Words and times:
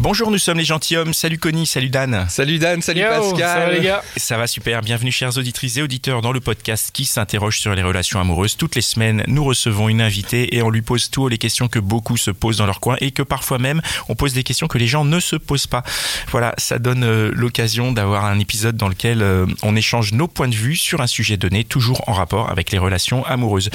Bonjour, 0.00 0.30
nous 0.30 0.38
sommes 0.38 0.58
les 0.58 0.64
gentilshommes. 0.64 1.12
Salut 1.12 1.38
Connie, 1.38 1.66
salut 1.66 1.88
Dan. 1.88 2.26
Salut 2.28 2.60
Dan, 2.60 2.80
salut 2.82 3.00
Yo, 3.00 3.08
Pascal. 3.08 3.38
ça 3.40 3.58
va 3.58 3.72
les 3.72 3.80
gars 3.80 4.02
Ça 4.16 4.38
va 4.38 4.46
super. 4.46 4.80
Bienvenue, 4.80 5.10
chers 5.10 5.36
auditrices 5.36 5.76
et 5.76 5.82
auditeurs, 5.82 6.22
dans 6.22 6.30
le 6.30 6.38
podcast 6.38 6.90
qui 6.92 7.04
s'interroge 7.04 7.58
sur 7.58 7.74
les 7.74 7.82
relations 7.82 8.20
amoureuses. 8.20 8.56
Toutes 8.56 8.76
les 8.76 8.80
semaines, 8.80 9.24
nous 9.26 9.42
recevons 9.42 9.88
une 9.88 10.00
invitée 10.00 10.54
et 10.56 10.62
on 10.62 10.70
lui 10.70 10.82
pose 10.82 11.10
tout 11.10 11.26
les 11.26 11.36
questions 11.36 11.66
que 11.66 11.80
beaucoup 11.80 12.16
se 12.16 12.30
posent 12.30 12.58
dans 12.58 12.66
leur 12.66 12.78
coin 12.78 12.96
et 13.00 13.10
que 13.10 13.22
parfois 13.22 13.58
même 13.58 13.82
on 14.08 14.14
pose 14.14 14.34
des 14.34 14.44
questions 14.44 14.68
que 14.68 14.78
les 14.78 14.86
gens 14.86 15.04
ne 15.04 15.18
se 15.18 15.34
posent 15.34 15.66
pas. 15.66 15.82
Voilà, 16.30 16.54
ça 16.58 16.78
donne 16.78 17.02
euh, 17.02 17.32
l'occasion 17.34 17.90
d'avoir 17.90 18.24
un 18.24 18.38
épisode 18.38 18.76
dans 18.76 18.88
lequel 18.88 19.20
euh, 19.20 19.46
on 19.64 19.74
échange 19.74 20.12
nos 20.12 20.28
points 20.28 20.48
de 20.48 20.54
vue 20.54 20.76
sur 20.76 21.00
un 21.00 21.08
sujet 21.08 21.36
donné, 21.36 21.64
toujours 21.64 22.08
en 22.08 22.12
rapport 22.12 22.50
avec 22.50 22.70
les 22.70 22.78
relations 22.78 23.26
amoureuses. 23.26 23.68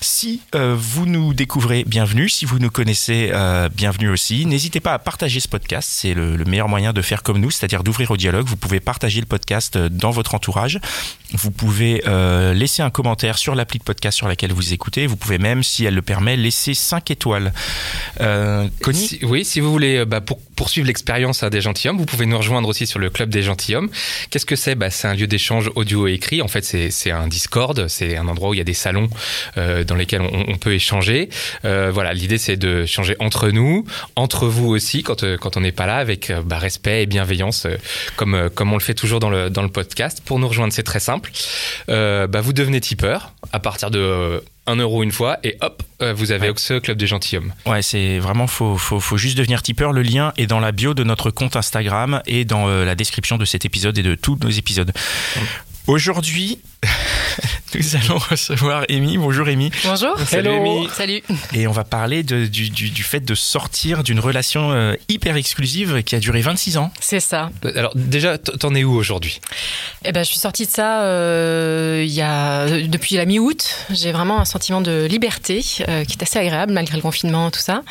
Si 0.00 0.40
euh, 0.54 0.74
vous 0.74 1.04
nous 1.04 1.34
découvrez, 1.34 1.84
bienvenue. 1.86 2.30
Si 2.30 2.46
vous 2.46 2.58
nous 2.60 2.70
connaissez, 2.70 3.30
euh, 3.34 3.68
bienvenue 3.68 4.08
aussi. 4.08 4.46
N'hésitez 4.46 4.80
pas 4.80 4.94
à 4.94 4.98
partager 4.98 5.38
ce 5.38 5.48
podcast. 5.48 5.65
C'est 5.80 6.14
le, 6.14 6.36
le 6.36 6.44
meilleur 6.44 6.68
moyen 6.68 6.92
de 6.92 7.02
faire 7.02 7.22
comme 7.22 7.38
nous, 7.38 7.50
c'est-à-dire 7.50 7.82
d'ouvrir 7.82 8.10
au 8.10 8.16
dialogue. 8.16 8.46
Vous 8.46 8.56
pouvez 8.56 8.80
partager 8.80 9.20
le 9.20 9.26
podcast 9.26 9.76
euh, 9.76 9.88
dans 9.88 10.10
votre 10.10 10.34
entourage. 10.34 10.80
Vous 11.32 11.50
pouvez 11.50 12.02
euh, 12.06 12.54
laisser 12.54 12.82
un 12.82 12.90
commentaire 12.90 13.36
sur 13.36 13.54
l'appli 13.54 13.78
de 13.78 13.84
podcast 13.84 14.16
sur 14.16 14.28
laquelle 14.28 14.52
vous 14.52 14.72
écoutez. 14.72 15.06
Vous 15.06 15.16
pouvez 15.16 15.38
même, 15.38 15.62
si 15.62 15.84
elle 15.84 15.94
le 15.94 16.02
permet, 16.02 16.36
laisser 16.36 16.72
5 16.72 17.10
étoiles. 17.10 17.52
Euh, 18.20 18.68
oui, 19.22 19.44
si 19.44 19.60
vous 19.60 19.72
voulez 19.72 19.98
euh, 19.98 20.04
bah, 20.04 20.20
pour, 20.20 20.38
poursuivre 20.54 20.86
l'expérience 20.86 21.42
hein, 21.42 21.50
des 21.50 21.60
gentilshommes, 21.60 21.98
vous 21.98 22.06
pouvez 22.06 22.26
nous 22.26 22.38
rejoindre 22.38 22.68
aussi 22.68 22.86
sur 22.86 23.00
le 23.00 23.10
club 23.10 23.28
des 23.28 23.42
gentilshommes. 23.42 23.90
Qu'est-ce 24.30 24.46
que 24.46 24.56
c'est? 24.56 24.76
Bah, 24.76 24.90
C'est 24.90 25.08
un 25.08 25.14
lieu 25.14 25.26
d'échange 25.26 25.70
audio 25.74 26.06
et 26.06 26.12
écrit. 26.12 26.42
En 26.42 26.48
fait, 26.48 26.64
c'est 26.64 27.10
un 27.10 27.26
Discord, 27.26 27.88
c'est 27.88 28.16
un 28.16 28.28
endroit 28.28 28.50
où 28.50 28.54
il 28.54 28.58
y 28.58 28.60
a 28.60 28.64
des 28.64 28.74
salons 28.74 29.08
dans 29.56 29.94
lesquels 29.94 30.22
on, 30.22 30.56
peut 30.56 30.74
échanger. 30.74 31.28
Voilà, 31.62 32.14
l'idée 32.14 32.38
c'est 32.38 32.56
de 32.56 32.86
changer 32.86 33.16
entre 33.18 33.50
nous, 33.50 33.84
entre 34.14 34.46
vous 34.46 34.68
aussi, 34.68 35.02
quand, 35.02 35.24
euh, 35.24 35.36
quand 35.56 35.60
on 35.60 35.62
n'est 35.62 35.72
pas 35.72 35.86
là, 35.86 35.96
avec 35.96 36.28
euh, 36.28 36.42
bah, 36.44 36.58
respect 36.58 37.02
et 37.04 37.06
bienveillance, 37.06 37.64
euh, 37.64 37.76
comme, 38.16 38.34
euh, 38.34 38.48
comme 38.50 38.72
on 38.72 38.76
le 38.76 38.82
fait 38.82 38.92
toujours 38.92 39.20
dans 39.20 39.30
le, 39.30 39.48
dans 39.48 39.62
le 39.62 39.70
podcast. 39.70 40.20
Pour 40.22 40.38
nous 40.38 40.46
rejoindre, 40.48 40.72
c'est 40.74 40.82
très 40.82 41.00
simple. 41.00 41.30
Bah, 41.88 42.40
vous 42.42 42.52
devenez 42.52 42.78
tipeur 42.80 43.32
à 43.52 43.58
partir 43.60 43.90
de... 43.90 43.98
euh, 43.98 44.40
1 44.68 44.76
euro 44.76 45.04
une 45.04 45.12
fois 45.12 45.38
et 45.44 45.56
hop, 45.60 45.80
vous 46.16 46.32
avez 46.32 46.48
Ouais. 46.48 46.54
ce 46.56 46.80
club 46.80 46.98
des 46.98 47.06
gentilshommes. 47.06 47.52
Ouais, 47.66 47.82
c'est 47.82 48.18
vraiment 48.18 48.48
faut, 48.48 48.76
faut, 48.76 48.98
faut 48.98 49.16
juste 49.16 49.38
devenir 49.38 49.62
tipeur. 49.62 49.92
Le 49.92 50.02
lien 50.02 50.32
est 50.36 50.48
dans 50.48 50.58
la 50.58 50.72
bio 50.72 50.92
de 50.92 51.04
notre 51.04 51.30
compte 51.30 51.54
Instagram 51.54 52.20
et 52.26 52.44
dans 52.44 52.66
la 52.66 52.94
description 52.96 53.38
de 53.38 53.44
cet 53.44 53.64
épisode 53.64 53.96
et 53.96 54.02
de 54.02 54.16
tous 54.16 54.36
nos 54.42 54.50
épisodes. 54.50 54.92
Aujourd'hui, 55.86 56.58
nous 57.74 57.96
allons 57.96 58.18
recevoir 58.18 58.84
Amy. 58.88 59.18
Bonjour 59.18 59.46
Amy. 59.48 59.70
Bonjour. 59.84 60.18
Salut, 60.26 60.48
Hello. 60.48 60.56
Amy. 60.60 60.88
Salut. 60.94 61.22
Et 61.54 61.66
on 61.66 61.72
va 61.72 61.84
parler 61.84 62.22
de- 62.22 62.46
du, 62.46 62.70
du, 62.70 62.90
du 62.90 63.02
fait 63.02 63.20
de 63.20 63.34
sortir 63.34 64.02
d'une 64.02 64.20
relation 64.20 64.72
euh, 64.72 64.94
hyper 65.08 65.36
exclusive 65.36 66.02
qui 66.02 66.14
a 66.14 66.18
duré 66.20 66.40
26 66.40 66.76
ans. 66.78 66.90
C'est 67.00 67.20
ça. 67.20 67.50
Alors 67.74 67.92
déjà, 67.94 68.38
t'en 68.38 68.74
es 68.74 68.84
où 68.84 68.94
aujourd'hui? 68.94 69.40
Eh 70.04 70.12
ben, 70.12 70.22
je 70.22 70.28
suis 70.30 70.38
sortie 70.38 70.66
de 70.66 70.70
ça 70.70 71.02
euh, 71.02 72.02
il 72.06 72.12
y 72.12 72.22
a 72.22 72.66
depuis 72.86 73.16
la 73.16 73.24
mi-août. 73.26 73.76
J'ai 73.90 74.12
vraiment 74.12 74.40
un 74.40 74.44
sentiment 74.44 74.80
de 74.80 75.06
liberté 75.08 75.64
euh, 75.88 76.04
qui 76.04 76.12
est 76.12 76.22
assez 76.22 76.38
agréable 76.38 76.72
malgré 76.72 76.96
le 76.96 77.02
confinement, 77.02 77.50
tout 77.50 77.60
ça. 77.60 77.82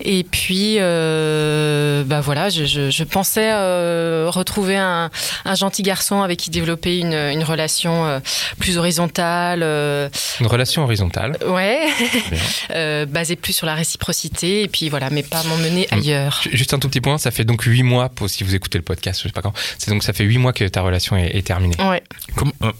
Et 0.00 0.24
puis, 0.24 0.76
euh, 0.78 2.04
bah 2.04 2.20
voilà, 2.20 2.48
je, 2.48 2.64
je, 2.64 2.90
je 2.90 3.04
pensais 3.04 3.50
euh, 3.52 4.26
retrouver 4.28 4.76
un, 4.76 5.10
un 5.44 5.54
gentil 5.54 5.82
garçon 5.82 6.22
avec 6.22 6.38
qui 6.38 6.50
développer 6.50 6.98
une, 6.98 7.12
une 7.14 7.42
relation 7.44 8.06
euh, 8.06 8.20
plus 8.58 8.78
horizontale. 8.78 9.60
euh, 9.62 10.08
Une 10.40 10.46
relation 10.46 10.82
horizontale. 10.84 11.36
ouais, 11.46 11.86
euh, 12.70 13.06
basée 13.06 13.36
plus 13.36 13.52
sur 13.52 13.66
la 13.66 13.74
réciprocité. 13.74 14.62
Et 14.62 14.68
puis 14.68 14.88
voilà, 14.88 15.10
mais 15.10 15.22
pas 15.22 15.42
m'emmener 15.44 15.86
ailleurs. 15.90 16.40
Ju- 16.42 16.56
Juste 16.56 16.74
un 16.74 16.78
tout 16.78 16.88
petit 16.88 17.00
point, 17.00 17.18
ça 17.18 17.30
fait 17.30 17.44
donc 17.44 17.62
8 17.62 17.82
mois, 17.82 18.08
pour, 18.08 18.28
si 18.30 18.44
vous 18.44 18.54
écoutez 18.54 18.78
le 18.78 18.84
podcast, 18.84 19.20
je 19.22 19.28
sais 19.28 19.32
pas 19.32 19.42
quand, 19.42 19.52
c'est 19.78 19.90
donc 19.90 20.02
ça 20.02 20.12
fait 20.12 20.24
8 20.24 20.38
mois 20.38 20.52
que 20.52 20.64
ta 20.64 20.80
relation 20.82 21.16
est, 21.16 21.36
est 21.36 21.42
terminée. 21.46 21.76
Ouais. 21.82 22.02
Comme- 22.34 22.52
euh, 22.62 22.72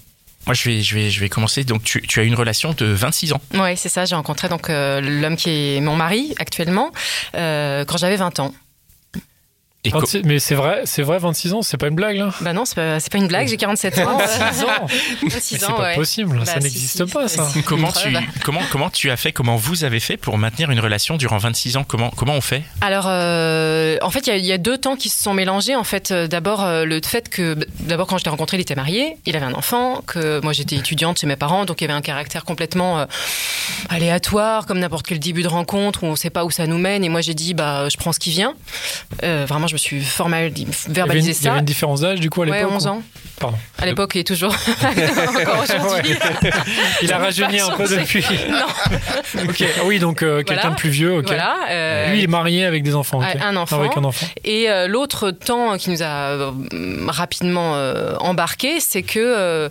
moi, 0.47 0.55
je 0.55 0.69
vais, 0.71 0.81
je, 0.81 0.95
vais, 0.95 1.11
je 1.11 1.19
vais 1.19 1.29
commencer. 1.29 1.65
Donc, 1.65 1.83
tu, 1.83 2.01
tu 2.03 2.21
as 2.21 2.23
une 2.23 2.37
relation 2.37 2.73
de 2.79 2.87
26 2.87 3.33
ans. 3.33 3.41
Ouais, 3.55 3.75
c'est 3.75 3.89
ça. 3.89 4.05
J'ai 4.05 4.15
rencontré 4.15 4.49
donc 4.49 4.71
euh, 4.71 5.01
l'homme 5.01 5.35
qui 5.37 5.51
est 5.51 5.81
mon 5.81 5.97
mari 5.97 6.35
actuellement 6.39 6.93
euh, 7.35 7.85
quand 7.85 7.97
j'avais 7.97 8.15
20 8.15 8.39
ans. 8.39 8.55
Et 9.87 9.91
co- 9.91 10.01
26 10.01 10.23
mais 10.25 10.39
c'est 10.39 10.55
vrai, 10.55 10.83
c'est 10.85 11.03
vrai, 11.03 11.19
26 11.19 11.53
ans, 11.55 11.63
c'est 11.63 11.77
pas 11.77 11.89
une 11.89 11.95
blague 11.95 12.17
là 12.17 12.31
Bah 12.41 12.53
non, 12.53 12.65
c'est 12.65 12.75
pas, 12.75 12.99
une 13.19 13.29
blague. 13.29 13.49
J'ai 13.49 13.57
47 13.57 13.99
ans. 14.01 14.19
26 14.19 14.65
ans 14.65 14.87
26 15.23 15.25
Mais 15.25 15.31
C'est 15.41 15.59
pas 15.67 15.81
ouais. 15.81 15.95
possible, 15.95 16.39
Bah, 16.39 16.45
ça 16.45 16.55
si, 16.55 16.65
n'existe 16.65 17.07
si, 17.07 17.13
pas 17.13 17.29
si, 17.29 17.37
ça. 17.37 17.49
comment, 17.65 17.93
tu, 17.93 18.11
preuve. 18.11 18.25
comment, 18.45 18.61
comment 18.71 18.91
tu 18.91 19.11
as 19.11 19.17
fait, 19.17 19.33
comment 19.33 19.57
vous 19.57 19.85
avez 19.85 20.01
fait 20.01 20.17
pour 20.17 20.39
maintenir 20.39 20.71
une 20.71 20.81
relation 20.81 21.17
durant 21.17 21.39
26 21.39 21.77
ans? 21.77 21.85
Comment, 21.85 22.11
comment 22.11 22.35
on 22.35 22.41
fait? 22.41 22.63
Alors, 22.81 23.07
euh, 23.09 23.97
en 24.03 24.11
fait, 24.11 24.27
il 24.27 24.31
y 24.31 24.33
a- 24.33 24.37
il 24.37 24.45
y, 24.47 24.53
a 24.53 24.59
deux 24.59 24.79
temps 24.79 24.97
qui 24.97 25.09
se 25.09 25.23
sont 25.23 25.35
mélangés. 25.35 25.75
En 25.77 25.85
fait, 25.85 26.11
euh, 26.11 26.27
d'abord 26.27 26.63
euh, 26.65 26.85
le 26.85 27.01
fait 27.05 27.29
que, 27.29 27.57
d'abord 27.81 28.07
quand 28.07 28.19
je 28.19 28.25
l'ai 28.25 28.31
rencontré, 28.31 28.57
il 28.57 28.61
était 28.61 28.75
marié, 28.75 29.17
il 29.27 29.37
avait 29.37 29.47
un 29.47 29.55
enfant, 29.55 30.03
que 30.07 30.41
moi 30.43 30.53
j'étais 30.53 30.77
étudiante 30.77 31.19
chez 31.21 31.27
mes 31.27 31.37
parents, 31.37 31.65
donc 31.65 31.81
il 31.81 31.85
y 31.85 31.87
avait 31.87 31.97
un 31.97 32.01
caractère 32.03 32.45
complètement 32.45 32.99
euh, 33.01 33.05
aléatoire, 33.89 34.67
comme 34.67 34.79
n'importe 34.79 35.07
quel 35.07 35.19
début 35.19 35.43
de 35.43 35.49
rencontre 35.49 36.03
où 36.03 36.07
on 36.07 36.13
ne 36.13 36.17
sait 36.17 36.31
pas 36.31 36.45
où 36.45 36.51
ça 36.51 36.67
nous 36.67 36.79
mène. 36.79 37.05
Et 37.05 37.09
moi 37.09 37.21
j'ai 37.21 37.35
dit, 37.35 37.55
bah, 37.55 37.89
je 37.89 37.97
prends 37.97 38.13
ce 38.13 38.19
qui 38.19 38.31
vient. 38.31 38.55
Euh, 39.23 39.45
vraiment, 39.49 39.67
je 39.67 39.76
me 39.77 39.79
suis 39.79 40.01
formal, 40.03 40.53
Il 40.55 40.59
y, 40.59 40.63
avait 40.63 40.73
une, 40.89 40.93
verbalisé 40.95 41.31
il 41.33 41.45
y 41.45 41.49
avait 41.49 41.57
ça. 41.57 41.61
une 41.61 41.65
différence 41.65 42.01
d'âge 42.01 42.21
du 42.21 42.31
coup 42.31 42.43
à 42.43 42.47
Ouais, 42.47 42.59
l'époque 42.59 42.73
11 42.73 42.87
ou- 42.87 42.89
ans. 42.91 43.03
Pardon. 43.39 43.59
À 43.79 43.85
l'époque 43.85 44.17
et 44.17 44.25
toujours. 44.25 44.55
Encore 44.83 45.63
aujourd'hui. 45.63 46.15
Il 47.03 47.13
a 47.13 47.17
Ça 47.17 47.19
rajeuni 47.19 47.61
un 47.61 47.71
peu 47.71 47.85
depuis. 47.87 48.25
Non. 48.49 49.43
ok, 49.49 49.65
ah 49.79 49.81
oui, 49.85 49.99
donc 49.99 50.23
euh, 50.23 50.39
quelqu'un 50.39 50.55
Voilà. 50.63 50.71
de 50.71 50.81
plus 50.81 50.89
vieux, 50.91 51.19
ok. 51.19 51.27
Voilà. 51.27 51.57
euh, 51.71 52.11
Lui, 52.11 52.19
il 52.19 52.25
est 52.25 52.29
marié 52.29 52.65
avec 52.65 52.83
des 52.83 52.95
enfants. 52.95 53.21
Un 53.21 53.57
enfant. 53.57 53.79
Avec 53.81 53.97
un 53.97 54.05
enfant. 54.05 54.27
Et 54.45 54.71
euh, 54.71 54.87
l'autre 54.89 55.31
temps 55.33 55.77
qui 55.77 55.91
nous 55.91 56.03
a 56.03 56.07
euh, 56.07 56.51
rapidement 57.09 57.75
embarqué, 58.21 58.81
c'est 58.81 59.03
que 59.03 59.69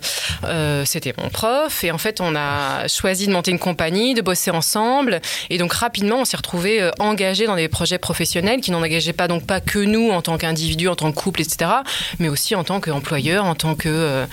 c'était 0.84 1.14
mon 1.20 1.28
prof 1.28 1.82
et 1.84 1.90
en 1.90 1.98
fait 1.98 2.20
on 2.20 2.34
a 2.36 2.86
choisi 2.88 3.26
de 3.26 3.32
monter 3.32 3.50
une 3.50 3.58
compagnie, 3.58 4.14
de 4.14 4.22
bosser 4.22 4.50
ensemble 4.50 5.20
et 5.50 5.58
donc 5.58 5.72
rapidement 5.72 6.16
on 6.20 6.24
s'est 6.24 6.36
retrouvés 6.36 6.88
engagés 6.98 7.46
dans 7.46 7.56
des 7.56 7.68
projets 7.68 7.98
professionnels 7.98 8.60
qui 8.60 8.70
n'en 8.70 8.82
engageaient 8.82 9.12
pas 9.12 9.28
donc 9.28 9.44
pas 9.46 9.60
que 9.60 9.78
nous 9.78 9.95
en 9.96 10.22
tant 10.22 10.38
qu'individus, 10.38 10.88
en 10.88 10.96
tant 10.96 11.10
que 11.10 11.16
couple, 11.16 11.40
etc., 11.42 11.70
mais 12.18 12.28
aussi 12.28 12.54
en 12.54 12.64
tant 12.64 12.80
qu'employeur, 12.80 13.44
en 13.44 13.54
tant 13.54 13.74
que 13.74 13.88
euh, 13.88 14.26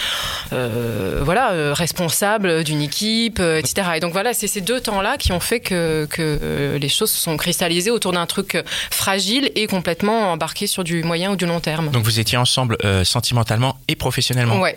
euh, 0.52 1.22
voilà 1.24 1.52
euh, 1.52 1.74
responsable 1.74 2.64
d'une 2.64 2.82
équipe, 2.82 3.40
etc. 3.40 3.92
Et 3.96 4.00
donc 4.00 4.14
voilà, 4.14 4.34
c'est 4.34 4.48
ces 4.48 4.62
deux 4.62 4.80
temps-là 4.82 5.18
qui 5.18 5.32
ont 5.32 5.40
fait 5.40 5.60
que, 5.60 6.08
que 6.10 6.78
les 6.80 6.90
choses 6.90 7.12
se 7.12 7.20
sont 7.20 7.38
cristallisées 7.38 7.92
autour 7.92 8.12
d'un 8.12 8.26
truc 8.26 8.58
fragile 8.92 9.52
et 9.56 9.68
complètement 9.68 10.32
embarqué 10.32 10.68
sur 10.68 10.84
du 10.84 11.04
moyen 11.04 11.32
ou 11.32 11.36
du 11.36 11.46
long 11.46 11.60
terme. 11.60 11.90
Donc, 11.90 12.04
vous 12.04 12.20
étiez 12.20 12.38
ensemble 12.38 12.78
euh, 12.84 13.04
sentimentalement 13.04 13.78
et 13.88 13.96
professionnellement. 13.96 14.60
Ouais, 14.60 14.76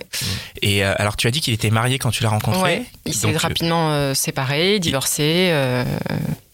Et 0.62 0.84
euh, 0.84 0.94
alors, 0.98 1.16
tu 1.16 1.26
as 1.26 1.30
dit 1.30 1.40
qu'il 1.40 1.54
était 1.54 1.70
marié 1.70 1.98
quand 1.98 2.10
tu 2.10 2.22
l'as 2.22 2.28
rencontré. 2.28 2.62
ouais. 2.62 2.82
Il 3.04 3.14
s'est 3.14 3.36
rapidement 3.36 4.14
séparé, 4.14 4.78
divorcé. 4.80 5.52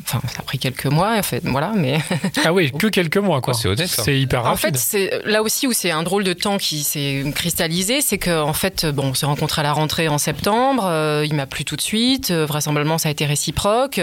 Enfin, 0.05 0.21
ça 0.29 0.41
a 0.41 0.43
pris 0.43 0.59
quelques 0.59 0.87
mois, 0.87 1.17
en 1.17 1.23
fait, 1.23 1.43
voilà, 1.45 1.73
mais 1.75 1.99
Ah 2.45 2.53
oui, 2.53 2.71
que 2.73 2.87
quelques 2.89 3.17
mois, 3.19 3.41
quoi. 3.41 3.55
Oh, 3.55 3.59
c'est 3.61 3.69
honnête, 3.69 3.89
ça. 3.89 4.03
C'est 4.03 4.19
hyper 4.19 4.41
En 4.47 4.57
fait, 4.57 4.69
rapide. 4.69 4.77
c'est 4.77 5.23
là 5.25 5.43
aussi 5.43 5.67
où 5.67 5.73
c'est 5.73 5.91
un 5.91 6.03
drôle 6.03 6.25
de 6.25 6.33
temps 6.33 6.59
qui 6.59 6.83
s'est 6.83 7.25
cristallisé, 7.35 8.01
c'est 8.01 8.19
que 8.19 8.43
en 8.43 8.53
fait, 8.53 8.85
bon, 8.87 9.09
on 9.11 9.15
s'est 9.15 9.27
rencontrés 9.27 9.61
à 9.61 9.63
la 9.63 9.73
rentrée 9.73 10.09
en 10.09 10.19
septembre. 10.19 10.85
euh, 10.87 11.25
il 11.27 11.35
m'a 11.35 11.47
plu 11.47 11.65
tout 11.65 11.77
de 11.77 11.81
suite. 11.81 12.31
euh, 12.31 12.45
vraisemblablement, 12.47 12.99
ça 12.99 13.09
a 13.09 13.13
été 13.13 13.25
réciproque. 13.27 14.01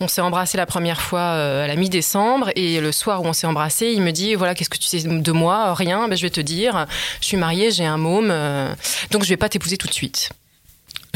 On 0.00 0.08
s'est 0.08 0.20
embrassé 0.20 0.56
la 0.56 0.66
première 0.66 1.00
fois 1.00 1.20
euh, 1.20 1.64
à 1.64 1.66
la 1.66 1.76
mi-décembre 1.76 2.50
et 2.56 2.80
le 2.80 2.92
soir 2.92 3.22
où 3.22 3.26
on 3.26 3.32
s'est 3.32 3.46
embrassé, 3.46 3.92
il 3.94 4.02
me 4.02 4.10
dit 4.12 4.34
voilà, 4.34 4.54
qu'est-ce 4.54 4.70
que 4.70 4.78
tu 4.78 4.86
sais 4.86 5.02
de 5.02 5.32
moi? 5.32 5.74
Rien. 5.74 6.08
Ben, 6.08 6.16
je 6.16 6.22
vais 6.22 6.30
te 6.30 6.40
dire, 6.40 6.86
je 7.20 7.26
suis 7.26 7.36
mariée, 7.36 7.70
j'ai 7.70 7.84
un 7.86 7.96
môme, 7.98 8.30
euh, 8.30 8.72
donc 9.10 9.22
je 9.24 9.28
vais 9.28 9.36
pas 9.36 9.48
t'épouser 9.48 9.76
tout 9.76 9.86
de 9.86 9.92
suite. 9.94 10.30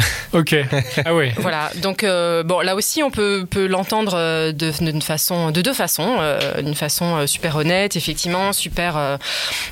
Ok. 0.33 0.55
Ah 1.05 1.15
ouais. 1.15 1.33
Voilà. 1.39 1.71
Donc 1.83 2.05
euh, 2.05 2.43
bon, 2.45 2.61
là 2.61 2.75
aussi, 2.77 3.03
on 3.03 3.11
peut, 3.11 3.47
peut 3.51 3.67
l'entendre 3.67 4.13
euh, 4.15 4.53
de, 4.53 4.71
façon, 5.01 5.51
de 5.51 5.61
deux 5.61 5.73
façons, 5.75 6.17
euh, 6.21 6.63
d'une 6.63 6.75
façon 6.75 7.17
euh, 7.17 7.27
super 7.27 7.57
honnête, 7.57 7.97
effectivement, 7.97 8.53
super 8.53 8.97
euh, 8.97 9.17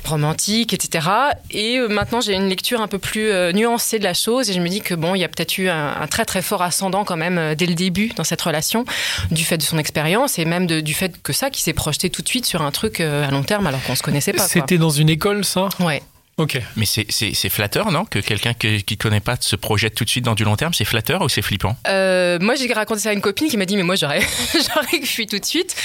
romantique, 0.05 0.73
etc. 0.73 1.07
Et 1.51 1.79
maintenant, 1.89 2.21
j'ai 2.21 2.33
une 2.33 2.49
lecture 2.49 2.81
un 2.81 2.87
peu 2.87 2.99
plus 2.99 3.31
nuancée 3.53 3.99
de 3.99 4.03
la 4.03 4.13
chose, 4.13 4.49
et 4.49 4.53
je 4.53 4.59
me 4.59 4.67
dis 4.67 4.81
que 4.81 4.93
bon, 4.95 5.15
il 5.15 5.19
y 5.19 5.23
a 5.23 5.27
peut-être 5.29 5.57
eu 5.57 5.69
un, 5.69 5.95
un 6.01 6.07
très 6.07 6.25
très 6.25 6.41
fort 6.41 6.61
ascendant 6.61 7.03
quand 7.05 7.17
même 7.17 7.55
dès 7.55 7.65
le 7.65 7.75
début 7.75 8.09
dans 8.15 8.23
cette 8.23 8.41
relation, 8.41 8.85
du 9.31 9.43
fait 9.43 9.57
de 9.57 9.63
son 9.63 9.77
expérience 9.77 10.39
et 10.39 10.45
même 10.45 10.67
de- 10.67 10.79
du 10.81 10.93
fait 10.93 11.21
que 11.21 11.33
ça, 11.33 11.49
qui 11.49 11.61
s'est 11.61 11.73
projeté 11.73 12.09
tout 12.09 12.21
de 12.21 12.27
suite 12.27 12.45
sur 12.45 12.61
un 12.61 12.71
truc 12.71 12.99
à 12.99 13.29
long 13.31 13.43
terme 13.43 13.67
alors 13.67 13.81
qu'on 13.83 13.95
se 13.95 14.03
connaissait 14.03 14.33
pas. 14.33 14.47
C'était 14.47 14.77
dans 14.77 14.89
une 14.89 15.09
école, 15.09 15.45
ça? 15.45 15.69
Ouais. 15.79 16.01
Ok. 16.39 16.59
Mais 16.77 16.85
c'est- 16.85 17.05
c'est 17.09 17.33
c'est 17.33 17.49
flatteur, 17.49 17.91
non 17.91 18.05
Que 18.05 18.17
quelqu'un 18.19 18.53
que- 18.53 18.79
qui 18.79 18.93
ne 18.95 18.97
connaît 18.97 19.19
pas 19.19 19.35
se 19.39 19.55
projette 19.55 19.93
tout 19.93 20.05
de 20.05 20.09
suite 20.09 20.25
dans 20.25 20.35
du 20.35 20.43
long 20.45 20.55
terme, 20.55 20.73
c'est 20.73 20.85
flatteur 20.85 21.21
ou 21.21 21.29
c'est 21.29 21.41
flippant? 21.41 21.77
Euh, 21.87 22.39
moi, 22.39 22.55
j'ai 22.55 22.71
raconté 22.73 23.01
ça 23.01 23.09
à 23.09 23.13
une 23.13 23.21
copine 23.21 23.49
qui 23.49 23.57
m'a 23.57 23.65
dit, 23.65 23.75
mais 23.77 23.83
moi, 23.83 23.95
j'aurais, 23.95 24.21
j'aurais 24.53 25.05
fui 25.05 25.27
tout 25.27 25.37
de 25.37 25.45
suite. 25.45 25.75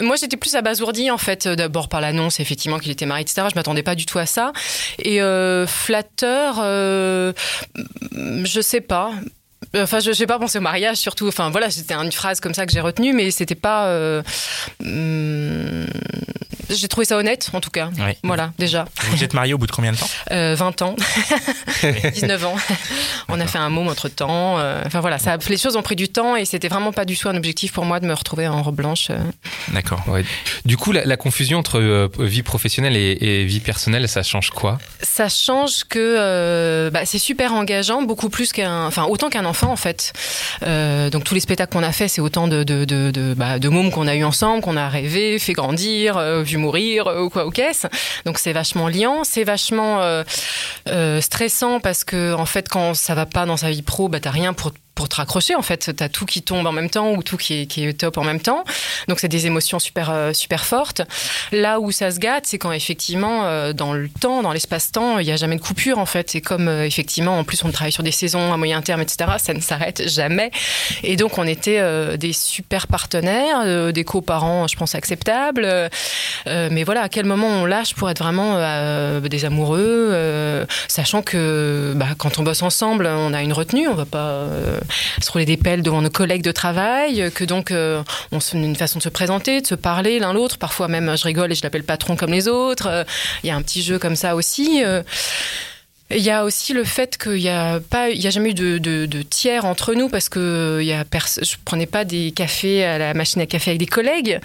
Moi, 0.00 0.16
j'étais 0.16 0.36
plus 0.36 0.54
abasourdie, 0.54 1.10
en 1.10 1.18
fait, 1.18 1.46
euh, 1.46 1.56
d'abord 1.56 1.88
par 1.88 2.00
l'annonce, 2.00 2.38
effectivement, 2.40 2.78
qu'il 2.78 2.92
était 2.92 3.06
marié, 3.06 3.22
etc. 3.22 3.46
Je 3.50 3.56
m'attendais 3.56 3.82
pas 3.82 3.94
du 3.94 4.06
tout 4.06 4.18
à 4.18 4.26
ça. 4.26 4.52
Et 4.98 5.20
euh, 5.22 5.66
flatteur, 5.66 6.56
euh, 6.60 7.32
je 8.44 8.60
sais 8.60 8.80
pas. 8.82 9.12
Enfin, 9.76 10.00
je 10.00 10.10
n'ai 10.18 10.26
pas 10.26 10.38
pensé 10.38 10.58
au 10.58 10.60
mariage, 10.60 10.96
surtout. 10.96 11.28
Enfin, 11.28 11.50
voilà, 11.50 11.70
c'était 11.70 11.94
une 11.94 12.12
phrase 12.12 12.40
comme 12.40 12.54
ça 12.54 12.66
que 12.66 12.72
j'ai 12.72 12.80
retenue, 12.80 13.12
mais 13.12 13.30
c'était 13.30 13.54
pas. 13.54 13.86
euh, 13.86 14.22
hum, 14.84 15.86
j'ai 16.70 16.88
trouvé 16.88 17.04
ça 17.04 17.16
honnête, 17.18 17.50
en 17.52 17.60
tout 17.60 17.70
cas. 17.70 17.90
Voilà, 18.22 18.52
déjà. 18.58 18.86
Vous 19.10 19.22
êtes 19.22 19.34
marié 19.34 19.52
au 19.52 19.58
bout 19.58 19.66
de 19.66 19.72
combien 19.72 19.92
de 19.92 19.96
temps? 19.98 20.08
Euh, 20.30 20.54
20 20.56 20.82
ans, 20.82 20.96
19 22.14 22.44
ans. 22.46 22.56
On 23.28 23.38
a 23.40 23.46
fait 23.46 23.58
un 23.58 23.68
môme 23.68 23.88
entre 23.88 24.08
temps. 24.08 24.54
Enfin 24.86 25.00
voilà, 25.00 25.18
ça, 25.18 25.36
les 25.48 25.56
choses 25.58 25.76
ont 25.76 25.82
pris 25.82 25.96
du 25.96 26.08
temps 26.08 26.34
et 26.36 26.44
c'était 26.46 26.68
vraiment 26.68 26.92
pas 26.92 27.04
du 27.04 27.16
tout 27.18 27.28
un 27.28 27.36
objectif 27.36 27.72
pour 27.72 27.84
moi 27.84 28.00
de 28.00 28.06
me 28.06 28.14
retrouver 28.14 28.48
en 28.48 28.62
robe 28.62 28.76
blanche. 28.76 29.08
euh. 29.10 29.18
D'accord. 29.72 30.02
Ouais. 30.08 30.24
Du 30.64 30.76
coup, 30.78 30.92
la, 30.92 31.04
la 31.04 31.16
confusion 31.16 31.58
entre 31.58 31.78
euh, 31.78 32.08
vie 32.18 32.42
professionnelle 32.42 32.96
et, 32.96 33.18
et 33.20 33.44
vie 33.44 33.60
personnelle, 33.60 34.08
ça 34.08 34.22
change 34.22 34.50
quoi? 34.50 34.78
Ça 35.02 35.28
change 35.28 35.84
que 35.84 35.98
euh, 36.18 36.90
bah, 36.90 37.04
c'est 37.04 37.18
super 37.18 37.52
engageant, 37.52 38.02
beaucoup 38.02 38.30
plus 38.30 38.52
qu'un, 38.52 38.86
enfin 38.86 39.04
autant 39.04 39.28
qu'un 39.28 39.44
enfant 39.44 39.61
en 39.68 39.76
fait. 39.76 40.12
Euh, 40.64 41.10
donc 41.10 41.24
tous 41.24 41.34
les 41.34 41.40
spectacles 41.40 41.72
qu'on 41.72 41.82
a 41.82 41.92
fait, 41.92 42.08
c'est 42.08 42.20
autant 42.20 42.48
de 42.48 42.62
de 42.64 43.34
bah, 43.34 43.58
mômes 43.58 43.90
qu'on 43.90 44.06
a 44.06 44.14
eu 44.14 44.24
ensemble, 44.24 44.62
qu'on 44.62 44.76
a 44.76 44.88
rêvé, 44.88 45.38
fait 45.38 45.52
grandir, 45.52 46.16
euh, 46.16 46.42
vu 46.42 46.56
mourir 46.56 47.06
euh, 47.06 47.22
ou 47.22 47.30
quoi 47.30 47.46
ou 47.46 47.50
qu'est-ce. 47.50 47.86
Donc 48.24 48.38
c'est 48.38 48.52
vachement 48.52 48.88
liant, 48.88 49.24
c'est 49.24 49.44
vachement 49.44 50.00
stressant 51.20 51.80
parce 51.80 52.04
que 52.04 52.34
en 52.34 52.46
fait 52.46 52.68
quand 52.68 52.94
ça 52.94 53.14
va 53.14 53.26
pas 53.26 53.46
dans 53.46 53.56
sa 53.56 53.70
vie 53.70 53.82
pro, 53.82 54.08
bah 54.08 54.20
t'as 54.20 54.30
rien 54.30 54.52
pour 54.52 54.72
pour 54.94 55.08
te 55.08 55.16
raccrocher 55.16 55.54
en 55.54 55.62
fait, 55.62 55.90
t'as 55.96 56.08
tout 56.08 56.26
qui 56.26 56.42
tombe 56.42 56.66
en 56.66 56.72
même 56.72 56.90
temps 56.90 57.12
ou 57.12 57.22
tout 57.22 57.36
qui 57.36 57.62
est, 57.62 57.66
qui 57.66 57.86
est 57.86 57.92
top 57.92 58.18
en 58.18 58.24
même 58.24 58.40
temps. 58.40 58.64
Donc 59.08 59.20
c'est 59.20 59.28
des 59.28 59.46
émotions 59.46 59.78
super 59.78 60.10
euh, 60.10 60.32
super 60.32 60.64
fortes. 60.64 61.02
Là 61.50 61.80
où 61.80 61.90
ça 61.90 62.10
se 62.10 62.18
gâte, 62.18 62.44
c'est 62.46 62.58
quand 62.58 62.72
effectivement 62.72 63.46
euh, 63.46 63.72
dans 63.72 63.94
le 63.94 64.08
temps, 64.08 64.42
dans 64.42 64.52
l'espace-temps, 64.52 65.18
il 65.18 65.26
y 65.26 65.32
a 65.32 65.36
jamais 65.36 65.56
de 65.56 65.60
coupure 65.60 65.98
en 65.98 66.06
fait. 66.06 66.34
Et 66.34 66.40
comme 66.40 66.68
euh, 66.68 66.84
effectivement 66.84 67.38
en 67.38 67.44
plus 67.44 67.64
on 67.64 67.70
travaille 67.70 67.92
sur 67.92 68.02
des 68.02 68.12
saisons 68.12 68.52
à 68.52 68.56
moyen 68.56 68.82
terme, 68.82 69.00
etc. 69.00 69.32
Ça 69.38 69.54
ne 69.54 69.60
s'arrête 69.60 70.08
jamais. 70.08 70.50
Et 71.02 71.16
donc 71.16 71.38
on 71.38 71.46
était 71.46 71.80
des 72.18 72.32
super 72.32 72.86
partenaires, 72.86 73.92
des 73.92 74.04
coparents, 74.04 74.66
je 74.68 74.76
pense 74.76 74.94
acceptables. 74.94 75.66
Mais 76.46 76.84
voilà, 76.84 77.02
à 77.02 77.08
quel 77.08 77.24
moment 77.24 77.48
on 77.48 77.64
lâche 77.64 77.94
pour 77.94 78.10
être 78.10 78.22
vraiment 78.22 78.56
des 79.20 79.44
amoureux, 79.44 80.66
sachant 80.88 81.22
que 81.22 81.92
bah, 81.96 82.08
quand 82.18 82.38
on 82.38 82.42
bosse 82.42 82.62
ensemble, 82.62 83.06
on 83.06 83.32
a 83.32 83.42
une 83.42 83.52
retenue, 83.52 83.88
on 83.88 83.94
va 83.94 84.04
pas 84.04 84.46
se 85.20 85.30
rouler 85.30 85.44
des 85.44 85.56
pelles 85.56 85.82
devant 85.82 86.02
nos 86.02 86.10
collègues 86.10 86.42
de 86.42 86.52
travail, 86.52 87.30
que 87.34 87.44
donc 87.44 87.70
euh, 87.70 88.02
on 88.30 88.40
se 88.40 88.56
une 88.56 88.76
façon 88.76 88.98
de 88.98 89.02
se 89.02 89.08
présenter, 89.08 89.60
de 89.60 89.66
se 89.66 89.74
parler 89.74 90.18
l'un 90.18 90.32
l'autre. 90.32 90.58
Parfois 90.58 90.88
même, 90.88 91.16
je 91.16 91.24
rigole 91.24 91.52
et 91.52 91.54
je 91.54 91.62
l'appelle 91.62 91.84
patron 91.84 92.16
comme 92.16 92.30
les 92.30 92.48
autres. 92.48 92.86
Euh, 92.88 93.04
Il 93.42 93.48
y 93.48 93.50
a 93.50 93.56
un 93.56 93.62
petit 93.62 93.82
jeu 93.82 93.98
comme 93.98 94.16
ça 94.16 94.36
aussi. 94.36 94.82
Euh, 96.12 96.16
il 96.16 96.22
y 96.22 96.30
a 96.30 96.44
aussi 96.44 96.72
le 96.72 96.84
fait 96.84 97.18
qu'il 97.18 97.34
n'y 97.34 97.48
a 97.48 97.80
pas, 97.80 98.10
il 98.10 98.20
y 98.20 98.26
a 98.26 98.30
jamais 98.30 98.50
eu 98.50 98.54
de, 98.54 98.78
de, 98.78 99.06
de 99.06 99.22
tiers 99.22 99.64
entre 99.64 99.94
nous 99.94 100.08
parce 100.08 100.28
que 100.28 100.78
il 100.80 100.86
y 100.86 100.92
a 100.92 101.04
je 101.42 101.54
prenais 101.64 101.86
pas 101.86 102.04
des 102.04 102.32
cafés 102.32 102.84
à 102.84 102.98
la 102.98 103.14
machine 103.14 103.40
à 103.42 103.46
café 103.46 103.70
avec 103.72 103.78
des 103.80 103.86
collègues 103.86 104.40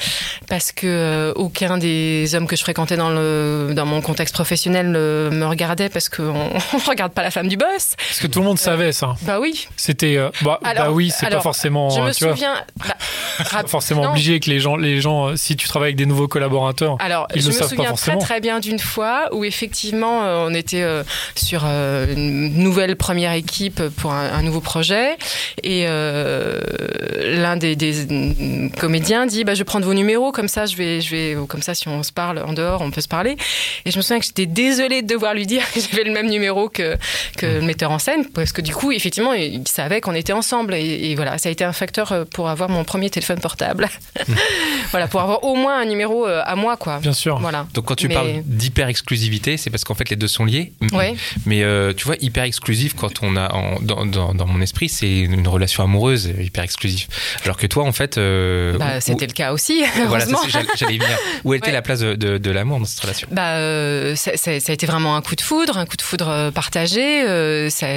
parce 0.49 0.71
que 0.71 0.87
euh, 0.87 1.33
aucun 1.35 1.77
des 1.77 2.33
hommes 2.35 2.47
que 2.47 2.55
je 2.55 2.61
fréquentais 2.61 2.97
dans 2.97 3.09
le 3.09 3.71
dans 3.73 3.85
mon 3.85 4.01
contexte 4.01 4.33
professionnel 4.33 4.93
euh, 4.95 5.29
me 5.31 5.45
regardait 5.45 5.89
parce 5.89 6.09
qu'on 6.09 6.33
on 6.73 6.77
regarde 6.89 7.13
pas 7.13 7.23
la 7.23 7.31
femme 7.31 7.47
du 7.47 7.57
boss. 7.57 7.95
Parce 7.97 8.19
que 8.19 8.27
tout 8.27 8.39
le 8.39 8.45
monde 8.45 8.59
savait 8.59 8.91
ça. 8.91 9.15
Bah 9.23 9.39
oui. 9.39 9.67
C'était. 9.75 10.17
euh, 10.17 10.29
bah, 10.41 10.59
Alors- 10.63 10.85
bah 10.87 10.91
oui, 10.91 11.11
c'est 11.15 11.29
pas 11.29 11.41
forcément. 11.41 11.89
Je 11.89 12.01
euh, 12.01 12.05
me 12.05 12.13
tu 12.13 12.23
vois, 12.25 12.33
souviens. 12.33 12.55
bah, 12.77 12.85
pas 13.37 13.43
rap- 13.57 13.67
forcément 13.67 14.03
non. 14.03 14.09
obligé 14.11 14.39
que 14.39 14.49
les 14.49 14.59
gens, 14.59 14.75
les 14.75 15.01
gens, 15.01 15.27
euh, 15.29 15.35
si 15.35 15.55
tu 15.55 15.67
travailles 15.67 15.87
avec 15.89 15.95
des 15.97 16.05
nouveaux 16.05 16.27
collaborateurs, 16.27 16.97
Alors, 16.99 17.27
Ils 17.35 17.41
je 17.41 17.47
me 17.47 17.51
savent 17.51 17.61
pas 17.63 17.67
souviens 17.69 17.83
très 17.85 17.89
forcément. 17.89 18.17
très 18.19 18.39
bien 18.41 18.59
d'une 18.59 18.79
fois 18.79 19.29
où 19.31 19.43
effectivement 19.43 20.23
euh, 20.23 20.45
on 20.47 20.53
était 20.53 20.81
euh, 20.83 21.03
sur 21.35 21.56
euh, 21.65 22.13
une 22.13 22.53
nouvelle 22.63 22.95
première 22.95 23.33
équipe 23.33 23.81
pour 23.97 24.11
un, 24.11 24.31
un 24.31 24.41
nouveau 24.41 24.61
projet 24.61 25.15
et 25.63 25.85
euh, 25.87 26.59
l'un 27.41 27.57
des, 27.57 27.75
des, 27.75 28.69
comédiens 28.77 29.25
dit 29.25 29.43
bah, 29.43 29.53
je 29.53 29.59
vais 29.59 29.63
prendre 29.65 29.85
vos 29.85 29.93
numéros 29.93 30.31
comme 30.31 30.47
ça 30.47 30.65
je 30.65 30.75
vais 30.75 31.01
je 31.01 31.11
vais 31.15 31.37
comme 31.47 31.61
ça 31.61 31.73
si 31.75 31.87
on 31.87 32.03
se 32.03 32.11
parle 32.11 32.39
en 32.39 32.53
dehors 32.53 32.81
on 32.81 32.91
peut 32.91 33.01
se 33.01 33.07
parler 33.07 33.37
et 33.85 33.91
je 33.91 33.97
me 33.97 34.01
souviens 34.01 34.19
que 34.19 34.25
j'étais 34.25 34.45
désolée 34.45 35.01
de 35.01 35.07
devoir 35.07 35.33
lui 35.33 35.45
dire 35.45 35.63
que 35.73 35.79
j'avais 35.79 36.03
le 36.03 36.11
même 36.11 36.27
numéro 36.29 36.69
que 36.69 36.97
que 37.37 37.45
le 37.45 37.61
metteur 37.61 37.91
en 37.91 37.99
scène 37.99 38.25
parce 38.33 38.51
que 38.51 38.61
du 38.61 38.73
coup 38.73 38.91
effectivement 38.91 39.33
il 39.33 39.67
savait 39.67 40.01
qu'on 40.01 40.13
était 40.15 40.33
ensemble 40.33 40.73
et, 40.75 41.11
et 41.11 41.15
voilà 41.15 41.37
ça 41.37 41.49
a 41.49 41.51
été 41.51 41.63
un 41.63 41.73
facteur 41.73 42.11
euh, 42.11 42.25
pour 42.25 42.49
avoir 42.49 42.69
mon 42.69 42.83
premier 42.83 43.09
téléphone 43.09 43.39
portable 43.39 43.89
voilà 44.91 45.07
pour 45.07 45.21
avoir 45.21 45.43
au 45.43 45.55
moins 45.55 45.79
un 45.79 45.85
numéro 45.85 46.25
à 46.25 46.55
moi 46.55 46.77
quoi 46.77 46.99
bien 46.99 47.13
sûr. 47.13 47.39
voilà. 47.39 47.67
Donc 47.73 47.85
quand 47.85 47.95
tu 47.95 48.07
Mais- 48.07 48.13
parles 48.13 48.41
d'hyper 48.45 48.87
exclusivité, 48.87 49.57
c'est 49.57 49.69
parce 49.69 49.83
qu'en 49.83 49.93
fait 49.95 50.09
les 50.09 50.15
deux 50.15 50.27
sont 50.27 50.45
liés. 50.45 50.73
Ouais. 50.93 51.15
Mais 51.47 51.63
euh, 51.63 51.93
tu 51.95 52.05
vois, 52.05 52.15
hyper 52.19 52.43
exclusif 52.43 52.93
quand 52.93 53.23
on 53.23 53.35
a 53.35 53.51
en- 53.53 53.79
dans, 53.81 54.05
dans, 54.05 54.33
dans 54.35 54.45
mon 54.45 54.61
esprit, 54.61 54.89
c'est 54.89 55.19
une 55.19 55.47
relation 55.47 55.81
amoureuse 55.83 56.27
euh, 56.27 56.43
hyper 56.43 56.63
exclusive. 56.63 57.07
Alors 57.43 57.57
que 57.57 57.65
toi, 57.65 57.83
en 57.85 57.91
fait, 57.93 58.17
euh, 58.17 58.77
Bah, 58.77 58.99
c'était 59.01 59.25
le 59.27 59.33
cas 59.33 59.53
aussi, 59.53 59.81
voilà, 60.07 60.25
j'allais 60.75 60.97
venir. 60.97 61.17
Où 61.45 61.53
était 61.53 61.67
Ouais. 61.67 61.71
la 61.73 61.81
place 61.81 61.99
de, 62.01 62.15
de, 62.15 62.37
de 62.37 62.51
l'amour 62.51 62.79
dans 62.79 62.85
cette 62.85 62.99
relation? 62.99 63.27
Bah, 63.31 63.55
euh, 63.55 64.15
ça, 64.15 64.35
ça- 64.37 64.59
ça 64.59 64.71
a 64.71 64.73
été 64.73 64.85
vraiment 64.85 65.15
un 65.15 65.21
coup 65.21 65.35
de 65.35 65.41
foudre, 65.41 65.77
un 65.77 65.85
coup 65.85 65.97
de 65.97 66.01
foudre 66.01 66.51
partagé. 66.51 67.21
ça, 67.69 67.87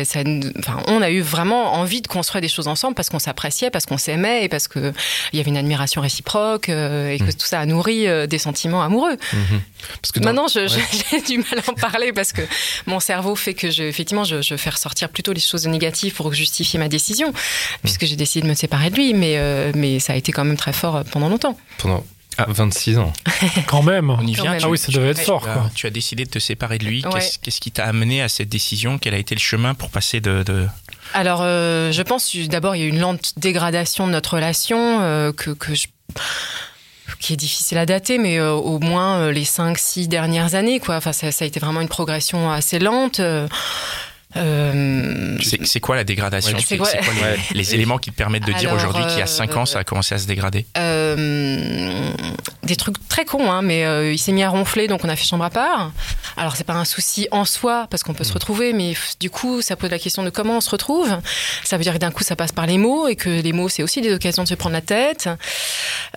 enfin, 0.59 0.83
on 0.87 1.03
a 1.03 1.11
eu 1.11 1.21
vraiment 1.21 1.75
envie 1.75 2.03
de 2.03 2.07
construire 2.07 2.41
des 2.43 2.49
choses 2.49 2.69
ensemble 2.69 2.95
parce 2.95 3.11
qu'on 3.11 3.19
s'appréciait, 3.19 3.71
parce 3.71 3.85
qu'on 3.87 3.99
s'aimait 3.99 4.45
et 4.45 4.49
parce 4.49 4.69
que 4.69 4.93
il 5.33 5.37
y 5.39 5.41
avait 5.41 5.51
une 5.51 5.57
admiration 5.57 6.01
réciproque 6.03 6.69
et 6.69 7.19
que 7.19 7.33
tout 7.33 7.47
ça 7.47 7.61
a 7.61 7.67
nourri 7.67 8.07
des 8.29 8.39
sentiments 8.39 8.83
amoureux. 8.83 9.17
Mhm. 9.33 9.61
Parce 10.01 10.13
que 10.13 10.21
dans- 10.21 10.33
Maintenant, 10.33 10.47
j'ai 10.49 11.21
du 11.23 11.39
mal 11.39 11.61
à 11.67 11.71
en 11.71 11.75
parler 11.75 12.13
parce 12.13 12.33
que 12.33 12.43
mon 12.87 13.01
cerveau 13.01 13.30
fait 13.37 13.55
que 13.55 13.71
je, 13.71 13.83
effectivement, 13.83 14.25
je, 14.25 14.43
je 14.43 14.57
fais 14.57 14.71
ressortir 14.71 15.09
plutôt 15.09 15.33
les 15.33 15.41
choses 15.41 15.67
négatives 15.67 16.15
pour 16.15 16.33
justifier 16.33 16.79
ma 16.79 16.89
décision, 16.89 17.33
puisque 17.83 18.05
j'ai 18.07 18.17
décidé 18.17 18.45
de 18.45 18.51
me 18.51 18.55
séparer 18.55 18.91
de 18.91 18.97
lui. 18.97 19.15
Mais, 19.15 19.35
euh, 19.39 19.73
mais 19.75 19.99
ça 20.01 20.13
a 20.13 20.17
été 20.17 20.33
quand 20.33 20.45
même 20.45 20.57
très 20.57 20.73
fort 20.73 20.97
euh, 20.97 21.03
pendant 21.11 21.29
longtemps. 21.29 21.59
pendant 21.79 22.05
ah, 22.39 22.47
26 22.49 22.97
ans. 22.99 23.13
Quand 23.67 23.83
même. 23.83 24.09
On 24.09 24.27
y 24.27 24.33
vient. 24.35 24.57
Ah 24.63 24.69
oui, 24.69 24.79
ça 24.79 24.93
devait 24.93 25.11
être 25.11 25.19
tu 25.19 25.25
fort, 25.27 25.47
as- 25.47 25.53
quoi. 25.53 25.71
Tu 25.75 25.87
as 25.87 25.91
décidé 25.91 26.25
de 26.25 26.31
te 26.31 26.39
séparer 26.39 26.79
de 26.79 26.87
lui. 26.87 27.05
Ouais. 27.05 27.21
Qu'est-ce 27.43 27.61
qui 27.61 27.71
t'a 27.71 27.85
amené 27.85 28.23
à 28.23 28.29
cette 28.29 28.49
décision? 28.49 28.99
Quel 28.99 29.13
a 29.15 29.19
été 29.19 29.35
le 29.35 29.41
chemin 29.41 29.75
pour 29.75 29.91
passer 29.91 30.21
de. 30.21 30.43
de- 30.45 30.67
Alors, 31.13 31.41
euh, 31.43 31.93
je 31.93 32.01
pense 32.03 32.35
d'abord 32.49 32.77
il 32.77 32.81
y 32.81 32.83
a 32.85 32.87
eu 32.87 32.91
une 32.91 33.01
lente 33.01 33.33
dégradation 33.37 34.07
de 34.07 34.13
notre 34.13 34.35
relation 34.37 35.01
euh, 35.03 35.33
que, 35.33 35.51
que 35.51 35.75
je 35.75 35.89
qui 37.21 37.35
est 37.35 37.37
difficile 37.37 37.79
à 37.79 37.87
dater, 37.87 38.19
mais 38.19 38.39
euh, 38.39 38.53
au 38.53 38.79
moins 38.79 39.21
euh, 39.21 39.33
les 39.33 39.45
5-6 39.45 40.09
dernières 40.09 40.55
années, 40.55 40.81
quoi. 40.81 40.97
Enfin, 40.97 41.13
ça, 41.13 41.31
ça 41.31 41.45
a 41.45 41.49
été 41.49 41.61
vraiment 41.61 41.81
une 41.81 41.89
progression 41.89 42.51
assez 42.51 42.79
lente. 42.79 43.21
Euh, 44.37 45.37
euh, 45.37 45.39
C'est 45.65 45.81
quoi 45.81 45.97
la 45.97 46.05
dégradation 46.05 46.57
Ouais, 46.57 46.63
C'est 46.67 46.77
quoi- 46.77 46.89
les, 47.53 47.59
les 47.59 47.75
éléments 47.75 47.99
qui 47.99 48.11
te 48.11 48.17
permettent 48.17 48.47
de 48.47 48.53
dire 48.53 48.73
aujourd'hui 48.73 49.03
qu'il 49.07 49.19
y 49.19 49.23
a 49.23 49.25
euh, 49.25 49.27
5 49.27 49.57
ans, 49.57 49.67
ça 49.67 49.81
a 49.81 49.85
commencé 49.85 50.15
à 50.15 50.19
se 50.19 50.27
dégrader? 50.27 50.67
Euh, 50.79 52.11
des 52.63 52.77
trucs 52.77 52.97
très 53.09 53.25
cons, 53.25 53.51
hein, 53.51 53.63
mais 53.63 53.85
euh, 53.85 54.13
il 54.13 54.19
s'est 54.19 54.33
mis 54.33 54.43
à 54.43 54.49
ronfler, 54.51 54.87
donc 54.89 55.05
on 55.05 55.09
a 55.09 55.17
fait 55.17 55.25
chambre 55.25 55.45
à 55.45 55.51
part. 55.51 55.93
Alors 56.37 56.57
c'est 56.57 56.65
pas 56.65 56.75
un 56.75 56.85
souci 56.85 57.27
en 57.33 57.45
soi 57.45 57.87
parce 57.91 58.03
qu'on 58.03 58.15
peut 58.15 58.25
se 58.25 58.33
retrouver, 58.33 58.73
mais 58.73 58.95
du 59.19 59.31
coup 59.31 59.61
ça 59.63 59.77
pose 59.77 59.91
la 59.91 59.99
question 59.99 60.23
de 60.23 60.31
comment 60.31 60.57
on 60.59 60.61
se 60.61 60.71
retrouve. 60.71 61.09
Ça 61.65 61.77
veut 61.77 61.83
dire 61.83 61.93
que 61.95 61.99
d'un 61.99 62.11
coup 62.13 62.23
ça 62.23 62.37
passe 62.37 62.53
par 62.53 62.67
les 62.67 62.79
mots 62.79 63.09
et 63.09 63.17
que 63.17 63.29
les 63.29 63.53
mots 63.53 63.69
c'est 63.69 63.83
aussi 63.83 64.01
des 64.01 64.13
occasions 64.15 64.45
de 64.45 64.49
se 64.49 64.55
prendre 64.55 64.75
la 64.75 64.81
tête. 64.81 65.29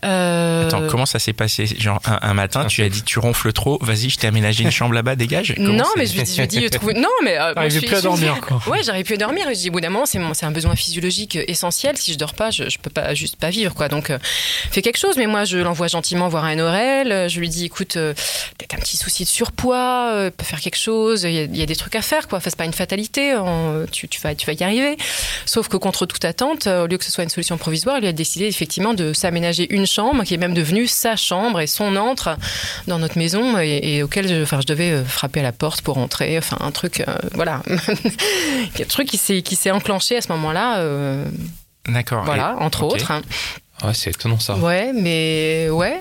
Euh, 0.05 0.43
Euh, 0.43 0.67
Attends, 0.67 0.87
comment 0.87 1.05
ça 1.05 1.17
s'est 1.19 1.33
passé? 1.33 1.65
Genre, 1.65 1.99
un, 2.05 2.19
un 2.21 2.33
matin, 2.33 2.65
tu 2.65 2.83
as 2.83 2.89
dit 2.89 3.01
tu 3.03 3.19
ronfles 3.19 3.51
trop, 3.53 3.77
vas-y, 3.81 4.09
je 4.09 4.17
t'ai 4.17 4.27
aménagé 4.27 4.63
une 4.63 4.71
chambre 4.71 4.93
là-bas, 4.93 5.15
dégage? 5.15 5.53
Comment 5.55 5.69
non, 5.73 5.85
mais 5.97 6.05
je 6.05 6.13
lui 6.17 6.23
dis, 6.23 6.35
je 6.35 6.41
lui 6.41 6.47
dis, 6.47 6.69
trouve- 6.69 6.91
non, 6.93 7.09
mais 7.23 7.37
euh, 7.39 7.53
je 7.69 7.79
suis- 7.79 7.87
je- 7.87 8.02
dormir, 8.03 8.41
quoi. 8.41 8.61
Ouais, 8.67 8.83
j'arrive 8.83 9.05
plus 9.05 9.15
à 9.15 9.17
dormir. 9.17 9.47
Et 9.49 9.55
je 9.55 9.59
dis, 9.59 9.69
au 9.69 9.71
bout 9.73 9.81
d'un 9.81 9.89
moment, 9.89 10.05
c'est 10.05 10.19
mon- 10.19 10.33
c'est 10.33 10.45
un 10.45 10.51
besoin 10.51 10.75
physiologique 10.75 11.37
essentiel. 11.47 11.97
Si 11.97 12.13
je 12.13 12.17
dors 12.17 12.33
pas, 12.33 12.51
je, 12.51 12.69
je 12.69 12.77
peux 12.77 12.89
pas 12.89 13.13
juste 13.13 13.35
pas 13.37 13.49
vivre, 13.49 13.73
quoi. 13.73 13.87
Donc, 13.89 14.09
euh, 14.09 14.17
fais 14.71 14.81
quelque 14.81 14.97
chose. 14.99 15.15
Mais 15.17 15.27
moi, 15.27 15.45
je 15.45 15.57
l'envoie 15.57 15.87
gentiment 15.87 16.27
voir 16.29 16.45
un 16.45 16.59
Aurel. 16.59 17.29
Je 17.29 17.39
lui 17.39 17.49
dis, 17.49 17.65
écoute, 17.65 17.97
euh, 17.97 18.13
peut-être 18.57 18.75
un 18.75 18.79
petit 18.79 18.97
souci 18.97 19.23
de 19.23 19.29
surpoids, 19.29 20.11
euh, 20.13 20.29
peut 20.29 20.43
faire 20.45 20.59
quelque 20.61 20.77
chose. 20.77 21.23
Il 21.23 21.31
y, 21.33 21.39
a, 21.39 21.43
il 21.43 21.55
y 21.57 21.61
a 21.61 21.65
des 21.65 21.75
trucs 21.75 21.95
à 21.95 22.01
faire, 22.01 22.27
quoi. 22.27 22.37
Enfin, 22.39 22.49
c'est 22.49 22.57
pas 22.57 22.65
une 22.65 22.73
fatalité. 22.73 23.35
en- 23.35 23.85
tu, 23.91 24.07
tu 24.07 24.19
vas, 24.21 24.35
tu 24.35 24.45
vas 24.45 24.53
y 24.53 24.63
arriver. 24.63 24.97
Sauf 25.45 25.67
que 25.67 25.77
contre 25.77 26.05
toute 26.05 26.25
attente, 26.25 26.67
euh, 26.67 26.83
au 26.83 26.87
lieu 26.87 26.97
que 26.97 27.05
ce 27.05 27.11
soit 27.11 27.23
une 27.23 27.29
solution 27.29 27.57
provisoire, 27.57 27.97
il 27.99 28.05
a 28.05 28.11
décidé 28.11 28.45
effectivement 28.45 28.93
de 28.93 29.13
s'aménager 29.13 29.67
une 29.73 29.85
chambre 29.87 30.23
qui 30.23 30.33
est 30.33 30.37
même 30.37 30.53
devenue 30.53 30.87
sa 30.87 31.15
chambre 31.15 31.59
et 31.61 31.67
son 31.67 31.95
antre 31.95 32.37
dans 32.87 32.99
notre 32.99 33.17
maison 33.17 33.57
et, 33.59 33.79
et 33.83 34.03
auquel 34.03 34.27
je, 34.27 34.41
enfin, 34.43 34.59
je 34.61 34.67
devais 34.67 34.91
euh, 34.91 35.03
frapper 35.05 35.39
à 35.41 35.43
la 35.43 35.51
porte 35.51 35.81
pour 35.81 35.97
entrer. 35.97 36.37
Enfin, 36.37 36.57
un 36.59 36.71
truc, 36.71 37.03
euh, 38.05 38.65
voilà. 38.75 38.83
un 38.83 38.85
truc 38.87 39.07
qui 39.07 39.17
s'est, 39.17 39.41
qui 39.41 39.55
s'est 39.55 39.71
enclenché 39.71 40.17
à 40.17 40.21
ce 40.21 40.31
moment-là. 40.31 40.77
euh, 40.79 41.25
D'accord. 41.87 42.23
voilà, 42.25 42.55
entre 42.59 42.83
autres. 42.83 43.11
hein. 43.11 43.21
Ouais, 43.83 43.93
c'est 43.93 44.11
étonnant 44.11 44.39
ça. 44.39 44.55
Ouais, 44.55 44.93
mais 44.93 45.67
ouais. 45.69 45.99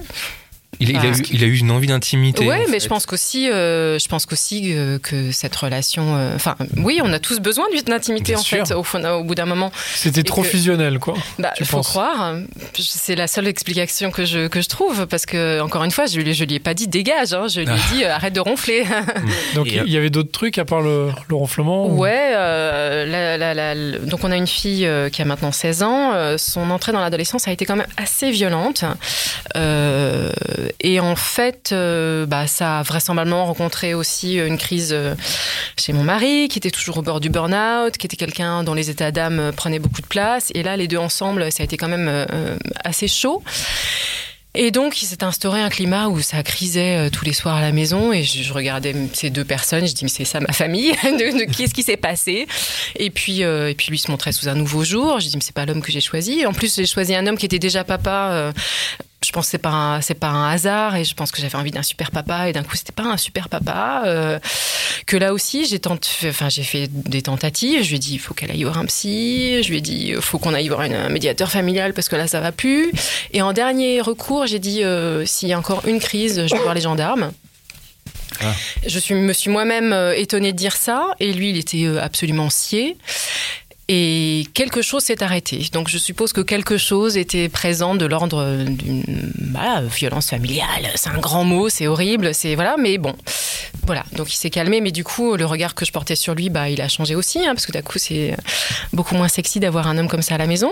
Il, 0.82 0.90
il 0.90 0.96
a 0.98 1.04
eu, 1.06 1.14
il 1.32 1.44
a 1.44 1.46
eu 1.46 1.56
une 1.58 1.70
envie 1.70 1.86
d'intimité. 1.86 2.46
Ouais, 2.46 2.56
en 2.56 2.58
mais 2.68 2.74
fait. 2.74 2.80
je 2.80 2.88
pense 2.88 3.06
qu'aussi, 3.06 3.50
euh, 3.50 3.98
je 3.98 4.08
pense 4.08 4.26
qu'aussi 4.26 4.72
euh, 4.74 4.98
que 4.98 5.32
cette 5.32 5.54
relation, 5.56 6.16
euh, 6.16 6.34
enfin, 6.34 6.56
oui, 6.76 7.00
on 7.02 7.12
a 7.12 7.18
tous 7.18 7.40
besoin 7.40 7.64
d'une- 7.72 7.82
d'intimité 7.82 8.32
Bien 8.32 8.40
en 8.40 8.42
sûr. 8.42 8.66
fait. 8.66 8.74
Au, 8.74 8.82
fond- 8.82 9.04
au 9.04 9.24
bout 9.24 9.34
d'un 9.34 9.46
moment, 9.46 9.70
C'était 9.94 10.22
trop 10.22 10.42
que- 10.42 10.48
fusionnel, 10.48 10.98
quoi. 10.98 11.14
bah, 11.38 11.52
Tu 11.56 11.64
faut 11.64 11.78
penses 11.78 11.88
croire. 11.88 12.34
C'est 12.78 13.14
la 13.14 13.26
seule 13.26 13.46
explication 13.48 14.10
que 14.10 14.24
je 14.24 14.48
que 14.48 14.60
je 14.60 14.68
trouve 14.68 15.06
parce 15.06 15.26
que 15.26 15.60
encore 15.60 15.84
une 15.84 15.90
fois, 15.90 16.06
je 16.06 16.18
lui 16.20 16.34
je 16.34 16.44
lui 16.44 16.54
ai 16.54 16.60
pas 16.60 16.74
dit 16.74 16.88
dégage. 16.88 17.32
hein. 17.34 17.46
je 17.48 17.60
lui 17.60 17.68
ai 17.68 17.74
dit 17.94 18.04
arrête 18.04 18.32
de 18.32 18.40
ronfler. 18.40 18.84
Donc 19.54 19.66
il 19.70 19.88
y 19.90 19.96
avait 19.96 20.10
d'autres 20.10 20.32
trucs 20.32 20.58
à 20.58 20.64
part 20.64 20.80
le, 20.80 21.10
le 21.28 21.34
ronflement 21.36 21.86
ou- 21.86 21.98
Ouais, 21.98 22.32
euh, 22.34 23.06
la- 23.06 23.36
la- 23.38 23.54
la- 23.54 23.74
le- 23.74 23.98
donc 24.00 24.24
on 24.24 24.30
a 24.32 24.36
une 24.36 24.46
fille 24.46 24.88
qui 25.12 25.22
a 25.22 25.24
maintenant 25.24 25.52
16 25.52 25.82
ans. 25.82 26.12
Son 26.38 26.70
entrée 26.70 26.92
dans 26.92 27.00
l'adolescence 27.00 27.46
a 27.48 27.52
été 27.52 27.64
quand 27.66 27.76
même 27.76 27.86
assez 27.96 28.30
violente. 28.30 28.84
Euh, 29.56 30.30
et 30.80 31.00
en 31.00 31.16
fait, 31.16 31.70
euh, 31.72 32.26
bah, 32.26 32.46
ça 32.46 32.80
a 32.80 32.82
vraisemblablement 32.82 33.46
rencontré 33.46 33.94
aussi 33.94 34.36
une 34.36 34.58
crise 34.58 34.92
euh, 34.92 35.14
chez 35.76 35.92
mon 35.92 36.04
mari, 36.04 36.48
qui 36.48 36.58
était 36.58 36.70
toujours 36.70 36.98
au 36.98 37.02
bord 37.02 37.20
du 37.20 37.30
burn-out, 37.30 37.96
qui 37.96 38.06
était 38.06 38.16
quelqu'un 38.16 38.64
dont 38.64 38.74
les 38.74 38.90
états 38.90 39.10
d'âme 39.10 39.40
euh, 39.40 39.52
prenaient 39.52 39.78
beaucoup 39.78 40.02
de 40.02 40.06
place. 40.06 40.50
Et 40.54 40.62
là, 40.62 40.76
les 40.76 40.88
deux 40.88 40.98
ensemble, 40.98 41.50
ça 41.52 41.62
a 41.62 41.64
été 41.64 41.76
quand 41.76 41.88
même 41.88 42.08
euh, 42.08 42.56
assez 42.84 43.08
chaud. 43.08 43.42
Et 44.54 44.70
donc, 44.70 45.00
il 45.00 45.06
s'est 45.06 45.24
instauré 45.24 45.62
un 45.62 45.70
climat 45.70 46.08
où 46.08 46.20
ça 46.20 46.42
crisait 46.42 47.06
euh, 47.06 47.10
tous 47.10 47.24
les 47.24 47.32
soirs 47.32 47.56
à 47.56 47.62
la 47.62 47.72
maison. 47.72 48.12
Et 48.12 48.22
je, 48.22 48.52
regardais 48.52 48.94
ces 49.14 49.30
deux 49.30 49.44
personnes. 49.44 49.86
Je 49.86 49.94
dis, 49.94 50.04
mais 50.04 50.10
c'est 50.10 50.26
ça 50.26 50.40
ma 50.40 50.52
famille 50.52 50.92
de, 51.04 51.46
de 51.46 51.50
Qu'est-ce 51.50 51.72
qui 51.72 51.82
s'est 51.82 51.96
passé? 51.96 52.46
Et 52.96 53.08
puis, 53.08 53.44
euh, 53.44 53.72
lui 53.88 53.98
se 53.98 54.10
montrait 54.10 54.32
sous 54.32 54.48
un 54.48 54.54
nouveau 54.54 54.84
jour. 54.84 55.20
Je 55.20 55.28
dis, 55.28 55.36
mais 55.36 55.42
c'est 55.42 55.54
pas 55.54 55.64
l'homme 55.64 55.80
que 55.80 55.90
j'ai 55.90 56.02
choisi. 56.02 56.44
En 56.44 56.52
plus, 56.52 56.76
j'ai 56.76 56.86
choisi 56.86 57.14
un 57.14 57.26
homme 57.26 57.38
qui 57.38 57.46
était 57.46 57.58
déjà 57.58 57.82
papa. 57.82 58.30
euh, 58.32 58.52
je 59.24 59.30
pense 59.32 59.46
que 59.46 59.50
c'est 59.52 59.58
pas 59.58 60.00
c'est 60.02 60.14
pas 60.14 60.28
un 60.28 60.50
hasard 60.50 60.96
et 60.96 61.04
je 61.04 61.14
pense 61.14 61.30
que 61.30 61.40
j'avais 61.40 61.54
envie 61.56 61.70
d'un 61.70 61.82
super 61.82 62.10
papa 62.10 62.48
et 62.48 62.52
d'un 62.52 62.62
coup 62.62 62.76
c'était 62.76 62.92
pas 62.92 63.04
un 63.04 63.16
super 63.16 63.48
papa 63.48 64.02
euh, 64.06 64.38
que 65.06 65.16
là 65.16 65.32
aussi 65.32 65.64
j'ai 65.66 65.78
tenté 65.78 66.08
enfin 66.28 66.48
j'ai 66.48 66.62
fait 66.64 66.88
des 66.90 67.22
tentatives 67.22 67.82
je 67.84 67.88
lui 67.90 67.96
ai 67.96 67.98
dit 68.00 68.14
il 68.14 68.18
faut 68.18 68.34
qu'elle 68.34 68.50
aille 68.50 68.64
voir 68.64 68.78
un 68.78 68.86
psy 68.86 69.62
je 69.62 69.68
lui 69.70 69.78
ai 69.78 69.80
dit 69.80 70.08
il 70.16 70.20
faut 70.20 70.38
qu'on 70.38 70.54
aille 70.54 70.68
voir 70.68 70.82
une- 70.82 70.94
un 70.94 71.08
médiateur 71.08 71.50
familial 71.50 71.94
parce 71.94 72.08
que 72.08 72.16
là 72.16 72.26
ça 72.26 72.40
va 72.40 72.52
plus 72.52 72.90
et 73.32 73.42
en 73.42 73.52
dernier 73.52 74.00
recours 74.00 74.46
j'ai 74.46 74.58
dit 74.58 74.82
euh, 74.82 75.24
s'il 75.24 75.48
y 75.48 75.52
a 75.52 75.58
encore 75.58 75.82
une 75.86 76.00
crise 76.00 76.46
je 76.46 76.54
vais 76.54 76.60
voir 76.62 76.74
les 76.74 76.80
gendarmes 76.80 77.32
Ah. 78.40 78.52
je 78.86 78.98
suis, 78.98 79.14
me 79.14 79.32
suis 79.34 79.50
moi-même 79.50 79.92
euh, 79.92 80.14
étonnée 80.16 80.52
de 80.52 80.56
dire 80.56 80.74
ça, 80.74 81.08
et 81.20 81.32
lui, 81.34 81.50
il 81.50 81.58
était 81.58 81.84
euh, 81.84 82.02
absolument 82.02 82.48
scié. 82.50 82.96
Et 83.88 84.46
quelque 84.54 84.80
chose 84.80 85.02
s'est 85.02 85.22
arrêté. 85.22 85.66
Donc 85.72 85.88
je 85.88 85.98
suppose 85.98 86.32
que 86.32 86.40
quelque 86.40 86.78
chose 86.78 87.16
était 87.16 87.48
présent 87.48 87.94
de 87.94 88.06
l'ordre 88.06 88.64
d'une 88.64 89.32
voilà, 89.52 89.82
violence 89.82 90.30
familiale. 90.30 90.90
C'est 90.94 91.10
un 91.10 91.18
grand 91.18 91.44
mot, 91.44 91.68
c'est 91.68 91.88
horrible, 91.88 92.34
c'est 92.34 92.54
voilà. 92.54 92.76
Mais 92.78 92.96
bon, 92.98 93.14
voilà. 93.84 94.04
Donc 94.12 94.32
il 94.32 94.36
s'est 94.36 94.50
calmé, 94.50 94.80
mais 94.80 94.92
du 94.92 95.04
coup 95.04 95.36
le 95.36 95.44
regard 95.44 95.74
que 95.74 95.84
je 95.84 95.92
portais 95.92 96.16
sur 96.16 96.34
lui, 96.34 96.48
bah 96.48 96.68
il 96.68 96.80
a 96.80 96.88
changé 96.88 97.14
aussi, 97.14 97.40
hein, 97.40 97.54
parce 97.54 97.66
que 97.66 97.72
d'un 97.72 97.82
coup 97.82 97.98
c'est 97.98 98.36
beaucoup 98.92 99.14
moins 99.14 99.28
sexy 99.28 99.60
d'avoir 99.60 99.86
un 99.88 99.98
homme 99.98 100.08
comme 100.08 100.22
ça 100.22 100.36
à 100.36 100.38
la 100.38 100.46
maison. 100.46 100.70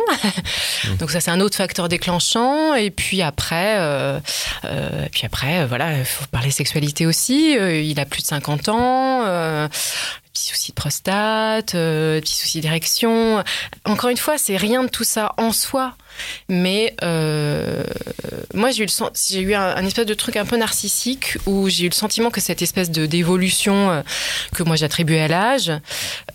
Donc 0.99 1.11
ça 1.11 1.21
c'est 1.21 1.31
un 1.31 1.40
autre 1.40 1.57
facteur 1.57 1.88
déclenchant. 1.88 2.75
Et 2.75 2.90
puis 2.90 3.23
après, 3.23 3.76
euh, 3.79 4.21
euh, 4.64 5.07
puis 5.11 5.26
après, 5.26 5.61
euh, 5.61 5.67
voilà, 5.67 5.99
il 5.99 6.05
faut 6.05 6.25
parler 6.31 6.50
sexualité 6.50 7.07
aussi. 7.07 7.57
Euh, 7.59 7.81
il 7.81 7.99
a 8.00 8.07
plus 8.07 8.23
de 8.23 8.26
50 8.29 8.69
ans. 8.69 9.23
Euh, 9.26 9.69
Petits 10.32 10.46
soucis 10.46 10.70
de 10.70 10.76
prostate, 10.76 11.75
euh, 11.75 12.20
petits 12.20 12.37
soucis 12.37 12.60
d'érection. 12.60 13.42
Encore 13.84 14.10
une 14.10 14.16
fois, 14.16 14.38
c'est 14.38 14.56
rien 14.56 14.84
de 14.84 14.88
tout 14.88 15.04
ça 15.04 15.32
en 15.37 15.52
soi. 15.52 15.94
Mais 16.49 16.95
euh, 17.02 17.83
moi, 18.55 18.71
j'ai 18.71 18.83
eu, 18.83 18.87
le 18.87 18.90
sen- 18.90 19.11
j'ai 19.31 19.40
eu 19.40 19.55
un, 19.55 19.76
un 19.76 19.85
espèce 19.87 20.07
de 20.07 20.14
truc 20.14 20.37
un 20.37 20.45
peu 20.45 20.57
narcissique 20.57 21.37
où 21.47 21.69
j'ai 21.69 21.85
eu 21.87 21.88
le 21.88 21.95
sentiment 21.95 22.31
que 22.31 22.40
cette 22.40 22.62
espèce 22.62 22.90
de 22.90 23.07
d'évolution 23.07 23.90
euh, 23.90 24.02
que 24.55 24.62
moi 24.62 24.76
j'attribuais 24.76 25.21
à 25.23 25.29
l'âge 25.29 25.73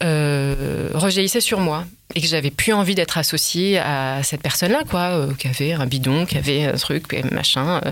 euh, 0.03 0.89
rejaillissait 0.93 1.41
sur 1.41 1.59
moi 1.59 1.85
et 2.13 2.21
que 2.21 2.27
j'avais 2.27 2.51
plus 2.51 2.71
envie 2.71 2.93
d'être 2.95 3.17
associée 3.17 3.79
à 3.79 4.21
cette 4.23 4.41
personne-là, 4.41 4.83
quoi, 4.89 5.01
euh, 5.17 5.33
qui 5.37 5.47
avait 5.47 5.73
un 5.73 5.85
bidon, 5.87 6.25
qui 6.25 6.37
avait 6.37 6.65
un 6.65 6.73
truc, 6.77 7.11
machin. 7.31 7.81
euh. 7.83 7.91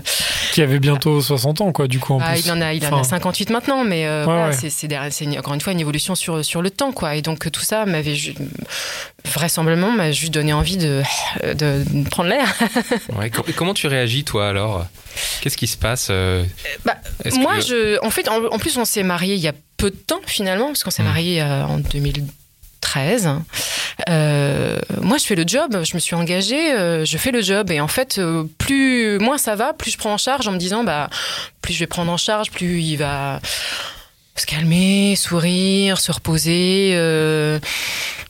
Qui 0.52 0.62
avait 0.62 0.78
bientôt 0.78 1.20
60 1.20 1.60
ans, 1.60 1.72
quoi, 1.72 1.88
du 1.88 1.98
coup, 1.98 2.14
en 2.14 2.20
Ah, 2.22 2.32
plus. 2.32 2.46
il 2.46 2.52
en 2.52 2.60
a, 2.62 2.72
il 2.72 2.82
en 2.86 2.90
a 2.90 2.94
Enfin, 3.00 3.02
58 3.04 3.50
maintenant, 3.50 3.84
mais 3.84 4.06
euh, 4.06 4.20
Ouais, 4.20 4.24
voilà, 4.32 4.48
ouais. 4.50 4.52
c'est- 5.10 5.38
encore 5.38 5.52
une 5.54 5.60
fois 5.60 5.72
une 5.72 5.80
évolution 5.80 6.14
sur, 6.14 6.42
sur 6.44 6.62
le 6.62 6.70
temps, 6.70 6.92
quoi. 6.92 7.16
Et 7.16 7.22
donc 7.22 7.50
tout 7.50 7.60
ça 7.60 7.84
m'avait 7.86 8.14
ju- 8.14 8.34
vraisemblablement 9.26 9.90
m'a 9.90 10.12
juste 10.12 10.32
donné 10.32 10.52
envie 10.52 10.76
de, 10.76 11.02
de, 11.42 11.73
de 11.84 12.08
prendre 12.08 12.28
l'air. 12.28 12.52
Ouais, 13.18 13.30
comment 13.56 13.74
tu 13.74 13.86
réagis, 13.86 14.24
toi, 14.24 14.48
alors? 14.48 14.86
Qu'est-ce 15.40 15.56
qui 15.56 15.66
se 15.66 15.76
passe 15.76 16.08
euh, 16.10 16.44
Bah, 16.84 16.96
moi, 17.36 17.56
que- 17.56 17.62
je, 17.62 18.04
en 18.04 18.10
fait, 18.10 18.28
en, 18.28 18.44
en 18.46 18.58
plus, 18.58 18.76
on 18.76 18.84
s'est 18.84 19.02
marié 19.02 19.34
il 19.34 19.40
y 19.40 19.48
a 19.48 19.52
peu 19.76 19.90
de 19.90 19.96
temps 19.96 20.20
finalement, 20.26 20.66
parce 20.68 20.82
qu'on 20.84 20.90
s'est 20.90 21.02
Mm. 21.02 21.06
marié 21.06 21.42
euh, 21.42 21.64
en 21.64 21.78
2013. 21.78 23.30
Euh, 24.08 24.78
moi, 25.00 25.18
je 25.18 25.24
fais 25.24 25.34
le 25.36 25.44
job, 25.46 25.82
je 25.84 25.94
me 25.94 26.00
suis 26.00 26.14
engagée, 26.14 26.72
euh, 26.72 27.04
je 27.04 27.16
fais 27.18 27.30
le 27.30 27.40
job, 27.42 27.70
et 27.70 27.80
en 27.80 27.88
fait, 27.88 28.18
euh, 28.18 28.44
plus 28.58 29.18
moins 29.18 29.38
ça 29.38 29.54
va, 29.54 29.72
plus 29.72 29.90
je 29.92 29.98
prends 29.98 30.12
en 30.14 30.18
charge 30.18 30.48
en 30.48 30.52
me 30.52 30.58
disant, 30.58 30.84
bah, 30.84 31.08
plus 31.62 31.72
je 31.74 31.78
vais 31.80 31.86
prendre 31.86 32.10
en 32.12 32.16
charge, 32.16 32.50
plus 32.50 32.80
il 32.82 32.96
va 32.96 33.40
se 34.36 34.46
calmer, 34.46 35.14
sourire, 35.16 36.00
se 36.00 36.10
reposer. 36.12 36.90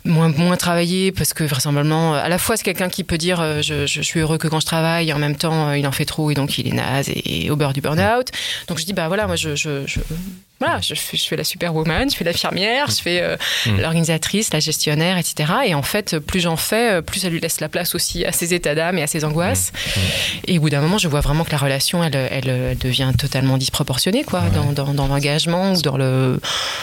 Moins 0.05 0.29
moins 0.29 0.57
travailler 0.57 1.13
parce 1.13 1.33
que 1.33 1.45
vraisemblablement 1.45 2.15
à 2.15 2.29
la 2.29 2.37
fois 2.39 2.57
c'est 2.59 2.63
quelqu'un 2.65 2.89
qui 2.91 3.05
peut 3.05 3.17
dire 3.19 3.41
euh, 3.41 3.63
je, 3.63 3.87
je 3.87 4.03
suis 4.03 4.21
heureux 4.21 4.37
que 4.39 4.49
quand 4.49 4.61
je 4.61 4.67
travaille 4.67 5.09
et 5.09 5.13
en 5.15 5.19
même 5.19 5.37
temps 5.37 5.69
euh, 5.69 5.79
il 5.79 5.87
en 5.87 5.93
fait 5.93 6.05
trop 6.05 6.31
et 6.31 6.35
donc 6.35 6.59
il 6.59 6.69
est 6.69 6.73
naze 6.73 7.09
et, 7.09 7.47
et 7.47 7.51
au 7.51 7.57
beurre 7.57 7.73
du 7.73 7.81
burn-out. 7.81 8.29
Donc 8.69 8.79
je 8.79 8.85
dis 8.85 8.93
bah 8.93 9.09
voilà 9.09 9.27
moi 9.27 9.37
je, 9.37 9.55
je, 9.57 9.87
je- 9.87 10.01
voilà 10.61 10.81
je 10.81 10.95
fais, 10.95 11.17
je 11.17 11.25
fais 11.25 11.37
la 11.37 11.43
superwoman 11.45 12.09
je 12.11 12.17
fais 12.17 12.25
l'infirmière 12.25 12.87
je 12.89 13.03
fais 13.03 13.21
euh, 13.23 13.37
Mm. 13.67 13.81
l'organisatrice 13.81 14.53
la 14.53 14.61
gestionnaire 14.61 15.17
etc 15.17 15.51
et 15.67 15.75
en 15.75 15.83
fait 15.83 16.19
plus 16.19 16.41
j'en 16.41 16.57
fais 16.57 17.01
plus 17.03 17.21
ça 17.21 17.29
lui 17.31 17.41
laisse 17.41 17.61
la 17.61 17.69
place 17.71 17.95
aussi 17.95 18.25
à 18.27 18.33
ses 18.33 18.53
états 18.53 18.75
d'âme 18.75 18.99
et 18.99 19.03
à 19.03 19.07
ses 19.07 19.25
angoisses. 19.25 19.73
Et 20.47 20.59
au 20.59 20.61
bout 20.61 20.71
d'un 20.71 20.81
moment 20.83 20.99
je 20.99 21.09
vois 21.09 21.21
vraiment 21.21 21.45
que 21.45 21.51
la 21.51 21.57
relation 21.57 22.05
elle, 22.05 22.15
elle, 22.15 22.49
elle 22.49 22.79
devient 22.79 23.11
totalement 23.19 23.57
disproportionnée 23.57 24.23
quoi 24.25 24.43
dans, 24.55 24.73
dans, 24.73 24.93
dans 24.93 25.07
l'engagement 25.07 25.73
ou 25.73 25.81
dans 25.83 25.97
le 25.97 26.39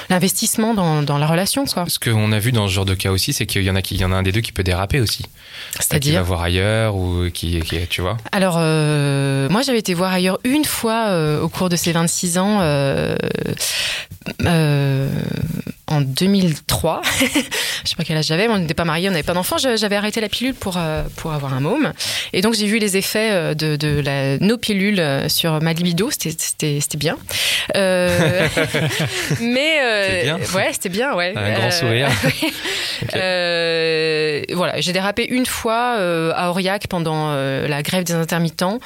l'investissement 0.10 0.74
dans, 0.74 1.04
dans 1.04 1.18
la 1.20 1.28
relation 1.28 1.66
quoi. 1.66 1.86
Ce 1.88 2.00
qu'on 2.00 2.32
a 2.32 2.40
vu 2.40 2.51
dans 2.51 2.68
ce 2.68 2.74
genre 2.74 2.86
de 2.86 2.96
cas 2.96 3.11
aussi, 3.12 3.34
c'est 3.34 3.46
qu'il 3.46 3.63
y 3.63 3.70
en 3.70 3.75
a 3.75 3.82
qui, 3.82 3.96
il 3.96 4.01
y 4.01 4.06
en 4.06 4.12
a 4.12 4.15
un 4.15 4.24
des 4.24 4.32
deux 4.32 4.41
qui 4.41 4.51
peut 4.51 4.63
déraper 4.63 5.00
aussi. 5.00 5.24
Qui 5.24 5.30
va 5.77 5.84
c'est-à-dire 5.84 6.24
voir 6.24 6.41
ailleurs 6.41 6.96
ou 6.96 7.30
qui, 7.34 7.60
qui 7.62 7.77
tu 7.88 8.01
vois. 8.01 8.18
Alors, 8.32 8.56
euh, 8.58 9.50
moi, 9.50 9.62
j'avais 9.62 9.80
été 9.80 9.94
voir 9.94 10.12
ailleurs 10.12 10.39
une 10.44 10.65
fois 10.65 11.08
euh, 11.10 11.41
au 11.41 11.50
cours 11.50 11.70
de 11.70 11.75
ces 11.75 11.91
26 11.91 12.38
ans, 12.38 12.60
euh, 12.62 13.15
en 15.91 16.01
2003. 16.01 17.01
je 17.83 17.89
sais 17.89 17.95
pas 17.95 18.03
quel 18.03 18.17
âge 18.17 18.25
j'avais, 18.25 18.48
mais 18.48 18.53
on 18.53 18.60
n'était 18.60 18.74
pas 18.74 18.86
mariés, 18.86 19.10
on 19.10 19.12
n'avait 19.12 19.24
pas 19.24 19.33
d'enfants. 19.33 19.57
J'avais 19.57 19.95
arrêté 19.95 20.21
la 20.21 20.29
pilule 20.29 20.53
pour, 20.53 20.75
euh, 20.77 21.03
pour 21.17 21.33
avoir 21.33 21.53
un 21.53 21.60
môme. 21.60 21.93
Et 22.33 22.41
donc, 22.41 22.53
j'ai 22.53 22.65
vu 22.67 22.77
les 22.79 22.98
effets 22.98 23.31
euh, 23.31 23.53
de, 23.53 23.75
de 23.75 24.00
la, 24.00 24.38
nos 24.39 24.57
pilules 24.57 25.00
euh, 25.00 25.29
sur 25.29 25.62
ma 25.62 25.74
libido. 25.74 26.10
C'était- 26.12 26.31
bien. 26.98 27.17
Euh, 27.75 28.48
mais, 29.41 29.79
euh, 29.81 30.24
bien. 30.24 30.39
ouais, 30.55 30.69
c'était 30.74 30.89
bien, 30.89 31.13
ouais. 31.15 31.33
Un 31.36 31.53
grand 31.53 31.71
sourire. 31.71 32.10
Voilà, 34.53 34.79
j'ai 34.81 34.93
dérapé 34.93 35.25
une 35.27 35.45
fois 35.45 35.95
à 36.36 36.50
Aurillac 36.50 36.88
pendant 36.88 37.33
la 37.33 37.81
grève 37.81 38.03
des 38.03 38.13
intermittents. 38.13 38.79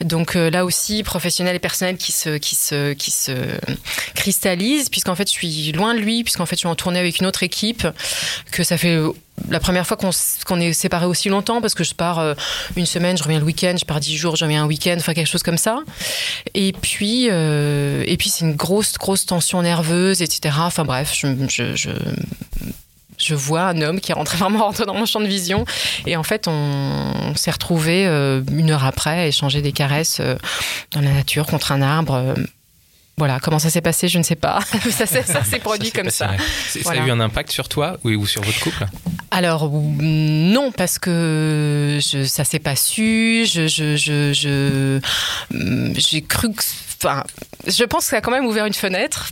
Donc 0.00 0.34
là 0.34 0.64
aussi, 0.64 1.02
professionnel 1.02 1.56
et 1.56 1.58
personnel 1.58 1.96
qui 1.96 2.12
se 2.12 2.38
qui 2.38 2.54
se 2.54 2.92
qui 2.94 3.10
se 3.10 3.32
cristallise, 4.14 4.88
puisqu'en 4.88 5.14
fait 5.14 5.28
je 5.28 5.32
suis 5.32 5.72
loin 5.72 5.94
de 5.94 6.00
lui, 6.00 6.24
puisqu'en 6.24 6.46
fait 6.48 6.50
fait, 6.50 6.56
je 6.56 6.60
suis 6.60 6.68
en 6.68 6.74
tournée 6.74 6.98
avec 6.98 7.20
une 7.20 7.26
autre 7.26 7.42
équipe, 7.42 7.86
que 8.50 8.64
ça 8.64 8.78
fait 8.78 8.98
la 9.50 9.60
première 9.60 9.86
fois 9.86 9.96
qu'on 9.96 10.60
est 10.60 10.72
séparés 10.72 11.06
aussi 11.06 11.28
longtemps, 11.28 11.60
parce 11.60 11.74
que 11.74 11.84
je 11.84 11.94
pars 11.94 12.18
euh, 12.18 12.34
une 12.76 12.86
semaine, 12.86 13.16
je 13.16 13.22
reviens 13.22 13.38
le 13.38 13.44
week-end, 13.44 13.74
je 13.78 13.84
pars 13.84 14.00
dix 14.00 14.16
jours, 14.16 14.36
je 14.36 14.44
reviens 14.44 14.64
un 14.64 14.66
week-end, 14.66 14.96
enfin 14.98 15.14
quelque 15.14 15.28
chose 15.28 15.42
comme 15.42 15.58
ça. 15.58 15.80
Et 16.54 16.72
puis, 16.72 17.28
euh, 17.30 18.04
puis 18.18 18.30
c'est 18.30 18.44
une 18.44 18.56
grosse, 18.56 18.94
grosse 18.94 19.26
tension 19.26 19.62
nerveuse, 19.62 20.22
etc. 20.22 20.56
Enfin 20.60 20.84
bref, 20.84 21.14
je, 21.14 23.34
vois 23.34 23.62
un 23.62 23.82
homme 23.82 24.00
qui 24.00 24.12
est 24.12 24.14
rentré 24.14 24.36
vraiment 24.38 24.64
rentré 24.64 24.86
dans 24.86 24.94
mon 24.94 25.06
champ 25.06 25.20
de 25.20 25.26
vision. 25.26 25.64
Et 26.06 26.16
en 26.16 26.22
fait, 26.22 26.48
on, 26.48 27.34
s'est 27.36 27.50
retrouvés 27.50 28.06
euh, 28.06 28.42
une 28.50 28.70
heure 28.70 28.84
après 28.84 29.20
à 29.20 29.26
échanger 29.26 29.62
des 29.62 29.72
caresses 29.72 30.18
euh, 30.20 30.36
dans 30.92 31.00
la 31.00 31.12
nature 31.12 31.46
contre 31.46 31.72
un 31.72 31.82
arbre. 31.82 32.34
Voilà, 33.18 33.38
comment 33.40 33.58
ça 33.58 33.68
s'est 33.70 33.80
passé, 33.82 34.08
je 34.08 34.18
ne 34.18 34.22
sais 34.22 34.36
pas. 34.36 34.60
ça 34.90 35.06
s'est 35.06 35.58
produit 35.58 35.90
comme 35.92 36.04
passé, 36.04 36.16
ça. 36.16 36.30
ouais. 36.30 36.36
C'est- 36.68 36.80
Voilà. 36.82 37.00
Ça 37.00 37.04
a 37.04 37.08
eu 37.08 37.10
un 37.10 37.20
impact 37.20 37.50
sur 37.50 37.68
toi 37.68 37.98
ou, 38.04 38.10
ou 38.10 38.26
sur 38.26 38.42
votre 38.42 38.60
couple? 38.60 38.86
Alors 39.30 39.70
non 39.70 40.72
parce 40.72 40.98
que 40.98 41.98
je, 42.00 42.24
ça 42.24 42.44
s'est 42.44 42.58
pas 42.58 42.76
su. 42.76 43.44
Je 43.46 43.66
je 43.66 43.96
je 43.96 44.32
je- 44.32 45.00
j'ai 45.98 46.22
cru 46.22 46.52
que 46.52 46.62
enfin 47.02 47.24
je 47.66 47.84
pense 47.84 48.04
que 48.04 48.10
ça 48.10 48.16
a 48.16 48.20
quand 48.20 48.30
même 48.30 48.46
ouvert 48.46 48.66
une 48.66 48.74
fenêtre 48.74 49.28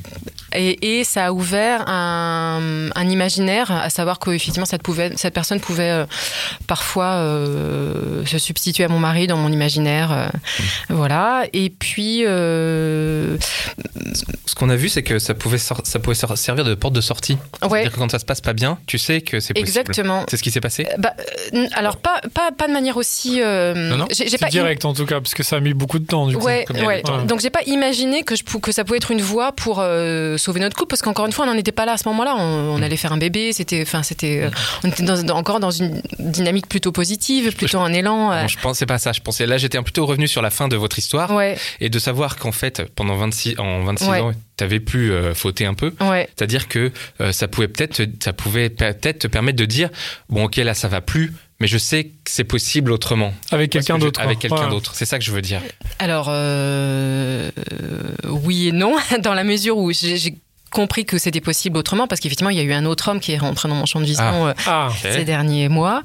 et, 0.53 0.99
et 1.01 1.05
ça 1.05 1.27
a 1.27 1.33
ouvert 1.33 1.89
un, 1.89 2.89
un 2.95 3.09
imaginaire 3.09 3.71
à 3.71 3.91
savoir 3.91 4.19
qu'effectivement 4.19 4.67
cette 4.67 4.83
pouvait 4.83 5.13
cette 5.17 5.35
personne 5.35 5.61
pouvait 5.61 5.91
euh, 5.91 6.07
parfois 6.67 7.15
euh, 7.15 8.25
se 8.27 8.39
substituer 8.39 8.85
à 8.85 8.89
mon 8.89 8.99
mari 8.99 9.27
dans 9.27 9.37
mon 9.37 9.51
imaginaire 9.53 10.13
euh, 10.13 10.29
voilà 10.89 11.45
et 11.53 11.71
puis 11.71 12.23
euh, 12.27 13.37
Ce 14.47 14.55
qu'on 14.55 14.71
a 14.71 14.77
vu, 14.77 14.89
c'est 14.89 15.03
que 15.03 15.19
ça 15.19 15.35
pouvait, 15.35 15.59
ça 15.59 15.99
pouvait 15.99 16.15
servir 16.15 16.65
de 16.65 16.75
porte 16.75 16.95
de 16.95 17.01
sortie. 17.01 17.37
ouais 17.63 17.69
C'est-à-dire 17.71 17.93
que 17.93 17.99
quand 17.99 18.11
ça 18.11 18.19
se 18.19 18.25
passe 18.25 18.41
pas 18.41 18.53
bien, 18.53 18.79
tu 18.87 18.97
sais 18.99 19.21
que 19.21 19.41
c'est 19.41 19.53
possible. 19.55 19.69
exactement 19.69 20.25
C'est 20.31 20.37
ce 20.37 20.43
qui 20.43 20.51
s'est 20.51 20.61
passé? 20.61 20.87
Bah, 20.99 21.13
alors 21.75 21.97
pas, 21.97 22.21
pas 22.33 22.51
pas 22.57 22.69
de 22.69 22.73
manière 22.73 22.97
aussi 22.97 23.43
euh, 23.43 23.75
Non, 23.75 23.97
non. 23.99 24.07
j'ai 24.11 24.25
j'ai 24.25 24.31
C'est 24.31 24.39
pas 24.39 24.49
direct 24.49 24.85
en 24.85 24.95
tout 24.95 25.05
cas, 25.05 25.21
parce 25.21 25.35
que 25.35 25.43
ça 25.43 25.57
a 25.57 25.61
mis 25.61 25.75
beaucoup 25.75 25.99
de 25.99 26.07
temps 26.07 26.27
du 26.27 26.37
coup. 26.37 26.45
Ouais, 26.45 26.65
longtemps. 26.71 27.25
Donc 27.25 27.41
j'ai 27.41 27.51
pas 27.57 27.71
imaginé 27.71 28.23
que, 28.23 28.37
je, 28.37 28.45
pou- 28.45 28.61
que 28.61 28.73
ça 28.73 28.85
pouvait 28.85 28.99
être 28.99 29.11
une 29.11 29.23
voie 29.23 29.53
pour 29.53 29.79
euh, 29.81 30.37
sauver 30.37 30.61
notre 30.61 30.77
couple 30.77 30.91
parce 30.91 31.03
qu'encore 31.03 31.27
une 31.27 31.33
fois 31.33 31.47
on 31.47 31.49
n'en 31.53 31.57
était 31.59 31.73
pas 31.73 31.87
là 31.87 31.93
à 31.93 31.97
ce 31.97 32.07
moment-là. 32.09 32.35
On, 32.37 32.77
on 32.77 32.83
allait 32.83 32.97
faire 32.97 33.13
un 33.13 33.17
bébé, 33.19 33.53
c'était, 33.53 33.83
enfin 33.83 34.03
c'était, 34.03 34.43
euh, 34.45 34.51
on 34.85 34.89
était 34.89 35.03
dans- 35.03 35.23
dans- 35.23 35.37
encore 35.37 35.61
dans 35.61 35.71
une 35.71 36.03
dynamique 36.19 36.69
plutôt 36.69 36.93
positive, 36.93 37.55
plutôt 37.55 37.79
un 37.81 37.93
élan. 37.93 38.33
euh, 38.33 38.43
Bon, 38.43 38.49
je 38.49 38.59
pensais 38.59 38.85
pas 38.87 38.95
à 38.95 38.99
ça. 38.99 39.13
Je 39.13 39.21
pensais 39.21 39.47
là, 39.47 39.57
j'étais 39.59 39.81
plutôt 39.81 40.05
revenu 40.07 40.29
sur 40.29 40.43
la 40.43 40.51
fin 40.51 40.69
de 40.69 40.77
votre 40.77 40.99
histoire 40.99 41.31
ouais, 41.33 41.57
et 41.81 41.89
de 41.89 41.99
savoir 41.99 42.37
qu'en 42.37 42.53
fait, 42.53 42.83
pendant 42.95 43.17
26, 43.17 43.55
en 43.59 43.85
26 43.85 44.07
Ouais. 44.09 44.21
ans, 44.21 44.33
t'avais 44.57 44.81
pu 44.81 45.11
euh, 45.11 45.35
fauter 45.35 45.67
un 45.67 45.75
peu. 45.75 45.93
ouais, 46.01 46.29
C'est-à-dire 46.37 46.69
que 46.69 46.91
euh, 47.21 47.33
ça 47.33 47.49
pouvait 47.49 47.69
peut-être, 47.69 48.03
ça 48.23 48.33
pouvait 48.33 48.69
peut-être 48.71 49.21
te 49.21 49.27
permettre 49.27 49.59
de 49.59 49.65
dire, 49.67 49.89
bon, 50.29 50.45
ok, 50.45 50.57
là, 50.57 50.75
ça 50.75 50.89
va 50.89 51.01
plus, 51.01 51.33
mais 51.61 51.67
je 51.67 51.79
sais 51.79 52.05
que 52.05 52.11
c'est 52.31 52.45
possible 52.45 52.93
autrement. 52.93 53.33
Avec 53.51 53.71
quelqu'un 53.71 53.99
d'autre. 53.99 54.21
Avec 54.21 54.39
quelqu'un 54.39 54.65
Ouais. 54.65 54.71
d'autre. 54.71 54.93
C'est 54.95 55.07
ça 55.07 55.19
que 55.19 55.25
je 55.25 55.33
veux 55.33 55.43
dire. 55.43 55.61
Alors 55.99 56.27
euh, 56.31 57.51
oui 58.29 58.69
et 58.69 58.73
non 58.73 58.97
dans 59.23 59.35
la 59.35 59.45
mesure 59.45 59.79
où 59.79 59.93
j'ai 59.93 60.37
compris 60.71 61.07
que 61.07 61.17
c'était 61.17 61.41
possible 61.41 61.79
autrement 61.79 62.07
parce 62.07 62.21
qu'effectivement 62.21 62.51
il 62.51 62.57
y 62.57 62.61
a 62.61 62.65
eu 62.65 62.73
un 62.73 62.85
autre 62.85 63.09
homme 63.09 63.21
qui 63.21 63.33
est 63.33 63.39
rentré 63.39 63.69
dans 63.69 63.77
mon 63.77 63.87
champ 63.87 64.01
de 64.01 64.05
vision 64.05 64.49
euh, 64.49 64.53
Ah, 64.67 64.89
ces 65.01 65.25
derniers 65.25 65.69
mois. 65.69 66.03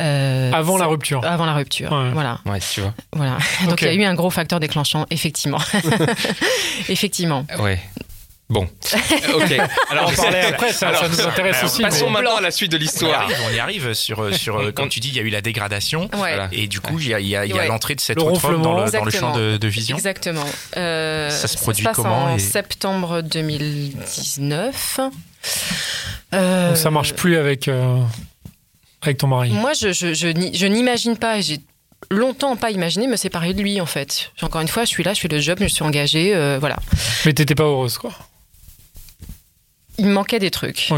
Euh, 0.00 0.52
avant 0.52 0.76
la 0.76 0.86
rupture. 0.86 1.24
Avant 1.24 1.46
la 1.46 1.54
rupture, 1.54 1.90
Ouais. 1.92 2.10
voilà. 2.12 2.40
Ouais, 2.44 2.58
tu 2.60 2.80
vois. 2.82 2.92
Voilà. 3.14 3.38
Donc 3.68 3.80
il 3.80 3.86
y 3.86 3.90
a 3.90 3.94
eu 3.94 4.04
un 4.04 4.14
gros 4.14 4.28
facteur 4.30 4.60
déclenchant, 4.60 5.06
effectivement. 5.10 5.60
effectivement. 6.88 7.46
Ouais. 7.58 7.80
Bon. 8.50 8.68
ok. 9.34 9.52
Alors, 9.88 10.10
On 10.10 10.14
parlait 10.14 10.42
après, 10.44 10.72
ça, 10.74 10.92
ça 10.94 11.08
nous 11.08 11.20
intéresse 11.22 11.56
alors, 11.56 11.70
aussi. 11.72 11.80
Passons 11.82 12.06
mais- 12.06 12.12
maintenant 12.20 12.36
à 12.36 12.40
la 12.42 12.50
suite 12.50 12.70
de 12.70 12.76
l'histoire. 12.76 13.22
arrive, 13.22 13.36
on 13.50 13.54
y 13.54 13.58
arrive 13.58 13.94
sur, 13.94 14.20
euh, 14.20 14.32
sur 14.32 14.58
euh, 14.58 14.72
comme 14.76 14.90
tu 14.90 15.00
dis, 15.00 15.08
il 15.08 15.14
y 15.16 15.20
a 15.20 15.22
eu 15.22 15.30
la 15.30 15.40
dégradation. 15.40 16.10
Ouais. 16.20 16.36
Et 16.52 16.66
du 16.66 16.80
coup, 16.80 16.98
il 16.98 17.08
y 17.08 17.14
a, 17.14 17.20
il 17.20 17.28
y 17.28 17.34
a- 17.36 17.46
il 17.46 17.50
y 17.50 17.54
a 17.54 17.62
Ouais. 17.62 17.68
l'entrée 17.68 17.94
de 17.94 18.00
cet 18.00 18.16
Le 18.16 18.22
autre 18.24 18.42
dans 18.42 18.74
le, 18.74 18.82
ronflement. 18.82 18.90
dans 18.90 19.04
le 19.04 19.10
champ 19.10 19.32
de, 19.36 19.56
de 19.56 19.68
vision. 19.68 19.96
Exactement. 19.96 20.44
Euh, 20.76 21.30
Ça 21.30 21.48
se 21.48 21.56
produit 21.56 21.82
passe 21.84 21.96
comment 21.96 22.24
en 22.24 22.36
et- 22.36 22.38
septembre 22.40 23.22
2019. 23.22 25.00
Euh, 26.34 26.68
Donc 26.68 26.76
ça 26.76 26.90
marche 26.90 27.14
plus 27.14 27.36
avec, 27.36 27.68
euh, 27.68 27.96
avec 29.00 29.16
ton 29.18 29.28
mari. 29.28 29.50
Moi, 29.50 29.72
je, 29.72 29.92
je, 29.92 30.12
je, 30.14 30.28
n'y- 30.28 30.54
je 30.54 30.66
n'imagine 30.66 31.16
pas, 31.16 31.38
et 31.38 31.42
j'ai 31.42 31.58
longtemps 32.10 32.56
pas 32.56 32.70
imaginé 32.70 33.06
me 33.06 33.16
séparer 33.16 33.54
de 33.54 33.62
lui, 33.62 33.80
en 33.80 33.86
fait. 33.86 34.30
Encore 34.42 34.60
une 34.60 34.68
fois, 34.68 34.84
je 34.84 34.88
suis 34.90 35.02
là, 35.04 35.14
je 35.14 35.20
fais 35.20 35.28
le 35.28 35.40
job, 35.40 35.56
je 35.58 35.64
me 35.64 35.68
suis 35.68 35.82
engagée, 35.84 36.34
euh, 36.34 36.58
voilà. 36.60 36.76
Mais 37.24 37.32
t'étais 37.32 37.54
pas 37.54 37.64
heureuse, 37.64 37.96
quoi. 37.98 38.12
Il 39.98 40.08
manquait 40.08 40.38
des 40.38 40.50
trucs. 40.50 40.88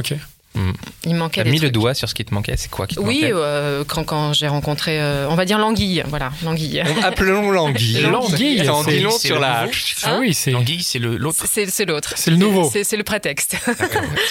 Ok. 0.56 0.62
Il 1.06 1.14
manquait 1.16 1.40
T'as 1.40 1.44
des 1.44 1.50
mis 1.50 1.58
le 1.58 1.70
doigt 1.70 1.94
sur 1.94 2.08
ce 2.08 2.14
qui 2.14 2.24
te 2.24 2.32
manquait. 2.32 2.54
C'est 2.56 2.70
quoi 2.70 2.86
qui 2.86 2.94
te 2.94 3.00
Oui, 3.00 3.22
manquait 3.22 3.32
euh, 3.34 3.84
quand, 3.86 4.04
quand 4.04 4.32
j'ai 4.32 4.48
rencontré, 4.48 5.00
euh, 5.00 5.26
on 5.28 5.34
va 5.34 5.44
dire 5.44 5.58
l'anguille, 5.58 6.02
voilà, 6.06 6.30
l'anguille. 6.44 6.82
On- 6.86 7.02
Appelons 7.02 7.50
l'anguille. 7.50 8.00
L'anguille, 8.10 8.64
Ça 8.64 8.72
en 8.74 8.84
c'est- 8.84 8.90
dit 8.96 9.00
long 9.00 9.10
c'est 9.10 9.26
sur 9.28 9.38
la. 9.40 9.66
Ah 10.04 10.16
oui, 10.20 10.32
c'est. 10.32 10.50
L'anguille, 10.52 10.82
c'est 10.82 10.98
le- 10.98 11.16
l'autre. 11.16 11.44
C'est 11.50 11.66
c'est 11.70 11.84
l'autre. 11.84 12.12
C'est 12.16 12.30
le 12.30 12.36
nouveau. 12.36 12.70
C'est 12.82 12.96
le 12.96 13.02
prétexte. 13.04 13.56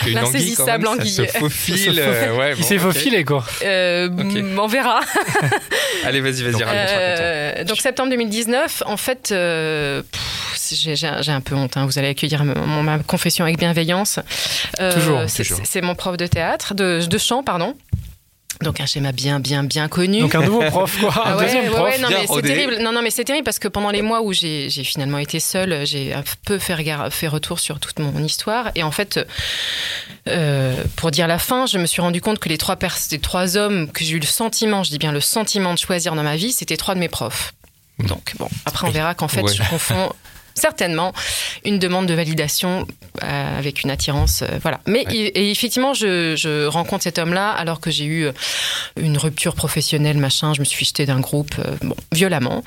L'insaisissable 0.07 0.87
anguille. 0.87 1.09
Ça 1.13 1.27
se 1.27 1.37
faufile. 1.37 1.99
euh, 1.99 2.35
ouais, 2.37 2.51
Il 2.55 2.61
bon, 2.61 2.67
s'est 2.67 2.75
ok. 2.75 2.81
faufilé, 2.81 3.23
quoi. 3.23 3.45
Euh, 3.63 4.09
On 4.57 4.67
verra. 4.67 5.01
Allez, 6.05 6.21
vas-y, 6.21 6.41
vas-y, 6.43 6.63
raconte, 6.63 7.67
donc 7.67 7.77
septembre 7.79 8.09
2019, 8.11 8.83
en 8.85 8.97
fait, 8.97 9.33
j'ai 10.71 11.31
un 11.31 11.41
peu 11.41 11.55
honte. 11.55 11.77
hein. 11.77 11.85
Vous 11.85 11.97
allez 11.99 12.09
accueillir 12.09 12.43
mon- 12.45 12.83
ma 12.83 12.99
confession 12.99 13.45
avec 13.45 13.57
bienveillance. 13.57 14.19
Euh, 14.79 14.93
Toujours, 14.93 15.21
c'est- 15.27 15.43
toujours. 15.43 15.59
C'est 15.63 15.81
mon 15.81 15.95
prof 15.95 16.12
de 16.17 16.27
théâtre, 16.27 16.73
de, 16.73 17.05
de 17.05 17.17
chant, 17.17 17.43
pardon. 17.43 17.75
Donc 18.61 18.79
un 18.79 18.85
schéma 18.85 19.11
bien, 19.11 19.39
bien, 19.39 19.63
bien 19.63 19.87
connu. 19.87 20.21
Donc 20.21 20.35
un 20.35 20.41
nouveau 20.43 20.61
prof, 20.61 20.97
quoi. 20.99 21.09
Un 21.15 21.21
Ah 21.31 21.37
ouais, 21.37 21.43
deuxième 21.45 21.65
prof. 21.71 21.81
ouais, 21.83 21.97
non, 21.97 22.07
mais 22.09 22.21
c'est 22.21 22.25
rodé. 22.27 22.47
terrible. 22.49 22.77
Non, 22.81 22.91
non, 22.93 23.01
mais 23.01 23.09
c'est 23.09 23.23
terrible 23.25 23.43
parce 23.43 23.57
que 23.59 23.67
pendant 23.67 23.89
les 23.89 24.01
mois 24.03 24.21
où 24.21 24.31
j'ai 24.31 24.69
j'ai 24.69 24.83
finalement 24.83 25.17
été 25.17 25.39
seule, 25.39 25.85
j'ai 25.85 26.13
un 26.13 26.23
peu 26.45 26.59
fait, 26.59 26.75
regard- 26.75 27.11
fait 27.11 27.27
retour 27.27 27.59
sur 27.59 27.79
toute 27.79 27.97
mon 27.99 28.23
histoire. 28.23 28.69
Et 28.75 28.83
en 28.83 28.91
fait, 28.91 29.19
euh, 30.27 30.75
pour 30.95 31.11
dire 31.11 31.27
la 31.27 31.39
fin, 31.39 31.65
je 31.65 31.77
me 31.79 31.85
suis 31.87 32.01
rendu 32.01 32.21
compte 32.21 32.39
que 32.39 32.47
les 32.47 32.57
trois, 32.59 32.75
pers- 32.75 32.95
les 33.11 33.19
trois 33.19 33.57
hommes 33.57 33.91
que 33.91 34.03
j'ai 34.05 34.11
eu 34.13 34.19
le 34.19 34.25
sentiment, 34.25 34.83
je 34.83 34.91
dis 34.91 34.97
bien 34.99 35.11
le 35.11 35.19
sentiment 35.21 35.73
de 35.73 35.79
choisir 35.79 36.15
dans 36.15 36.23
ma 36.23 36.35
vie, 36.35 36.51
c'était 36.51 36.77
trois 36.77 36.93
de 36.95 36.99
mes 36.99 37.09
profs. 37.09 37.53
Donc, 37.99 38.33
bon, 38.37 38.47
après, 38.65 38.87
on 38.87 38.91
verra 38.91 39.13
qu'en 39.15 39.27
fait, 39.27 39.41
Ouais. 39.41 39.53
je 39.53 39.63
confonds 39.69 40.11
certainement 40.55 41.13
une 41.65 41.79
demande 41.79 42.05
de 42.07 42.13
validation 42.13 42.85
euh, 43.23 43.57
avec 43.59 43.83
une 43.83 43.91
attirance. 43.91 44.41
euh, 44.43 44.47
voilà. 44.61 44.79
Mais 44.87 45.05
Ouais. 45.07 45.15
et, 45.15 45.47
et 45.47 45.51
effectivement, 45.51 45.93
je, 45.93 46.35
je 46.35 46.65
rencontre 46.67 47.03
cet 47.03 47.17
homme-là 47.19 47.49
alors 47.51 47.79
que 47.79 47.91
j'ai 47.91 48.05
eu 48.05 48.25
euh, 48.25 48.31
une 48.97 49.17
rupture 49.17 49.55
professionnelle, 49.55 50.17
machin. 50.17 50.53
Je 50.53 50.59
me 50.59 50.65
suis 50.65 50.85
jetée 50.85 51.05
d'un 51.05 51.19
groupe, 51.19 51.55
euh, 51.59 51.75
bon, 51.81 51.95
violemment. 52.11 52.63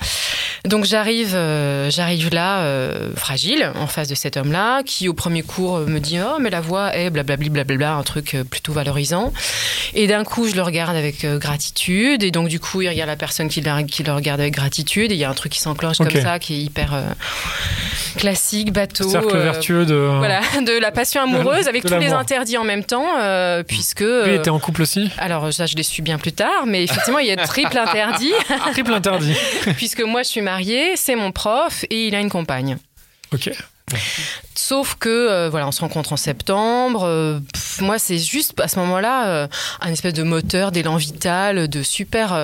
Donc 0.65 0.85
j'arrive, 0.85 1.31
j'arrive 1.91 2.31
là, 2.33 2.65
fragile, 3.15 3.71
en 3.77 3.87
face 3.87 4.09
de 4.09 4.15
cet 4.17 4.37
homme-là, 4.37 4.83
qui 4.85 5.09
au 5.09 5.15
premier 5.15 5.43
cours 5.43 5.79
me 5.81 6.01
dit 6.01 6.19
oh 6.21 6.39
mais 6.41 6.51
la 6.51 6.61
voix 6.61 6.97
est 6.97 7.09
blablabli 7.11 7.51
blablabla, 7.51 7.93
un 7.95 8.03
truc 8.03 8.37
plutôt 8.51 8.73
valorisant. 8.73 9.33
Et 9.95 10.09
d'un 10.09 10.25
coup, 10.25 10.49
je 10.49 10.57
le 10.57 10.63
regarde 10.63 10.97
avec 10.97 11.25
gratitude, 11.25 12.25
et 12.25 12.33
donc 12.33 12.49
du 12.49 12.59
coup, 12.59 12.83
il 12.83 12.89
regarde 12.89 13.09
la 13.09 13.17
personne 13.17 13.49
qui, 13.49 13.61
la- 13.61 13.85
qui 13.85 14.03
le 14.03 14.13
regarde 14.13 14.41
avec 14.41 14.55
gratitude, 14.55 15.13
et 15.13 15.15
il 15.15 15.19
y 15.21 15.25
a 15.25 15.31
un 15.31 15.35
truc 15.35 15.53
qui 15.53 15.61
s'enclenche 15.61 15.99
comme 15.99 16.11
ça, 16.11 16.39
qui 16.41 16.55
est 16.55 16.61
hyper 16.63 16.95
classique, 18.17 18.73
bateau. 18.73 19.09
Cercle 19.09 19.37
euh, 19.37 19.43
vertueux 19.43 19.87
de. 19.87 19.95
voilà, 19.95 20.41
de 20.65 20.79
la 20.79 20.91
passion 20.91 21.23
amoureuse 21.23 21.69
avec 21.69 21.85
tous 21.85 21.97
les 21.97 22.13
interdits 22.13 22.57
en 22.59 22.65
même 22.65 22.85
temps, 22.85 23.19
euh, 23.19 23.63
puisque. 23.63 24.01
Lui 24.01 24.07
euh, 24.07 24.39
était 24.39 24.51
en 24.51 24.59
couple 24.59 24.83
aussi. 24.83 25.11
alors 25.19 25.53
ça, 25.53 25.67
je 25.67 25.77
l'ai 25.77 25.83
su 25.83 26.03
bien 26.03 26.19
plus 26.19 26.33
tard, 26.33 26.67
mais 26.67 26.85
effectivement, 26.85 27.19
il 27.19 27.27
y 27.27 27.33
a 27.33 27.37
triple 27.37 27.79
interdit, 27.79 28.33
Triple 28.73 28.93
interdit. 28.93 29.35
puisque 29.77 30.03
moi, 30.03 30.23
je 30.23 30.29
suis 30.29 30.43
mariée, 30.43 30.97
c'est 30.97 31.17
mon 31.17 31.33
prof, 31.33 31.85
et 31.91 32.09
il 32.09 32.15
a 32.15 32.21
une 32.21 32.31
compagne. 32.31 32.79
Ok. 33.33 33.51
Sauf 34.59 34.95
que, 34.99 35.09
euh, 35.09 35.51
voilà, 35.51 35.69
on 35.69 35.73
se 35.73 35.83
rencontre 35.83 36.15
en 36.15 36.17
septembre. 36.17 37.05
euh, 37.05 37.41
moi, 37.81 37.99
c'est 37.99 38.19
juste 38.19 38.59
à 38.59 38.69
ce 38.69 38.79
moment-là 38.79 39.29
euh, 39.29 39.49
un 39.83 39.93
espèce 39.93 40.15
de 40.15 40.23
moteur, 40.23 40.73
d'élan 40.73 40.97
vital, 40.97 41.69
de 41.69 41.83
super 41.83 42.35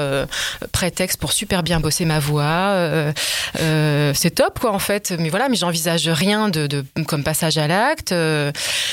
prétexte 0.73 1.19
pour 1.19 1.33
super 1.33 1.63
bien 1.63 1.81
bosser 1.81 2.05
ma 2.05 2.19
voix. 2.19 2.77
c'est 3.55 4.31
top, 4.35 4.59
quoi, 4.59 4.73
en 4.73 4.79
fait. 4.79 5.15
Mais 5.19 5.31
voilà, 5.31 5.49
mais 5.49 5.57
j'envisage 5.57 6.09
rien 6.09 6.49
de, 6.49 6.85
comme 7.07 7.25
passage 7.25 7.57
à 7.57 7.67
l'acte. 7.67 8.15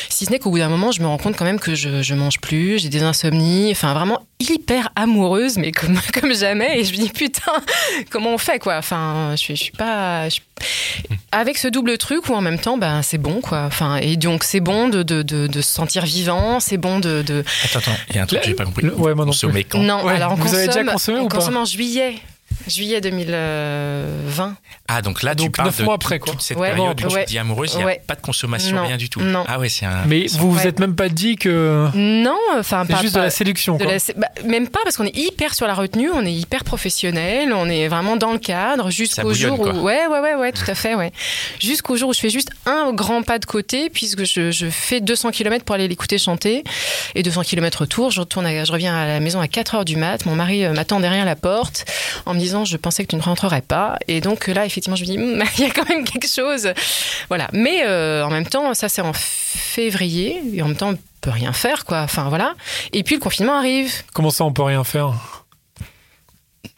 si 0.10 0.26
ce 0.26 0.32
n'est 0.32 0.40
qu'au 0.40 0.52
bout 0.52 0.60
d'un 0.60 0.70
moment, 0.70 0.92
je 0.92 1.02
me 1.02 1.08
rends 1.08 1.18
compte 1.18 1.36
quand 1.36 1.46
même 1.46 1.60
que 1.60 1.76
je, 1.76 2.02
je 2.02 2.16
mange 2.16 2.40
plus, 2.40 2.80
j'ai 2.80 2.90
des 2.90 3.04
insomnies. 3.04 3.70
Enfin, 3.72 3.94
vraiment 3.94 4.22
hyper 4.40 4.90
amoureuse, 4.96 5.58
mais 5.58 5.72
comme, 5.72 6.00
comme 6.14 6.34
jamais. 6.34 6.80
Et 6.80 6.84
je 6.86 6.92
me 6.94 6.98
dis, 6.98 7.10
putain, 7.10 7.52
comment 8.10 8.34
on 8.34 8.38
fait, 8.38 8.60
quoi 8.60 8.78
Enfin, 8.78 9.36
je, 9.36 9.54
je 9.54 9.62
suis 9.62 9.72
pas. 9.72 10.28
avec 11.32 11.58
ce 11.58 11.68
double 11.68 11.98
truc 11.98 12.30
où 12.30 12.34
en 12.34 12.42
même 12.42 12.60
temps, 12.60 12.78
ben, 12.78 13.02
c'est 13.10 13.18
bon, 13.18 13.42
quoi. 13.42 13.64
Enfin, 13.66 13.96
et 13.98 14.18
donc, 14.18 14.44
c'est 14.44 14.60
bon 14.60 14.88
de, 14.88 15.02
de, 15.02 15.24
de, 15.24 15.48
de 15.48 15.62
se 15.62 15.74
sentir 15.74 16.06
vivant, 16.06 16.60
c'est 16.60 16.78
bon 16.78 17.00
de. 17.00 17.24
de... 17.24 17.44
Attends, 17.66 17.80
attends, 17.80 17.92
il 18.12 18.16
y 18.16 18.20
a 18.20 18.24
un 18.24 18.26
truc 18.28 18.42
que 18.42 18.48
j'ai 18.48 18.54
pas 18.54 18.66
compris. 18.66 18.86
Le- 18.86 18.94
ouais, 18.94 19.16
moi 19.16 19.26
non 19.26 19.32
Non, 19.80 20.04
Ouais, 20.06 20.14
alors 20.14 20.34
on 20.34 20.36
vous 20.36 20.54
avez 20.54 20.68
déjà 20.68 20.82
consomme, 20.84 20.94
consommé 20.94 21.20
on 21.20 21.24
ou 21.24 21.28
pas 21.28 21.38
consomme 21.38 21.58
en 21.58 21.66
juillet. 21.66 22.16
Juillet 22.68 23.02
2020. 23.02 24.56
Ah, 24.88 25.02
donc 25.02 25.24
là, 25.24 25.36
tu 25.36 25.44
Donc, 25.46 25.56
parles 25.56 25.70
neuf 25.70 25.78
de 25.80 25.84
mois 25.84 25.96
toute- 25.96 26.04
après, 26.04 26.20
quoi. 26.20 26.34
toute 26.34 26.42
cette 26.42 26.58
Ouais, 26.58 26.70
période 26.74 27.02
où 27.04 27.14
ouais. 27.14 27.26
tu 27.26 27.32
dis 27.32 27.38
amoureuse, 27.40 27.72
il 27.74 27.78
n'y 27.78 27.84
a 27.84 27.86
Ouais. 27.88 28.02
pas 28.06 28.16
de 28.16 28.22
consommation, 28.22 28.76
Non, 28.76 28.88
rien 28.88 28.98
du 28.98 29.10
tout. 29.10 29.22
non. 29.22 29.44
Ah 29.48 29.60
ouais, 29.60 29.70
c'est 29.70 29.86
un. 29.86 30.04
Mais 30.08 30.26
vous 30.28 30.52
vous 30.52 30.58
Ouais. 30.60 30.68
êtes 30.68 30.80
même 30.80 30.96
pas 30.96 31.10
dit 31.10 31.36
que 31.36 31.88
Non, 31.96 32.38
enfin 32.58 32.86
c'est 32.88 32.98
juste 33.02 33.14
pas- 33.14 33.20
de 33.22 33.26
la 33.26 33.30
séduction, 33.32 33.78
de 33.78 33.84
quoi. 33.84 33.94
la- 33.94 34.00
bah, 34.18 34.28
même 34.46 34.68
pas 34.68 34.80
parce 34.84 34.98
qu'on 34.98 35.06
est 35.06 35.16
hyper 35.16 35.54
sur 35.56 35.68
la 35.68 35.74
retenue, 35.74 36.10
on 36.12 36.26
est 36.26 36.34
hyper 36.34 36.64
professionnel, 36.64 37.54
on 37.54 37.68
est 37.70 37.88
vraiment 37.88 38.16
dans 38.18 38.32
le 38.34 38.40
cadre 38.40 38.90
jusqu'au 38.92 39.34
jour 39.34 39.60
où 39.60 39.64
quoi. 39.64 39.74
ouais 39.74 40.08
ouais 40.08 40.20
ouais 40.20 40.36
ouais 40.36 40.52
tout 40.52 40.70
à 40.70 40.76
fait 40.76 40.96
ouais 40.96 41.12
jusqu'au 41.60 41.96
jour 41.98 42.10
où 42.10 42.14
je 42.14 42.20
fais 42.20 42.30
juste 42.30 42.50
un 42.66 42.92
grand 42.94 43.22
pas 43.24 43.40
de 43.40 43.46
côté 43.46 43.90
puisque 43.90 44.24
je, 44.26 44.52
je 44.52 44.68
fais 44.70 45.02
200 45.02 45.32
km 45.32 45.64
pour 45.66 45.76
aller 45.76 45.88
l'écouter 45.88 46.18
chanter 46.18 46.64
et 47.16 47.24
200 47.24 47.44
km 47.44 47.80
retour 47.82 48.12
je 48.12 48.20
retourne 48.20 48.46
à- 48.46 48.64
je 48.66 48.72
reviens 48.72 48.96
à 48.96 49.06
la 49.08 49.20
maison 49.20 49.40
à 49.40 49.48
4 49.48 49.76
heures 49.76 49.86
du 49.86 49.96
mat 49.96 50.26
mon 50.26 50.36
mari 50.36 50.66
euh, 50.66 50.74
m'attend 50.74 51.00
derrière 51.00 51.26
la 51.26 51.36
porte 51.36 51.86
en 52.26 52.34
me 52.34 52.40
disant 52.40 52.59
je 52.66 52.78
pensais 52.78 53.04
que 53.04 53.10
tu 53.10 53.16
ne 53.16 53.22
rentrerais 53.22 53.62
pas. 53.62 53.98
Et 54.08 54.22
donc 54.22 54.48
là 54.48 54.66
effectivement 54.66 54.96
je 54.96 55.04
me 55.04 55.08
dis 55.08 55.18
Hum, 55.18 55.44
il 55.58 55.64
y 55.64 55.68
a 55.68 55.72
quand 55.72 55.88
même 55.90 56.04
quelque 56.04 56.28
chose. 56.28 56.72
Voilà. 57.28 57.50
Mais 57.54 57.84
euh, 57.86 58.24
en 58.26 58.30
même 58.30 58.46
temps 58.46 58.74
ça 58.74 58.90
c'est 58.90 59.02
en 59.02 59.14
février. 59.14 60.42
Et 60.54 60.62
en 60.62 60.68
même 60.68 60.78
temps 60.78 60.92
on 60.92 60.98
peut 61.22 61.32
rien 61.32 61.54
faire 61.54 61.86
quoi. 61.86 62.02
Enfin 62.02 62.30
voilà. 62.30 62.54
Et 62.94 63.04
puis 63.04 63.16
le 63.16 63.22
confinement 63.22 63.58
arrive. 63.58 63.92
Comment 64.14 64.32
ça, 64.32 64.46
on 64.46 64.54
peut 64.54 64.64
rien 64.64 64.84
faire? 64.84 65.14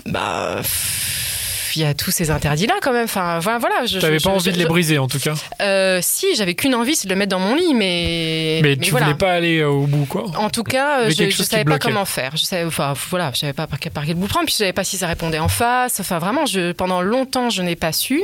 Bah 0.06 0.56
pff, 0.58 1.31
il 1.76 1.82
y 1.82 1.86
a 1.86 1.94
tous 1.94 2.12
ces 2.12 2.32
interdits 2.32 2.68
là 2.68 2.76
quand 2.82 2.94
même 2.94 3.06
enfin 3.06 3.40
voilà 3.60 3.86
je 3.86 4.00
T'avais 4.00 4.18
pas 4.18 4.30
je- 4.32 4.36
envie 4.36 4.52
de 4.52 4.58
les 4.58 4.66
briser, 4.66 4.98
en 4.98 5.08
tout 5.08 5.20
cas. 5.20 5.34
euh, 5.62 6.00
si 6.02 6.28
j'avais 6.36 6.54
qu'une 6.56 6.76
envie 6.76 6.96
c'est 6.96 7.08
de 7.08 7.14
le 7.14 7.18
mettre 7.20 7.32
dans 7.32 7.40
mon 7.40 7.56
lit 7.56 7.74
mais 7.74 8.60
Mais, 8.64 8.78
tu 8.78 8.92
voilà. 8.92 9.08
voulais 9.08 9.18
pas 9.18 9.32
aller 9.34 9.60
euh, 9.60 9.68
au 9.70 9.88
bout, 9.88 10.06
quoi. 10.06 10.24
en 10.38 10.50
tout 10.50 10.64
cas, 10.64 11.10
je, 11.10 11.24
qui 11.26 11.44
savais 11.44 11.64
pas 11.66 11.80
comment 11.80 12.06
faire. 12.06 12.36
Je 12.36 12.44
savais, 12.46 12.66
enfin, 12.66 12.94
voilà, 13.10 13.32
je 13.34 13.40
savais 13.40 13.54
pas 13.54 13.68
par, 13.68 13.80
quel- 13.80 13.92
par 13.92 14.06
quel 14.06 14.16
bout 14.16 14.28
prendre, 14.28 14.46
puis 14.46 14.54
je 14.54 14.58
savais 14.58 14.74
pas 14.74 14.84
si 14.84 14.98
ça 14.98 15.08
répondait 15.08 15.40
en 15.40 15.48
face. 15.48 16.00
Enfin, 16.00 16.20
vraiment, 16.20 16.46
je, 16.46 16.72
pendant 16.74 17.02
longtemps, 17.02 17.50
je 17.50 17.62
n'ai 17.62 17.76
pas 17.76 17.92
su. 17.92 18.22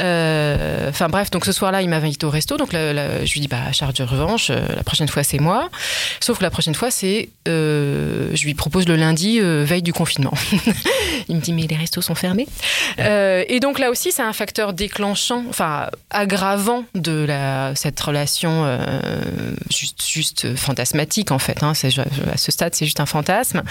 Euh, 0.00 0.88
Enfin, 0.88 1.08
bref, 1.08 1.30
donc 1.30 1.44
ce 1.44 1.52
soir-là, 1.52 1.82
il 1.82 1.88
m'a 1.88 1.96
invité 1.96 2.26
au 2.26 2.30
resto. 2.30 2.56
Donc, 2.56 2.70
je 2.72 3.32
lui 3.32 3.40
dis, 3.40 3.48
bah, 3.48 3.72
charge 3.72 3.94
de 3.94 4.04
revanche, 4.04 4.50
euh, 4.50 4.60
la 4.76 4.82
prochaine 4.82 5.08
fois, 5.08 5.22
c'est 5.22 5.38
moi. 5.38 5.70
Sauf 6.20 6.38
que 6.38 6.42
la 6.42 6.50
prochaine 6.50 6.74
fois, 6.74 6.90
c'est, 6.90 7.28
euh, 7.48 8.28
je 8.34 8.44
lui 8.44 8.54
propose 8.54 8.86
le 8.86 8.96
lundi, 8.96 9.40
veille 9.40 9.82
du 9.82 9.92
confinement. 9.92 10.32
il 11.28 11.36
me 11.36 11.40
dit, 11.40 11.52
mais 11.52 11.66
les 11.66 11.76
restos 11.76 12.02
sont 12.02 12.14
fermés. 12.14 12.46
Euh, 12.98 13.44
et 13.48 13.60
donc 13.60 13.78
là 13.78 13.90
aussi, 13.90 14.12
c'est 14.12 14.22
un 14.22 14.32
facteur 14.32 14.72
déclenchant, 14.72 15.44
enfin 15.48 15.88
aggravant 16.10 16.84
de 16.94 17.26
cette 17.74 17.98
relation 18.00 18.64
euh, 18.64 18.78
juste, 19.70 20.56
fantasmatique 20.56 21.30
en 21.30 21.38
fait. 21.38 21.62
Hein, 21.62 21.72
à 21.72 22.36
ce 22.36 22.52
stade, 22.52 22.74
c'est 22.74 22.84
juste 22.84 23.00
un 23.00 23.06
fantasme, 23.06 23.62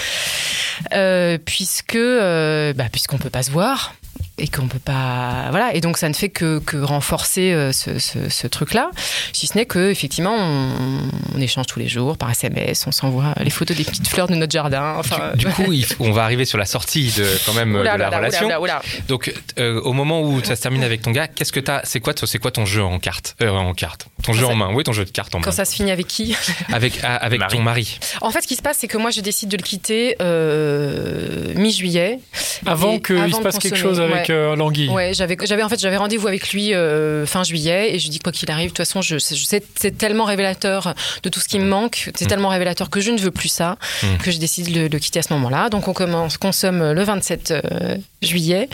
Euh, 0.93 1.37
puisque 1.43 1.95
euh, 1.95 2.73
bah, 2.73 2.85
puisqu'on 2.91 3.17
peut 3.17 3.29
pas 3.29 3.43
se 3.43 3.51
voir 3.51 3.93
et 4.41 4.47
qu'on 4.47 4.67
peut 4.67 4.79
pas 4.79 5.47
voilà 5.51 5.73
et 5.75 5.81
donc 5.81 5.97
ça 5.97 6.09
ne 6.09 6.13
fait 6.13 6.29
que, 6.29 6.59
que 6.59 6.77
renforcer 6.77 7.53
euh, 7.53 7.71
ce, 7.71 7.99
ce- 7.99 8.29
ce 8.29 8.47
truc-là 8.47 8.89
si 9.33 9.47
ce 9.47 9.57
n'est 9.57 9.65
que 9.65 9.89
effectivement 9.91 10.35
on, 10.37 11.09
on 11.35 11.39
échange 11.41 11.67
tous 11.67 11.79
les 11.79 11.87
jours 11.87 12.17
par 12.17 12.29
SMS 12.31 12.85
on 12.87 12.91
s'envoie 12.91 13.33
les 13.41 13.49
photos 13.49 13.77
des 13.77 13.83
petites 13.83 14.07
fleurs 14.07 14.27
de 14.27 14.35
notre 14.35 14.51
jardin 14.51 14.95
enfin 14.97 15.31
Du 15.35 15.47
coup, 15.47 15.71
il- 15.71 15.85
on 15.99 16.11
va 16.11 16.23
arriver 16.23 16.45
sur 16.45 16.57
la 16.57 16.65
sortie 16.65 17.11
de 17.17 17.25
quand 17.45 17.53
même 17.53 17.75
Oula, 17.75 17.93
de 17.93 17.99
la 17.99 18.07
oula, 18.09 18.17
relation. 18.17 18.45
oula, 18.47 18.61
oula, 18.61 18.81
oula. 18.83 19.05
Donc, 19.07 19.33
euh, 19.59 19.79
au 19.81 19.93
moment 19.93 20.21
où 20.21 20.43
ça 20.43 20.55
se 20.55 20.61
termine 20.61 20.83
avec 20.83 21.01
ton 21.01 21.11
gars, 21.11 21.27
qu'est-ce 21.27 21.51
que 21.51 21.59
t'as 21.59 21.81
C'est 21.83 21.99
quoi, 21.99 22.13
c'est 22.25 22.37
quoi 22.39 22.51
ton 22.51 22.65
jeu 22.65 22.83
en 22.83 22.99
carte 22.99 23.35
euh, 23.41 23.49
En 23.49 23.73
carte? 23.73 24.07
Ton 24.23 24.33
jeu 24.33 24.45
ça- 24.45 24.51
en 24.51 24.55
main. 24.55 24.69
Oui, 24.73 24.83
ton 24.83 24.93
jeu 24.93 25.05
de 25.05 25.09
cartes 25.11 25.33
en 25.35 25.39
main. 25.39 25.43
quand 25.43 25.51
ça 25.51 25.65
se 25.65 25.75
finit 25.75 25.91
avec 25.91 26.07
qui? 26.07 26.35
Avec 26.73 26.99
ah, 27.03 27.15
avec 27.15 27.39
Marie. 27.39 27.55
ton 27.57 27.61
mari. 27.63 27.99
En 28.21 28.31
fait, 28.31 28.41
ce 28.41 28.47
qui 28.47 28.55
se 28.55 28.61
passe, 28.61 28.77
c'est 28.79 28.87
que 28.87 28.97
moi, 28.97 29.11
je 29.11 29.21
décide 29.21 29.49
de 29.49 29.57
le 29.57 29.63
quitter 29.63 30.15
euh, 30.21 31.53
mi-juillet. 31.55 32.19
Avant 32.65 32.99
qu'il 32.99 33.33
se 33.33 33.41
passe 33.41 33.57
quelque 33.59 33.77
chose 33.77 33.99
avec 33.99 34.29
ouais. 34.29 34.30
Euh, 34.31 34.55
l'anguille. 34.55 34.89
Ouais, 34.89 35.13
j'avais, 35.13 35.37
j'avais 35.43 35.63
en 35.63 35.69
fait, 35.69 35.79
j'avais 35.79 35.97
rendez-vous 35.97 36.27
avec 36.27 36.51
lui 36.51 36.73
euh, 36.73 37.25
fin 37.25 37.43
juillet 37.43 37.93
et 37.95 37.99
je 37.99 38.05
lui 38.05 38.09
dis 38.11 38.19
quoi 38.19 38.31
qu'il 38.31 38.49
arrive, 38.51 38.65
de 38.65 38.69
toute 38.69 38.77
façon, 38.77 39.01
je, 39.01 39.15
je 39.17 39.43
sais, 39.43 39.63
c'est 39.75 39.97
tellement 39.97 40.25
révélateur 40.25 40.93
de 41.23 41.29
tout 41.29 41.39
ce 41.39 41.47
qui 41.47 41.59
me 41.59 41.65
manque, 41.65 42.09
c'est 42.15 42.25
tellement 42.27 42.49
révélateur 42.49 42.89
que 42.89 42.99
je 43.01 43.11
ne 43.11 43.17
veux 43.19 43.31
plus 43.31 43.49
ça, 43.49 43.77
Mm. 44.03 44.17
que 44.23 44.31
je 44.31 44.37
décide 44.39 44.71
de 44.73 44.87
le 44.91 44.99
quitter 44.99 45.19
à 45.19 45.23
ce 45.23 45.33
moment-là. 45.33 45.69
Donc 45.69 45.87
on 45.87 45.93
commence, 45.93 46.37
consomme 46.37 46.91
le 46.91 47.03
27 47.03 47.51
euh, 47.51 47.97
juillet. 48.21 48.67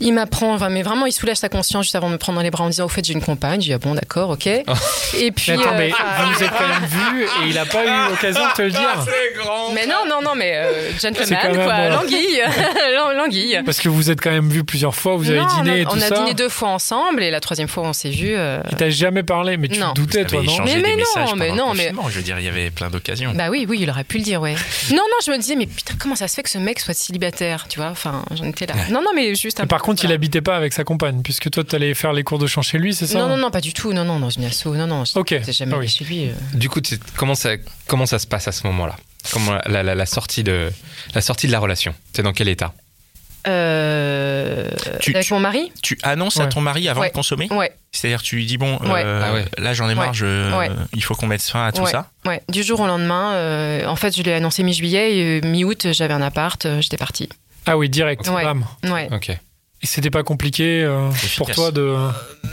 Il 0.00 0.12
m'apprend, 0.14 0.54
enfin, 0.54 0.68
mais 0.68 0.82
vraiment, 0.82 1.06
il 1.06 1.12
soulève 1.12 1.34
sa 1.36 1.48
conscience 1.48 1.84
juste 1.84 1.96
avant 1.96 2.08
de 2.08 2.12
me 2.14 2.18
prendre 2.18 2.38
dans 2.38 2.42
les 2.42 2.50
bras 2.50 2.62
en 2.64 2.66
me 2.66 2.70
disant, 2.72 2.84
au 2.84 2.88
fait, 2.88 3.04
j'ai 3.04 3.12
une 3.12 3.20
compagne. 3.22 3.60
Je 3.60 3.66
dis 3.66 3.72
ah 3.72 3.78
bon, 3.78 3.94
d'accord, 3.94 4.30
ok. 4.30 4.46
Et 5.18 5.30
puis, 5.32 5.52
Mais 5.52 5.54
attends, 5.58 5.72
euh, 5.74 5.78
mais 5.78 5.88
vous 5.90 6.32
vous 6.32 6.42
êtes 6.44 6.50
quand 6.50 6.68
même 6.68 6.84
vu 6.88 7.22
et 7.24 7.48
il 7.48 7.58
a 7.58 7.64
pas 7.66 7.84
eu 7.84 8.10
l'occasion 8.10 8.46
de 8.48 8.52
te 8.54 8.62
le 8.62 8.70
dire. 8.70 9.04
mais 9.74 9.86
non, 9.86 10.04
non, 10.08 10.20
non, 10.22 10.34
mais 10.36 10.52
euh, 10.56 10.90
gentleman, 11.00 11.38
quoi, 11.54 11.72
euh, 11.74 11.88
l'anguille, 11.90 12.40
L'an- 12.96 13.12
l'anguille. 13.12 13.60
Parce 13.64 13.78
que 13.80 13.88
vous 13.88 14.10
êtes 14.10 14.20
quand 14.20 14.30
même 14.30 14.48
vu 14.48 14.64
plusieurs 14.80 14.94
fois, 14.94 15.16
vous 15.16 15.28
avez 15.30 15.40
dîné 15.40 15.70
on 15.70 15.74
a, 15.74 15.76
et 15.76 15.84
tout 15.84 15.90
on 15.92 15.96
a 15.96 16.08
ça. 16.08 16.14
dîné 16.20 16.32
deux 16.34 16.48
fois 16.48 16.70
ensemble 16.70 17.22
et 17.22 17.30
la 17.30 17.40
troisième 17.40 17.68
fois 17.68 17.82
on 17.86 17.92
s'est 17.92 18.08
vu. 18.08 18.32
euh, 18.34 18.62
Il 18.70 18.76
t'a 18.78 18.88
jamais 18.88 19.22
parlé, 19.22 19.58
mais 19.58 19.68
tu 19.68 19.78
Non. 19.78 19.92
te 19.92 20.00
doutais, 20.00 20.24
toi, 20.24 20.42
non 20.42 20.52
Mais- 20.64 20.76
mais 20.76 20.96
des 20.96 21.02
non, 21.02 21.36
mais 21.36 21.52
non, 21.52 21.74
mais- 21.74 21.92
Je 22.08 22.16
veux 22.16 22.22
dire, 22.22 22.38
il 22.38 22.44
y 22.46 22.48
avait 22.48 22.70
plein 22.70 22.88
d'occasions. 22.88 23.32
Bah 23.34 23.48
oui, 23.50 23.66
oui, 23.68 23.78
il 23.82 23.90
aurait 23.90 24.04
pu 24.04 24.16
le 24.18 24.24
dire, 24.24 24.40
ouais. 24.40 24.54
non, 24.90 24.96
non, 24.96 25.16
je 25.24 25.30
me 25.32 25.36
disais, 25.36 25.54
mais 25.54 25.66
putain, 25.66 25.94
comment 25.98 26.16
ça 26.16 26.28
se 26.28 26.34
fait 26.34 26.42
que 26.42 26.48
ce 26.48 26.56
mec 26.58 26.80
soit 26.80 26.94
célibataire, 26.94 27.66
tu 27.68 27.78
vois 27.78 27.88
Enfin, 27.90 28.24
j'en 28.30 28.44
étais 28.44 28.64
là. 28.66 28.74
Non, 28.90 29.02
non, 29.02 29.10
mais 29.14 29.34
juste 29.34 29.60
un 29.60 29.64
Mais 29.64 29.68
par 29.68 29.80
peu, 29.80 29.84
contre, 29.84 30.04
il 30.06 30.12
habitait 30.12 30.40
pas 30.40 30.56
avec 30.56 30.72
sa 30.72 30.82
compagne, 30.84 31.20
puisque 31.22 31.50
toi, 31.50 31.62
t'allais 31.62 31.92
faire 31.92 32.14
les 32.14 32.24
cours 32.24 32.38
de 32.38 32.46
chant 32.46 32.62
chez 32.62 32.78
lui, 32.78 32.94
c'est 32.94 33.06
ça 33.06 33.18
Non, 33.18 33.28
non, 33.28 33.36
non, 33.36 33.50
pas 33.50 33.60
du 33.60 33.74
tout. 33.74 33.92
Non, 33.92 34.04
non, 34.06 34.18
dans 34.18 34.30
une 34.30 34.44
asso. 34.44 34.64
Non, 34.66 34.86
non. 34.86 35.04
Ok. 35.14 35.34
J'ai 35.44 35.52
jamais 35.52 35.74
Ah 35.74 35.78
oui. 35.78 35.88
chez 35.88 36.04
lui. 36.04 36.28
euh. 36.28 36.32
Du 36.54 36.70
coup, 36.70 36.80
tu- 36.80 36.98
comment 37.16 37.34
ça 37.34 37.50
comment 37.86 38.06
ça 38.06 38.18
se 38.18 38.26
passe 38.26 38.48
à 38.48 38.52
ce 38.52 38.66
moment-là? 38.66 38.96
Comment 39.32 39.58
la, 39.66 39.82
la- 39.82 39.94
la 39.94 40.06
sortie 40.06 40.42
de 40.42 40.70
la 41.14 41.20
sortie 41.20 41.46
de 41.48 41.52
la 41.52 41.58
relation? 41.58 41.94
C'est 42.14 42.22
dans 42.22 42.32
quel 42.32 42.48
état? 42.48 42.72
Euh, 43.46 44.68
Tu- 45.00 45.14
avec 45.14 45.26
tu- 45.26 45.32
mon 45.34 45.40
mari 45.40 45.72
Tu 45.82 45.98
annonces 46.02 46.38
à 46.40 46.46
ton 46.46 46.60
mari 46.60 46.88
avant 46.88 47.00
Ouais. 47.02 47.08
de 47.08 47.14
consommer? 47.14 47.48
Ouais, 47.50 47.72
C'est-à-dire, 47.92 48.22
tu 48.22 48.36
lui 48.36 48.46
dis, 48.46 48.56
bon, 48.58 48.76
Ouais. 48.78 49.02
euh, 49.04 49.22
Ah 49.24 49.32
ouais. 49.34 49.44
là 49.58 49.72
j'en 49.74 49.88
ai 49.88 49.94
marre, 49.94 50.08
Ouais. 50.08 50.14
je, 50.14 50.56
Ouais. 50.56 50.70
il 50.94 51.02
faut 51.02 51.14
qu'on 51.14 51.26
mette 51.26 51.42
fin 51.42 51.66
à 51.66 51.72
tout 51.72 51.82
Ouais. 51.82 51.90
ça. 51.90 52.08
ouais. 52.26 52.42
Du 52.48 52.62
jour 52.62 52.80
au 52.80 52.86
lendemain, 52.86 53.32
euh, 53.34 53.86
en 53.86 53.96
fait, 53.96 54.16
je 54.16 54.22
l'ai 54.22 54.32
annoncé 54.34 54.62
mi-juillet 54.62 55.16
et 55.16 55.40
mi-août, 55.42 55.88
j'avais 55.92 56.14
un 56.14 56.22
appart, 56.22 56.66
j'étais 56.80 56.96
partie. 56.96 57.28
Ah 57.66 57.76
oui, 57.76 57.88
direct. 57.88 58.26
Ouais. 58.28 58.42
bam. 58.44 58.64
Ouais. 58.84 59.08
Ok. 59.12 59.30
Et 59.82 59.86
c'était 59.86 60.10
pas 60.10 60.22
compliqué 60.22 60.82
euh, 60.84 61.08
pour 61.38 61.50
toi 61.50 61.70
de. 61.70 61.96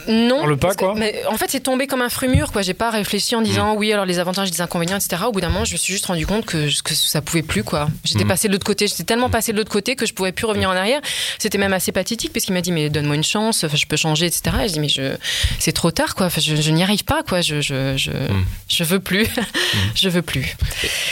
Non. 0.07 0.37
Pour 0.39 0.47
le 0.47 0.55
pas, 0.55 0.71
que- 0.73 0.77
quoi? 0.79 0.93
Mais 0.95 1.23
en 1.29 1.35
fait, 1.35 1.47
c'est 1.49 1.59
tombé 1.59 1.85
comme 1.85 2.01
un 2.01 2.07
fruit 2.07 2.29
mûr, 2.29 2.53
quoi. 2.53 2.61
J'ai 2.61 2.73
pas 2.73 2.89
réfléchi 2.89 3.35
en 3.35 3.41
disant 3.41 3.75
oui, 3.75 3.91
alors 3.91 4.05
les 4.05 4.19
avantages, 4.19 4.49
les 4.49 4.61
inconvénients, 4.61 4.95
etc. 4.95 5.23
Au 5.27 5.33
bout 5.33 5.41
d'un 5.41 5.49
moment, 5.49 5.65
je 5.65 5.73
me 5.73 5.77
suis 5.77 5.91
juste 5.91 6.05
rendu 6.05 6.25
compte 6.25 6.45
que, 6.45 6.67
que 6.81 6.93
ça 6.93 7.21
pouvait 7.21 7.41
plus, 7.41 7.65
quoi. 7.65 7.89
J'étais 8.05 8.23
Mm. 8.23 8.27
passé 8.29 8.47
de 8.47 8.53
l'autre 8.53 8.65
côté. 8.65 8.87
J'étais 8.87 9.03
tellement 9.03 9.29
passé 9.29 9.51
de 9.51 9.57
l'autre 9.57 9.71
côté 9.71 9.97
que 9.97 10.05
je 10.05 10.13
pouvais 10.13 10.31
plus 10.31 10.45
revenir 10.45 10.69
en 10.69 10.73
arrière. 10.75 11.01
C'était 11.37 11.57
même 11.57 11.73
assez 11.73 11.91
pathétique 11.91 12.31
parce 12.31 12.45
qu'il 12.45 12.53
m'a 12.53 12.61
dit 12.61 12.71
mais 12.71 12.89
donne-moi 12.89 13.15
une 13.15 13.25
chance, 13.25 13.65
enfin, 13.65 13.75
je 13.75 13.85
peux 13.87 13.97
changer, 13.97 14.25
etc. 14.27 14.55
Et 14.63 14.67
je 14.69 14.73
dis 14.73 14.79
mais 14.79 14.87
je, 14.89 15.17
c'est 15.59 15.73
trop 15.73 15.91
tard, 15.91 16.15
quoi. 16.15 16.27
Enfin, 16.27 16.39
je, 16.39 16.55
je 16.55 16.71
n'y 16.71 16.81
arrive 16.83 17.03
pas, 17.03 17.23
quoi. 17.23 17.41
Je, 17.41 17.59
je, 17.59 17.97
je, 17.97 18.11
je 18.69 18.83
veux 18.85 19.01
plus. 19.01 19.27
je 19.95 20.07
veux 20.07 20.21
plus. 20.21 20.55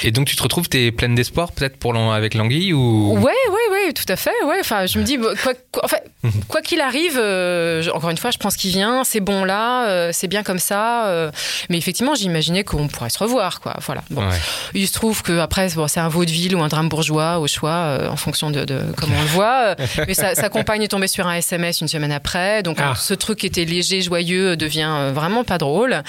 Et 0.03 0.11
donc 0.11 0.27
tu 0.27 0.37
te 0.37 0.43
retrouves, 0.43 0.69
t'es 0.69 0.93
pleine 0.93 1.13
d'espoir 1.15 1.51
peut-être 1.51 1.75
pour 1.75 1.93
avec 1.95 2.33
l'anguille 2.33 2.73
ou? 2.73 3.13
Ouais, 3.13 3.21
ouais, 3.23 3.71
ouais, 3.71 3.93
tout 3.93 4.03
à 4.09 4.15
fait. 4.15 4.31
Ouais, 4.45 4.57
enfin, 4.59 4.85
je 4.85 4.97
me 4.99 5.03
dis, 5.03 5.17
quoi, 5.17 5.53
quoi, 5.71 5.83
en 5.83 5.87
fait, 5.87 6.03
Mhm. 6.04 6.04
quoi 6.47 6.61
qu'il 6.61 6.81
arrive, 6.81 7.17
euh, 7.17 7.83
encore 7.93 8.09
une 8.09 8.17
fois, 8.17 8.31
je 8.31 8.37
prends 8.37 8.49
ce 8.49 8.57
qui 8.57 8.69
vient, 8.69 9.03
c'est 9.03 9.19
bon 9.19 9.43
là, 9.43 9.87
euh, 9.87 10.09
c'est 10.13 10.27
bien 10.27 10.43
comme 10.43 10.59
ça. 10.59 11.07
euh, 11.07 11.31
mais 11.69 11.77
effectivement, 11.77 12.15
j'imaginais 12.15 12.63
qu'on 12.63 12.87
pourrait 12.87 13.09
se 13.09 13.19
revoir, 13.19 13.59
quoi. 13.61 13.75
Voilà. 13.81 14.01
Bon, 14.09 14.21
Ouais. 14.27 14.35
il 14.73 14.87
se 14.87 14.93
trouve 14.93 15.21
que 15.23 15.39
après, 15.39 15.67
bon, 15.75 15.87
c'est 15.87 15.99
un 15.99 16.07
vaudeville 16.09 16.55
ou 16.55 16.61
un 16.63 16.67
drame 16.67 16.89
bourgeois 16.89 17.39
au 17.39 17.47
choix, 17.47 17.71
euh, 17.71 18.09
en 18.09 18.15
fonction 18.15 18.49
de, 18.51 18.65
de 18.65 18.81
comment 18.97 19.15
on 19.17 19.21
le 19.21 19.27
voit. 19.27 19.61
euh, 19.67 19.75
mais 20.07 20.13
sa, 20.13 20.35
sa 20.35 20.49
compagne 20.49 20.81
est 20.83 20.87
tombée 20.87 21.07
sur 21.07 21.27
un 21.27 21.35
SMS 21.35 21.81
une 21.81 21.87
semaine 21.87 22.11
après, 22.11 22.63
donc 22.63 22.77
Ah. 22.79 22.93
ce 22.95 23.13
truc 23.13 23.39
qui 23.39 23.45
était 23.47 23.65
léger, 23.65 24.01
joyeux, 24.01 24.55
devient 24.57 24.89
euh, 24.89 25.11
vraiment 25.13 25.43
pas 25.43 25.57
drôle. 25.57 26.01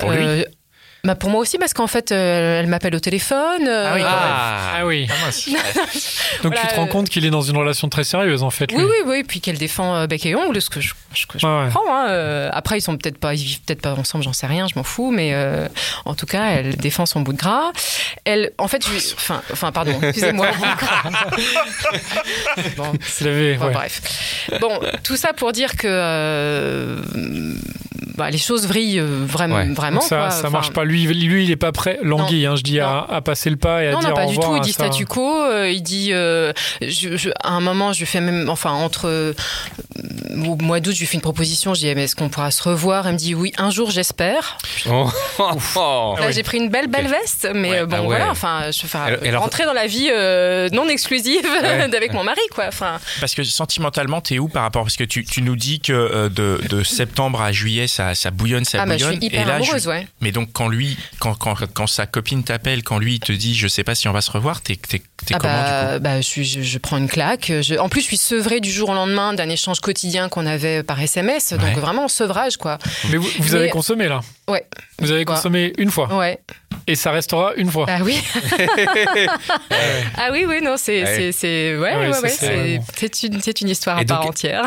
Pour 0.00 0.10
lui 0.12 0.24
Euh, 0.24 0.44
bah 1.06 1.14
pour 1.14 1.30
moi 1.30 1.40
aussi, 1.40 1.56
parce 1.58 1.72
qu'en 1.72 1.86
fait, 1.86 2.12
euh, 2.12 2.60
elle 2.60 2.66
m'appelle 2.66 2.94
au 2.94 3.00
téléphone. 3.00 3.66
euh, 3.66 3.86
Ah 3.88 3.94
oui, 3.94 4.00
quand 4.02 4.08
même. 4.08 4.18
Ah, 4.20 4.72
Ah 4.78 4.86
oui. 4.86 5.08
Ah, 5.10 5.24
mince. 5.24 5.46
Donc 6.42 6.52
Voilà, 6.52 6.60
tu 6.62 6.66
te 6.68 6.74
rends 6.80 6.86
compte 6.86 7.08
qu'il 7.08 7.24
est 7.24 7.30
dans 7.30 7.40
une 7.42 7.56
relation 7.56 7.88
très 7.88 8.04
sérieuse, 8.04 8.42
en 8.42 8.50
fait. 8.50 8.70
Oui, 8.72 8.78
lui. 8.78 8.84
oui, 8.84 8.96
oui, 9.06 9.24
puis 9.24 9.40
qu'elle 9.40 9.58
défend 9.58 9.96
euh, 9.96 10.06
bec 10.06 10.24
et 10.26 10.34
ongle, 10.36 10.60
ce 10.60 10.68
que 10.68 10.80
je, 10.80 10.92
ce 11.14 11.26
que 11.26 11.38
je 11.38 11.46
Ouais, 11.46 11.64
ouais. 11.64 11.70
comprends. 11.72 11.94
hein, 11.96 12.08
euh, 12.10 12.50
après, 12.52 12.78
ils 12.78 12.82
sont 12.82 12.96
peut-être 12.96 13.18
pas, 13.18 13.34
ils 13.34 13.42
vivent 13.44 13.60
peut-être 13.62 13.80
pas 13.82 13.94
ensemble, 13.94 14.24
j'en 14.24 14.32
sais 14.32 14.46
rien, 14.46 14.66
je 14.68 14.74
m'en 14.76 14.82
fous, 14.84 15.10
mais 15.10 15.30
euh, 15.32 15.66
en 16.04 16.14
tout 16.14 16.26
cas, 16.26 16.46
elle 16.50 16.76
défend 16.76 17.06
son 17.06 17.20
bout 17.20 17.32
de 17.32 17.38
gras. 17.38 17.72
Elle, 18.24 18.52
en 18.58 18.68
fait, 18.68 18.84
je, 18.86 19.14
enfin, 19.14 19.42
enfin, 19.52 19.72
pardon, 19.72 19.98
excusez-moi. 20.02 20.48
bon, 22.76 22.92
C'est 23.00 23.24
levé, 23.24 23.54
Bon, 23.54 23.66
ouais. 23.66 23.72
bref. 23.72 24.48
Bon, 24.60 24.78
tout 25.02 25.16
ça 25.16 25.32
pour 25.32 25.52
dire 25.52 25.76
que 25.76 25.86
euh, 25.88 27.00
bah, 28.16 28.30
les 28.30 28.38
choses 28.38 28.66
vrillent 28.66 28.98
euh, 29.00 29.24
vraiment, 29.26 29.56
Ouais. 29.56 29.68
vraiment. 29.72 30.00
Ça, 30.00 30.16
quoi. 30.16 30.30
ça 30.30 30.38
Enfin, 30.40 30.50
marche 30.50 30.72
pas. 30.72 30.84
Lui, 30.84 31.04
lui, 31.06 31.44
il 31.44 31.50
est 31.50 31.56
pas 31.56 31.72
prêt. 31.72 31.98
L'anguille, 32.02 32.46
hein, 32.46 32.56
je 32.56 32.62
dis, 32.62 32.80
à, 32.80 32.98
à 33.08 33.20
passer 33.20 33.50
le 33.50 33.56
pas 33.56 33.82
et 33.84 33.88
à 33.88 33.92
Non, 33.92 34.00
dire 34.00 34.08
non, 34.10 34.14
pas 34.16 34.26
au 34.26 34.30
du 34.30 34.38
tout. 34.38 34.54
Il 34.54 34.60
à 34.60 34.60
dit 34.60 34.72
statu 34.72 35.06
quo. 35.06 35.42
euh, 35.44 35.70
il 35.70 35.82
dit, 35.82 36.12
euh, 36.12 36.52
je- 36.82 37.16
je- 37.16 37.30
à 37.42 37.50
un 37.52 37.60
moment, 37.60 37.92
je 37.92 38.04
fais 38.04 38.20
même, 38.20 38.48
enfin, 38.48 38.70
entre, 38.72 39.34
au 40.44 40.56
mois 40.56 40.80
d'août, 40.80 40.92
je 40.94 41.00
lui 41.00 41.06
fais 41.06 41.14
une 41.14 41.20
proposition. 41.20 41.74
Je 41.74 41.80
dis, 41.80 41.94
mais 41.94 42.04
est-ce 42.04 42.16
qu'on 42.16 42.28
pourra 42.28 42.50
se 42.50 42.62
revoir? 42.62 43.06
Elle 43.06 43.14
me 43.14 43.18
dit, 43.18 43.34
oui, 43.34 43.52
un 43.58 43.70
jour, 43.70 43.90
j'espère. 43.90 44.58
Oh, 44.90 45.10
oh. 45.76 46.16
Là, 46.18 46.30
j'ai 46.32 46.42
pris 46.42 46.58
une 46.58 46.68
belle, 46.68 46.88
belle 46.88 47.08
veste, 47.08 47.48
mais 47.54 47.70
Ouais, 47.70 47.78
euh, 47.80 47.86
bon, 47.86 47.96
ah 47.96 48.00
ouais. 48.00 48.06
voilà, 48.06 48.30
enfin, 48.30 48.70
je 48.70 48.82
vais 48.82 48.88
faire 48.88 49.22
Et 49.24 49.28
alors- 49.28 49.42
rentrer 49.42 49.64
dans 49.64 49.72
la 49.72 49.86
vie 49.86 50.08
euh, 50.10 50.68
non 50.72 50.88
exclusive 50.88 51.44
Ouais. 51.44 51.88
d'avec 51.90 52.12
mon 52.12 52.24
mari, 52.24 52.40
quoi. 52.54 52.66
Enfin, 52.68 52.98
Parce 53.20 53.34
que 53.34 53.44
sentimentalement, 53.44 54.20
t'es 54.20 54.38
où 54.38 54.48
par 54.48 54.62
rapport? 54.62 54.82
Parce 54.84 54.96
que 54.96 55.04
tu, 55.04 55.24
tu 55.24 55.42
nous 55.42 55.56
dis 55.56 55.80
que 55.80 55.92
euh, 55.92 56.28
de, 56.28 56.60
de 56.68 56.82
septembre 56.82 57.40
à 57.40 57.52
juillet, 57.52 57.86
ça, 57.88 58.14
ça 58.14 58.30
bouillonne, 58.30 58.64
ça 58.64 58.78
ah, 58.82 58.86
bah, 58.86 58.96
je 58.96 59.04
bouillonne. 59.04 59.20
suis 59.20 59.26
hyper 59.28 59.42
et 59.42 59.44
là, 59.44 59.54
amoureuse, 59.56 59.84
je- 59.84 59.88
ouais. 59.88 60.06
Mais 60.20 60.32
donc, 60.32 60.50
quand 60.52 60.68
lui, 60.68 60.96
quand, 61.18 61.34
quand, 61.34 61.54
quand 61.72 61.86
sa 61.86 62.06
copine 62.06 62.44
t'appelle, 62.44 62.82
quand 62.82 62.98
lui 62.98 63.14
il 63.14 63.20
te 63.20 63.32
dit, 63.32 63.54
je 63.54 63.68
sais 63.68 63.84
pas 63.84 63.94
si 63.94 64.08
on 64.08 64.12
va 64.12 64.20
se 64.20 64.30
revoir, 64.30 64.60
t'es 64.60 64.76
t'es 64.76 65.02
Ah 65.34 65.38
comment 65.38 65.52
du 65.54 65.60
bah, 65.70 65.94
coup? 65.96 66.00
bah, 66.02 66.16
je, 66.20 66.26
suis- 66.26 66.44
je, 66.44 66.62
je 66.62 66.78
prends 66.78 66.98
une 66.98 67.08
claque. 67.08 67.52
Je- 67.62 67.78
en 67.78 67.88
plus, 67.88 68.00
je 68.02 68.06
suis 68.06 68.16
sevrée 68.16 68.60
du 68.60 68.70
jour 68.70 68.90
au 68.90 68.94
lendemain 68.94 69.32
d'un 69.32 69.48
échange 69.48 69.80
quotidien 69.80 70.25
qu'on 70.28 70.46
avait 70.46 70.82
par 70.82 71.00
SMS. 71.00 71.52
Donc 71.52 71.62
Ouais. 71.62 71.72
vraiment 71.74 72.08
sevrage, 72.08 72.56
quoi. 72.56 72.78
Mais 73.10 73.16
vous, 73.16 73.28
vous 73.38 73.52
Mais- 73.52 73.54
avez 73.60 73.68
consommé 73.70 74.08
là 74.08 74.20
Ouais, 74.48 74.64
Vous 75.00 75.10
avez 75.10 75.24
Quoi 75.24 75.34
consommé 75.36 75.72
une 75.76 75.90
fois 75.90 76.14
ouais. 76.16 76.38
et 76.86 76.94
ça 76.94 77.10
restera 77.10 77.52
une 77.56 77.68
fois. 77.68 77.84
Bah 77.86 77.98
oui. 78.02 78.16
ah 80.16 80.28
oui, 80.32 80.44
oui, 80.48 80.60
non, 80.62 80.76
c'est, 80.76 81.02
Ouais. 81.02 81.30
c'est, 81.32 81.76
ouais, 81.76 81.90
Ah 81.92 81.98
ouais, 81.98 82.20
ouais, 82.20 82.80
c'est 82.96 83.26
une, 83.26 83.40
c'est 83.40 83.60
une 83.60 83.68
histoire 83.68 83.98
Et 83.98 84.02
à 84.02 84.04
part 84.04 84.26
entière. 84.26 84.66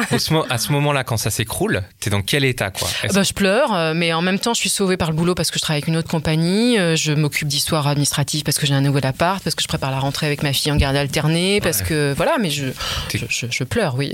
À 0.50 0.58
ce 0.58 0.72
moment-là, 0.72 1.04
quand 1.04 1.18
ça 1.18 1.30
s'écroule, 1.32 1.82
t'es 2.00 2.10
dans 2.10 2.22
quel 2.22 2.44
état 2.46 2.72
quoi 2.72 2.88
Est-ce- 3.04 3.14
Bah, 3.14 3.24
je 3.24 3.34
pleure, 3.34 3.74
euh, 3.74 3.94
mais 3.96 4.12
en 4.14 4.22
même 4.22 4.40
temps, 4.40 4.54
je 4.54 4.60
suis 4.60 4.70
sauvée 4.70 4.98
par 4.98 5.10
le 5.12 5.16
boulot 5.16 5.36
parce 5.36 5.50
que 5.52 5.58
je 5.58 5.62
travaille 5.62 5.78
avec 5.82 5.88
une 5.88 5.98
autre 5.98 6.10
compagnie. 6.10 6.78
euh, 6.78 6.96
Je 6.96 7.14
m'occupe 7.14 7.48
d'histoire 7.48 7.88
administrative 7.88 8.44
parce 8.44 8.58
que 8.58 8.66
j'ai 8.68 8.74
un 8.74 8.82
nouvel 8.82 9.06
appart, 9.06 9.42
parce 9.44 9.56
que 9.56 9.62
je 9.64 9.68
prépare 9.68 9.92
la 9.92 10.00
rentrée 10.00 10.26
avec 10.28 10.44
ma 10.44 10.52
fille 10.54 10.72
en 10.72 10.76
garde 10.76 10.96
alternée, 10.98 11.62
parce 11.62 11.80
Ouais. 11.80 11.86
que 11.86 12.14
voilà, 12.18 12.38
mais 12.40 12.50
je, 12.50 12.66
je, 13.14 13.18
je- 13.30 13.46
je 13.50 13.64
pleure, 13.64 13.96
oui. 13.96 14.12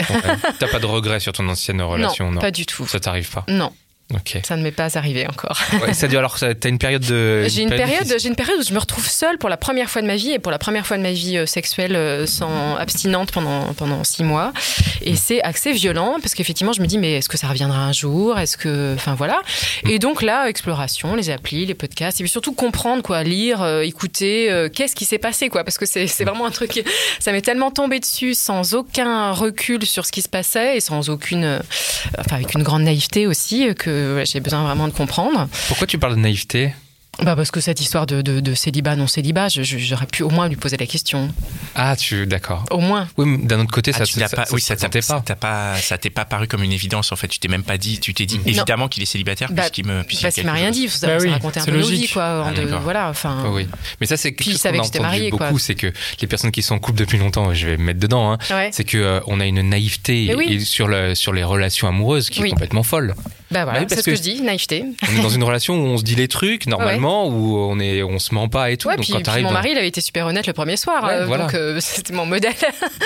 T'as 0.59 0.67
pas 0.67 0.79
de 0.79 0.85
regrets 0.85 1.19
sur 1.19 1.33
ton 1.35 1.47
ancienne 1.49 1.81
relation, 1.81 2.31
non, 2.31 2.41
pas 2.41 2.51
du 2.51 2.65
tout. 2.65 2.87
Ça 2.87 2.99
t'arrive 2.99 3.29
pas. 3.29 3.45
Non, 3.47 3.71
Ça 4.43 4.55
ne 4.55 4.61
m'est 4.61 4.71
pas 4.71 4.97
arrivé 4.97 5.27
encore. 5.27 5.57
Ouais, 5.81 5.93
ça 5.93 6.07
dure 6.07 6.19
alors, 6.19 6.37
ça- 6.37 6.53
t'as 6.53 6.69
une 6.69 6.77
période 6.77 7.01
de. 7.03 7.47
J'ai 7.47 7.63
une 7.63 7.69
période, 7.69 8.15
j'ai 8.19 8.27
une 8.29 8.35
période 8.35 8.59
où 8.59 8.63
je 8.63 8.71
me 8.73 8.77
retrouve 8.79 9.07
seule 9.07 9.39
pour 9.39 9.49
la 9.49 9.57
première 9.57 9.89
fois 9.89 10.01
de 10.03 10.07
ma 10.07 10.15
vie 10.15 10.31
et 10.31 10.37
pour 10.39 10.51
la 10.51 10.59
première 10.59 10.85
fois 10.85 10.97
de 10.97 11.01
ma 11.01 11.11
vie 11.11 11.37
euh, 11.37 11.45
sexuelle 11.47 11.95
euh, 11.95 12.27
sans 12.27 12.75
abstinente 12.75 13.31
pendant 13.31 13.73
pendant 13.73 14.03
six 14.03 14.23
mois. 14.23 14.53
Et 15.01 15.15
c'est 15.15 15.41
assez 15.41 15.71
violent 15.71 16.17
parce 16.21 16.35
qu'effectivement, 16.35 16.71
je 16.71 16.81
me 16.81 16.85
dis 16.87 16.97
mais 16.99 17.13
est-ce 17.13 17.29
que 17.29 17.37
ça 17.37 17.47
reviendra 17.47 17.79
un 17.79 17.93
jour? 17.93 18.37
Est-ce 18.37 18.57
que, 18.57 18.93
enfin 18.95 19.15
voilà. 19.15 19.41
Et 19.89 19.97
donc 19.97 20.21
là, 20.21 20.49
exploration, 20.49 21.15
les 21.15 21.31
applis, 21.31 21.65
les 21.65 21.73
podcasts, 21.73 22.19
et 22.19 22.23
puis 22.23 22.29
surtout 22.29 22.53
comprendre 22.53 23.01
quoi, 23.01 23.23
lire, 23.23 23.63
euh, 23.63 23.81
écouter, 23.81 24.67
qu'est-ce 24.73 24.95
qui 24.95 25.05
s'est 25.05 25.17
passé 25.17 25.49
quoi, 25.49 25.63
parce 25.63 25.77
que 25.79 25.85
c'est 25.87 26.05
vraiment 26.23 26.45
un 26.45 26.51
truc, 26.51 26.69
qui- 26.71 26.83
ça 27.19 27.31
m'est 27.31 27.41
tellement 27.41 27.71
tombé 27.71 27.99
dessus 27.99 28.35
sans 28.35 28.75
aucun 28.75 29.31
recul 29.31 29.83
sur 29.85 30.05
ce 30.05 30.11
qui 30.11 30.21
se 30.21 30.29
passait 30.29 30.77
et 30.77 30.79
sans 30.79 31.09
aucune, 31.09 31.59
enfin 32.19 32.35
avec 32.35 32.53
une 32.53 32.63
grande 32.63 32.83
naïveté 32.83 33.25
aussi 33.27 33.67
euh, 33.67 33.73
que 33.95 34.23
j'ai 34.31 34.39
besoin 34.39 34.63
vraiment 34.63 34.87
de 34.87 34.93
comprendre. 34.93 35.47
Pourquoi 35.67 35.87
tu 35.87 35.97
parles 35.97 36.15
de 36.15 36.19
naïveté? 36.21 36.73
Bah 37.23 37.33
parce 37.37 37.49
que 37.49 37.61
cette 37.61 37.79
histoire 37.79 38.05
de, 38.05 38.21
de, 38.21 38.41
de 38.41 38.53
célibat, 38.53 38.97
non 38.97 39.07
célibat, 39.07 39.47
j'aurais 39.47 40.05
pu 40.05 40.21
au 40.21 40.29
moins 40.29 40.49
lui 40.49 40.57
poser 40.57 40.75
la 40.75 40.85
question. 40.85 41.33
Ah, 41.73 41.95
tu. 41.95 42.25
D'accord. 42.27 42.65
Au 42.71 42.79
moins. 42.79 43.07
Oui, 43.15 43.25
mais 43.25 43.37
d'un 43.45 43.61
autre 43.61 43.71
côté, 43.71 43.91
Ah, 43.95 43.99
ça, 43.99 44.05
ça, 44.05 44.27
pas, 44.35 44.43
ça 44.45 44.53
oui, 44.53 44.59
se 44.59 44.67
ça 44.67 44.75
ça 44.77 44.89
pas. 44.89 45.21
t'a 45.21 45.35
pas, 45.37 45.77
ça 45.77 45.97
t'est 45.97 46.09
pas 46.09 46.25
paru 46.25 46.49
comme 46.49 46.61
une 46.61 46.73
évidence 46.73 47.13
en 47.13 47.15
fait. 47.15 47.29
Tu 47.29 47.39
t'es 47.39 47.47
même 47.47 47.63
pas 47.63 47.77
dit, 47.77 48.01
tu 48.01 48.13
t'es 48.13 48.25
dit 48.25 48.39
Non. 48.39 48.43
évidemment 48.47 48.89
qu'il 48.89 49.01
est 49.01 49.05
célibataire 49.05 49.47
Bah, 49.49 49.61
puisqu'il 49.61 49.85
me, 49.85 50.03
Parce 50.21 50.35
qu'il 50.35 50.45
m'a 50.45 50.51
rien 50.51 50.71
dit, 50.71 50.81
il 50.81 50.89
faut 50.89 51.07
Bah 51.07 51.17
s'est 51.17 51.25
oui, 51.25 51.31
raconter 51.31 51.61
un 51.61 51.63
c'est 51.63 51.71
peu 51.71 51.77
nos 51.77 51.83
logique. 51.83 52.01
vies, 52.01 52.09
quoi. 52.09 52.43
en 52.43 52.47
Ah, 52.47 52.51
de- 52.51 52.75
voilà, 52.83 53.07
enfin. 53.09 53.45
Oui. 53.47 53.65
Mais 54.01 54.07
ça, 54.07 54.17
c'est 54.17 54.31
Puis 54.31 54.35
quelque 54.37 54.47
il 54.47 54.51
chose 54.51 54.61
savait 54.61 54.77
qu'on 54.79 54.83
a 54.83 54.87
entendu 54.87 55.03
mariée, 55.03 55.29
quoi. 55.29 55.47
beaucoup, 55.47 55.59
c'est 55.59 55.75
que 55.75 55.93
les 56.19 56.27
personnes 56.27 56.51
qui 56.51 56.63
sont 56.63 56.75
en 56.75 56.79
couple 56.79 56.99
depuis 56.99 57.17
longtemps, 57.17 57.53
je 57.53 57.65
vais 57.67 57.77
me 57.77 57.83
mettre 57.85 58.01
dedans, 58.01 58.33
hein, 58.33 58.37
Ouais. 58.49 58.71
c'est 58.73 58.83
que 58.83 58.97
euh, 58.97 59.19
on 59.27 59.39
a 59.39 59.45
une 59.45 59.61
naïveté 59.61 60.35
sur, 60.65 60.89
le, 60.89 61.15
sur 61.15 61.31
les 61.31 61.45
relations 61.45 61.87
amoureuses 61.87 62.29
qui 62.29 62.41
est 62.43 62.49
complètement 62.49 62.83
folle. 62.83 63.15
Bah 63.51 63.63
voilà, 63.63 63.79
Bah 63.79 63.79
oui, 63.81 63.85
c'est 63.89 63.95
parce 63.95 64.01
ce 64.01 64.05
que, 64.05 64.11
que- 64.11 64.17
je 64.17 64.21
dis, 64.21 64.41
naïveté. 64.41 64.83
On 65.07 65.19
est 65.19 65.21
dans 65.21 65.29
une 65.29 65.43
relation 65.43 65.75
où 65.75 65.85
on 65.85 65.97
se 65.97 66.03
dit 66.03 66.15
les 66.15 66.27
trucs 66.27 66.65
normalement, 66.65 67.27
où 67.27 67.57
on 67.59 67.79
est, 67.79 68.01
on 68.03 68.17
se 68.19 68.33
ment 68.33 68.49
pas 68.49 68.71
et 68.71 68.77
tout. 68.77 68.87
Ouais, 68.87 68.95
donc 68.95 69.05
puis, 69.05 69.13
quand 69.13 69.21
puis 69.31 69.43
mon 69.43 69.49
dans- 69.49 69.53
mari, 69.53 69.69
il 69.71 69.77
avait 69.77 69.87
été 69.87 70.01
super 70.01 70.25
honnête 70.25 70.47
le 70.47 70.53
premier 70.53 70.77
soir, 70.77 71.03
Ouais, 71.03 71.11
euh, 71.13 71.25
voilà. 71.25 71.43
donc 71.45 71.53
euh, 71.53 71.77
c'était 71.79 72.13
mon 72.13 72.25
modèle. 72.25 72.53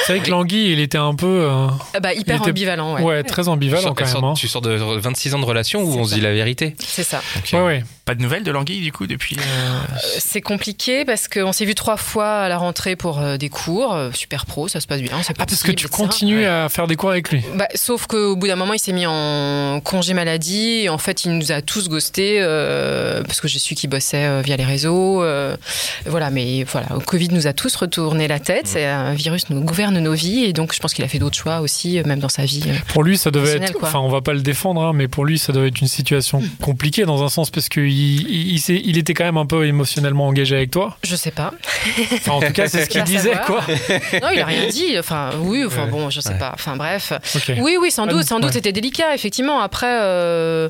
C'est 0.05 0.15
vrai 0.17 0.25
que 0.25 0.29
Langui, 0.31 0.71
il 0.71 0.79
était 0.79 0.97
un 0.97 1.13
peu. 1.15 1.25
euh, 1.49 1.67
bah, 2.01 2.13
hyper 2.13 2.37
était- 2.37 2.49
ambivalent, 2.49 2.95
ouais. 2.95 3.01
ouais. 3.03 3.23
très 3.23 3.47
ambivalent 3.49 3.81
sors, 3.81 3.95
quand 3.95 4.05
même. 4.05 4.13
sors- 4.13 4.23
hein. 4.23 4.33
tu 4.35 4.47
sors 4.47 4.61
de 4.61 4.71
26 4.71 5.33
ans 5.35 5.39
de 5.39 5.45
relation 5.45 5.81
où 5.83 5.93
on 5.99 6.05
se 6.05 6.13
dit 6.13 6.21
la 6.21 6.31
vérité. 6.31 6.75
C'est 6.79 7.03
ça. 7.03 7.21
Donc, 7.35 7.49
Ouais, 7.53 7.65
ouais. 7.67 7.83
Pas 8.09 8.15
de 8.15 8.23
nouvelles 8.23 8.41
de 8.41 8.49
Languille 8.49 8.81
du 8.81 8.91
coup 8.91 9.05
depuis. 9.05 9.37
euh, 9.37 9.79
C'est 10.17 10.41
compliqué 10.41 11.05
parce 11.05 11.27
qu'on 11.27 11.51
s'est 11.51 11.65
vu 11.65 11.75
trois 11.75 11.95
fois 11.95 12.39
à 12.39 12.49
la 12.49 12.57
rentrée 12.57 12.95
pour 12.95 13.19
euh, 13.19 13.37
des 13.37 13.49
cours, 13.49 13.93
euh, 13.93 14.09
super 14.13 14.47
pro, 14.47 14.67
ça 14.67 14.79
se 14.79 14.87
passe 14.87 15.01
bien. 15.03 15.11
Ah, 15.37 15.45
parce 15.45 15.61
que 15.61 15.71
tu 15.71 15.87
continues 15.87 16.43
à 16.43 16.69
faire 16.69 16.87
des 16.87 16.95
cours 16.95 17.11
avec 17.11 17.29
lui? 17.29 17.43
Bah, 17.53 17.67
sauf 17.75 18.07
qu'au 18.07 18.35
bout 18.35 18.47
d'un 18.47 18.55
moment, 18.55 18.73
il 18.73 18.79
s'est 18.79 18.93
mis 18.93 19.05
en 19.05 19.79
congé 19.83 20.15
maladie. 20.15 20.79
Et 20.85 20.89
en 20.89 20.97
fait, 20.97 21.23
il 21.25 21.37
nous 21.37 21.51
a 21.51 21.61
tous 21.61 21.87
ghostés 21.87 22.37
euh, 22.41 23.21
parce 23.21 23.41
que 23.41 23.47
j'ai 23.47 23.59
su 23.59 23.75
qu'il 23.75 23.91
bossait 23.91 24.25
euh, 24.25 24.41
via 24.43 24.57
les 24.57 24.65
réseaux. 24.65 25.21
euh, 25.21 25.55
voilà, 26.07 26.31
mais 26.31 26.63
voilà, 26.63 26.87
le 26.93 27.01
Covid 27.01 27.27
nous 27.29 27.45
a 27.45 27.53
tous 27.53 27.75
retourné 27.75 28.27
la 28.27 28.39
tête. 28.39 28.65
C'est 28.65 28.85
un 28.87 29.13
virus 29.13 29.51
nous 29.51 29.61
gouverne 29.61 29.99
nos 29.99 30.13
vies 30.13 30.45
et 30.45 30.53
donc 30.53 30.73
je 30.73 30.79
pense 30.79 30.95
qu'il 30.95 31.05
a 31.05 31.07
fait 31.07 31.19
d'autres 31.19 31.37
choix 31.37 31.59
aussi, 31.59 31.99
euh, 31.99 32.03
même 32.07 32.19
dans 32.19 32.27
sa 32.27 32.45
vie. 32.45 32.63
euh. 32.65 32.73
Pour 32.87 33.03
lui, 33.03 33.19
ça 33.19 33.29
devait 33.29 33.57
être. 33.57 33.73
quoi. 33.73 33.87
Enfin, 33.89 33.99
on 33.99 34.09
va 34.09 34.21
pas 34.21 34.33
le 34.33 34.41
défendre, 34.41 34.81
hein, 34.81 34.93
mais 34.95 35.07
pour 35.07 35.25
lui, 35.25 35.37
ça 35.37 35.53
devait 35.53 35.67
être 35.67 35.81
une 35.81 35.87
situation 35.87 36.41
compliquée 36.59 37.05
dans 37.05 37.21
un 37.23 37.29
sens 37.29 37.51
parce 37.51 37.69
qu'il 37.69 37.98
il, 37.99 38.51
il, 38.53 38.59
s'est- 38.59 38.81
il 38.83 38.97
était 38.97 39.13
quand 39.13 39.23
même 39.25 39.37
un 39.37 39.45
peu 39.45 39.65
émotionnellement 39.65 40.27
engagé 40.27 40.55
avec 40.55 40.71
toi. 40.71 40.97
Je 41.03 41.15
sais 41.15 41.31
pas. 41.31 41.53
Enfin, 42.13 42.31
en 42.33 42.39
tout 42.41 42.53
cas, 42.53 42.67
c'est 42.67 42.85
ce 42.85 42.89
qu'il 42.89 43.03
disait, 43.03 43.33
savoir. 43.33 43.45
quoi. 43.45 43.61
Non, 44.21 44.29
il 44.33 44.39
a 44.41 44.45
rien 44.45 44.67
dit. 44.67 44.97
Enfin, 44.99 45.31
oui, 45.41 45.63
enfin 45.65 45.85
Ouais. 45.85 45.91
bon, 45.91 46.09
je 46.09 46.21
sais 46.21 46.29
Ouais. 46.29 46.37
pas. 46.39 46.51
Enfin 46.53 46.75
bref. 46.75 47.13
Ok. 47.35 47.53
Oui, 47.59 47.77
oui, 47.79 47.91
sans 47.91 48.03
Ah, 48.05 48.11
doute, 48.11 48.23
sans 48.23 48.35
ouais. 48.37 48.41
doute, 48.43 48.53
c'était 48.53 48.71
délicat, 48.71 49.13
effectivement. 49.15 49.59
Après, 49.61 49.87
euh, 50.01 50.69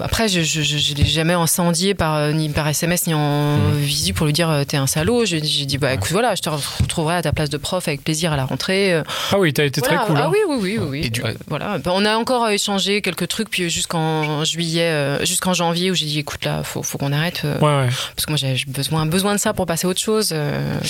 après, 0.00 0.28
je, 0.28 0.42
je 0.42 0.94
l'ai 0.94 1.04
jamais 1.04 1.32
incendié 1.34 1.94
par 1.94 2.14
euh, 2.16 2.32
ni 2.32 2.48
par 2.48 2.66
SMS 2.68 3.06
ni 3.06 3.14
en 3.14 3.56
Mmh. 3.56 3.76
visu 3.78 4.12
pour 4.14 4.26
lui 4.26 4.32
dire 4.32 4.50
euh, 4.50 4.64
t'es 4.64 4.76
un 4.76 4.86
salaud. 4.86 5.24
J'ai 5.24 5.40
dit 5.40 5.78
bah 5.78 5.92
écoute 5.94 6.10
voilà, 6.10 6.34
je 6.34 6.42
te 6.42 6.48
retrouverai 6.50 7.16
à 7.16 7.22
ta 7.22 7.32
place 7.32 7.48
de 7.50 7.56
prof 7.56 7.86
avec 7.88 8.02
plaisir 8.04 8.32
à 8.32 8.36
la 8.36 8.44
rentrée. 8.44 8.92
Euh, 8.92 9.02
Ah 9.32 9.38
oui, 9.38 9.52
t'as 9.52 9.64
été 9.64 9.80
voilà. 9.80 9.96
très 9.98 10.06
cool. 10.06 10.16
Ah 10.18 10.24
hein. 10.26 10.30
oui, 10.32 10.38
oui, 10.48 10.56
oui, 10.60 10.78
oui. 10.80 10.88
oui. 10.90 11.06
Et 11.06 11.10
du- 11.10 11.22
voilà. 11.48 11.78
Bah, 11.78 11.90
on 11.94 12.04
a 12.04 12.16
encore 12.16 12.48
échangé 12.48 13.00
quelques 13.02 13.28
trucs 13.28 13.48
puis 13.50 13.68
jusqu'en 13.70 14.44
juillet, 14.44 15.18
jusqu'en 15.24 15.54
janvier 15.54 15.90
où 15.90 15.94
j'ai 15.94 16.06
dit 16.06 16.18
écoute 16.18 16.44
là, 16.44 16.62
faut, 16.62 16.82
faut 16.82 16.98
qu'on 16.98 17.12
arrête 17.12 17.42
Ouais, 17.44 17.50
ouais. 17.60 17.88
parce 18.14 18.26
que 18.26 18.30
moi 18.32 18.36
j'ai 18.36 18.56
besoin 18.66 19.06
besoin 19.06 19.34
de 19.34 19.40
ça 19.40 19.52
pour 19.54 19.66
passer 19.66 19.86
à 19.86 19.90
autre 19.90 20.00
chose. 20.00 20.34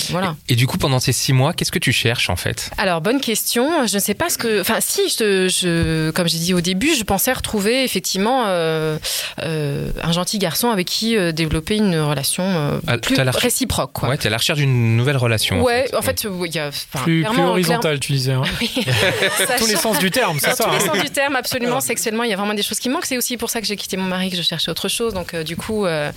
voilà. 0.09 0.35
Et 0.49 0.55
du 0.55 0.67
coup, 0.67 0.77
pendant 0.77 0.99
ces 0.99 1.11
six 1.13 1.33
mois, 1.33 1.53
qu'est-ce 1.53 1.71
que 1.71 1.79
tu 1.79 1.91
cherches 1.91 2.29
en 2.29 2.35
fait? 2.35 2.69
Alors, 2.77 3.01
bonne 3.01 3.19
question. 3.21 3.85
Je 3.87 3.95
ne 3.95 3.99
sais 3.99 4.13
pas 4.13 4.29
ce 4.29 4.37
que. 4.37 4.61
Enfin, 4.61 4.77
si, 4.79 5.01
je, 5.09 5.47
je- 5.47 6.11
comme 6.11 6.27
j'ai 6.27 6.39
dit 6.39 6.53
au 6.53 6.61
début, 6.61 6.93
je 6.95 7.03
pensais 7.03 7.31
retrouver 7.33 7.56
effectivement 7.65 8.43
euh, 8.47 8.97
euh, 9.43 9.89
un 10.03 10.11
gentil 10.11 10.37
garçon 10.39 10.69
avec 10.69 10.87
qui 10.87 11.15
euh, 11.17 11.31
développer 11.31 11.75
une 11.75 11.97
relation 11.99 12.43
euh, 12.45 12.79
Ah, 12.87 12.97
plus 12.97 13.17
réciproque. 13.19 13.91
Quoi. 13.93 14.09
Ouais, 14.09 14.17
t'es 14.17 14.27
à 14.27 14.31
la 14.31 14.37
recherche 14.37 14.59
d'une 14.59 14.95
nouvelle 14.97 15.17
relation. 15.17 15.61
Ouais, 15.63 15.87
en 15.95 16.01
fait, 16.01 16.27
oui, 16.29 16.49
il 16.49 16.55
y 16.55 16.59
a. 16.59 16.69
Plus, 16.69 17.01
plus 17.03 17.19
clairement- 17.21 17.49
horizontal, 17.49 17.99
tu 17.99 18.13
disais. 18.13 18.33
hein. 18.33 18.41
oui. 18.61 18.69
Tous 19.57 19.67
les 19.67 19.75
sens 19.75 19.99
du 19.99 20.11
terme, 20.11 20.37
c'est 20.39 20.49
dans 20.49 20.55
ça. 20.55 20.63
tous 20.65 20.69
les 20.71 20.75
hein. 20.89 20.93
sens 20.93 21.03
du 21.03 21.09
terme, 21.09 21.35
absolument, 21.35 21.81
sexuellement, 21.81 22.23
il 22.23 22.29
y 22.29 22.33
a 22.33 22.37
vraiment 22.37 22.53
des 22.53 22.63
choses 22.63 22.79
qui 22.79 22.89
manquent. 22.89 23.05
C'est 23.05 23.17
aussi 23.17 23.37
pour 23.37 23.49
ça 23.49 23.61
que 23.61 23.67
j'ai 23.67 23.75
quitté 23.75 23.97
mon 23.97 24.03
mari, 24.05 24.29
que 24.29 24.37
je 24.37 24.41
cherchais 24.41 24.69
autre 24.71 24.87
chose. 24.89 25.13
Donc, 25.13 25.33
euh, 25.33 25.43
du 25.43 25.55
coup, 25.55 25.85
euh, 25.85 26.11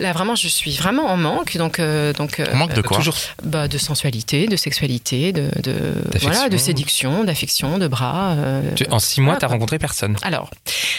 là, 0.00 0.12
vraiment, 0.12 0.34
je 0.34 0.48
suis 0.48 0.72
vraiment 0.76 1.06
en 1.06 1.16
manque. 1.16 1.56
Donc, 1.56 1.78
euh, 1.78 2.12
donc 2.12 2.40
euh, 2.40 2.46
On 2.52 2.56
manque 2.56 2.74
de 2.74 2.82
quoi 2.82 2.96
Toujours. 2.98 3.14
bah, 3.42 3.68
de 3.68 3.78
sensualité, 3.78 4.46
de 4.46 4.56
sexualité, 4.56 5.32
de, 5.32 5.48
de 5.62 5.74
voilà, 6.20 6.48
de 6.48 6.56
séduction, 6.56 7.24
d'affection, 7.24 7.78
de 7.78 7.88
bras. 7.88 8.32
euh, 8.36 8.62
Tu- 8.74 8.86
En 8.90 8.98
six 8.98 9.20
mois, 9.20 9.32
voilà, 9.34 9.40
t'as 9.40 9.46
rencontré 9.48 9.78
personne. 9.78 10.16
Alors, 10.22 10.50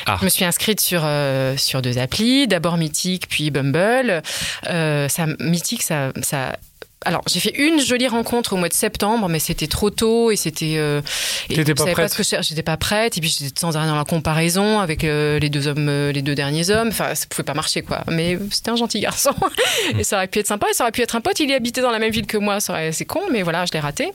Ah. 0.05 0.17
je 0.19 0.25
me 0.25 0.29
suis 0.29 0.45
inscrite 0.45 0.79
sur, 0.79 1.01
euh, 1.03 1.55
sur 1.57 1.81
deux 1.81 1.97
applis, 1.97 2.47
d'abord 2.47 2.77
Mythique, 2.77 3.27
puis 3.27 3.51
Bumble. 3.51 4.21
Euh, 4.69 5.07
ça, 5.09 5.25
Mythique, 5.39 5.83
ça, 5.83 6.11
ça. 6.21 6.55
Alors, 7.05 7.21
j'ai 7.27 7.39
fait 7.39 7.53
une 7.57 7.79
jolie 7.79 8.07
rencontre 8.07 8.53
au 8.53 8.57
mois 8.57 8.69
de 8.69 8.73
septembre, 8.73 9.27
mais 9.29 9.39
c'était 9.39 9.67
trop 9.67 9.89
tôt 9.89 10.31
et 10.31 10.35
c'était. 10.35 10.75
Euh, 10.77 11.01
et 11.49 11.55
je 11.55 11.61
pas 11.73 11.75
savais 11.83 11.91
prête. 11.93 12.11
ce 12.13 12.17
que. 12.35 12.41
J'étais 12.41 12.63
pas 12.63 12.77
prête 12.77 13.17
et 13.17 13.21
puis 13.21 13.29
j'étais 13.29 13.59
sans 13.59 13.75
arrêt 13.77 13.87
dans 13.87 13.95
la 13.95 14.05
comparaison 14.05 14.79
avec 14.79 15.03
euh, 15.03 15.39
les 15.39 15.49
deux 15.49 15.67
hommes, 15.67 15.87
euh, 15.89 16.11
les 16.11 16.21
deux 16.21 16.35
derniers 16.35 16.69
hommes. 16.69 16.87
Enfin, 16.89 17.13
ça 17.15 17.25
pouvait 17.29 17.43
pas 17.43 17.53
marcher 17.53 17.81
quoi. 17.81 18.03
Mais 18.07 18.37
c'était 18.51 18.71
un 18.71 18.75
gentil 18.75 18.99
garçon 18.99 19.31
et 19.99 20.03
ça 20.03 20.17
aurait 20.17 20.27
pu 20.27 20.39
être 20.39 20.47
sympa. 20.47 20.67
Et 20.69 20.73
ça 20.73 20.83
aurait 20.83 20.91
pu 20.91 21.01
être 21.01 21.15
un 21.15 21.21
pote. 21.21 21.39
Il 21.39 21.49
y 21.49 21.53
habitait 21.53 21.81
dans 21.81 21.91
la 21.91 21.99
même 21.99 22.11
ville 22.11 22.25
que 22.27 22.37
moi. 22.37 22.57
Aurait- 22.69 22.91
C'est 22.91 23.05
con, 23.05 23.21
mais 23.31 23.41
voilà, 23.43 23.65
je 23.65 23.71
l'ai 23.73 23.79
raté. 23.79 24.11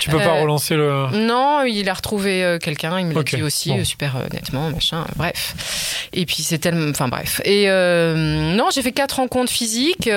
Tu 0.00 0.10
peux 0.10 0.18
pas 0.18 0.36
Euh, 0.38 0.42
relancer 0.42 0.74
le. 0.76 1.08
Non, 1.16 1.62
il 1.64 1.88
a 1.88 1.94
retrouvé 1.94 2.58
quelqu'un, 2.62 2.98
il 3.00 3.06
me 3.06 3.14
l'a 3.14 3.20
Ok, 3.20 3.34
dit 3.34 3.42
aussi, 3.42 3.70
bon. 3.70 3.84
super 3.84 4.14
nettement, 4.32 4.70
machin, 4.70 5.04
bref. 5.16 6.06
Et 6.12 6.24
puis 6.26 6.42
c'est 6.42 6.58
tellement. 6.58 6.90
Enfin 6.90 7.08
bref. 7.08 7.40
Et 7.44 7.66
non, 7.66 8.68
j'ai 8.72 8.82
fait 8.82 8.92
quatre 8.92 9.16
rencontres 9.16 9.52
physiques 9.52 10.08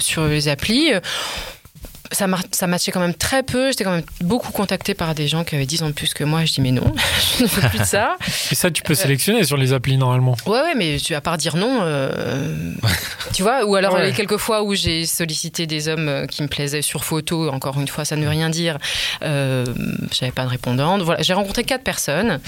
sur 0.00 0.26
les 0.26 0.48
applis. 0.48 0.90
ju. 0.96 1.00
Ça, 2.12 2.26
ça 2.52 2.66
matchait 2.66 2.92
quand 2.92 3.00
même 3.00 3.14
très 3.14 3.42
peu. 3.42 3.68
J'étais 3.70 3.84
quand 3.84 3.92
même 3.92 4.04
beaucoup 4.20 4.52
contactée 4.52 4.94
par 4.94 5.14
des 5.14 5.28
gens 5.28 5.44
qui 5.44 5.54
avaient 5.54 5.66
10 5.66 5.82
ans 5.82 5.88
de 5.88 5.92
plus 5.92 6.14
que 6.14 6.24
moi. 6.24 6.44
Je 6.44 6.52
dis 6.54 6.60
mais 6.60 6.72
non, 6.72 6.92
je 7.38 7.44
ne 7.44 7.48
veux 7.48 7.68
plus 7.68 7.78
de 7.80 7.84
ça. 7.84 8.16
Et 8.50 8.54
ça, 8.54 8.70
tu 8.70 8.82
peux 8.82 8.94
sélectionner 8.94 9.44
sur 9.44 9.56
les 9.56 9.72
applis 9.72 9.96
normalement. 9.96 10.36
Ouais, 10.46 10.60
ouais, 10.60 10.74
mais 10.76 10.96
tu, 10.98 11.14
à 11.14 11.20
part 11.20 11.36
dire 11.38 11.56
non, 11.56 11.80
euh, 11.82 12.72
tu 13.34 13.42
vois, 13.42 13.64
ou 13.64 13.74
alors 13.76 13.94
Ouais. 13.94 14.06
les 14.06 14.12
quelques 14.12 14.36
fois 14.36 14.62
où 14.62 14.74
j'ai 14.74 15.06
sollicité 15.06 15.66
des 15.66 15.88
hommes 15.88 16.08
euh, 16.08 16.26
qui 16.26 16.42
me 16.42 16.48
plaisaient 16.48 16.82
sur 16.82 17.04
photo, 17.04 17.48
encore 17.50 17.78
une 17.80 17.88
fois, 17.88 18.04
ça 18.04 18.16
ne 18.16 18.22
veut 18.22 18.28
rien 18.28 18.50
dire, 18.50 18.78
euh, 19.22 19.64
j'avais 20.12 20.32
pas 20.32 20.44
de 20.44 20.48
répondante. 20.50 21.02
Voilà, 21.02 21.22
j'ai 21.22 21.32
rencontré 21.32 21.64
quatre 21.64 21.82
personnes. 21.84 22.40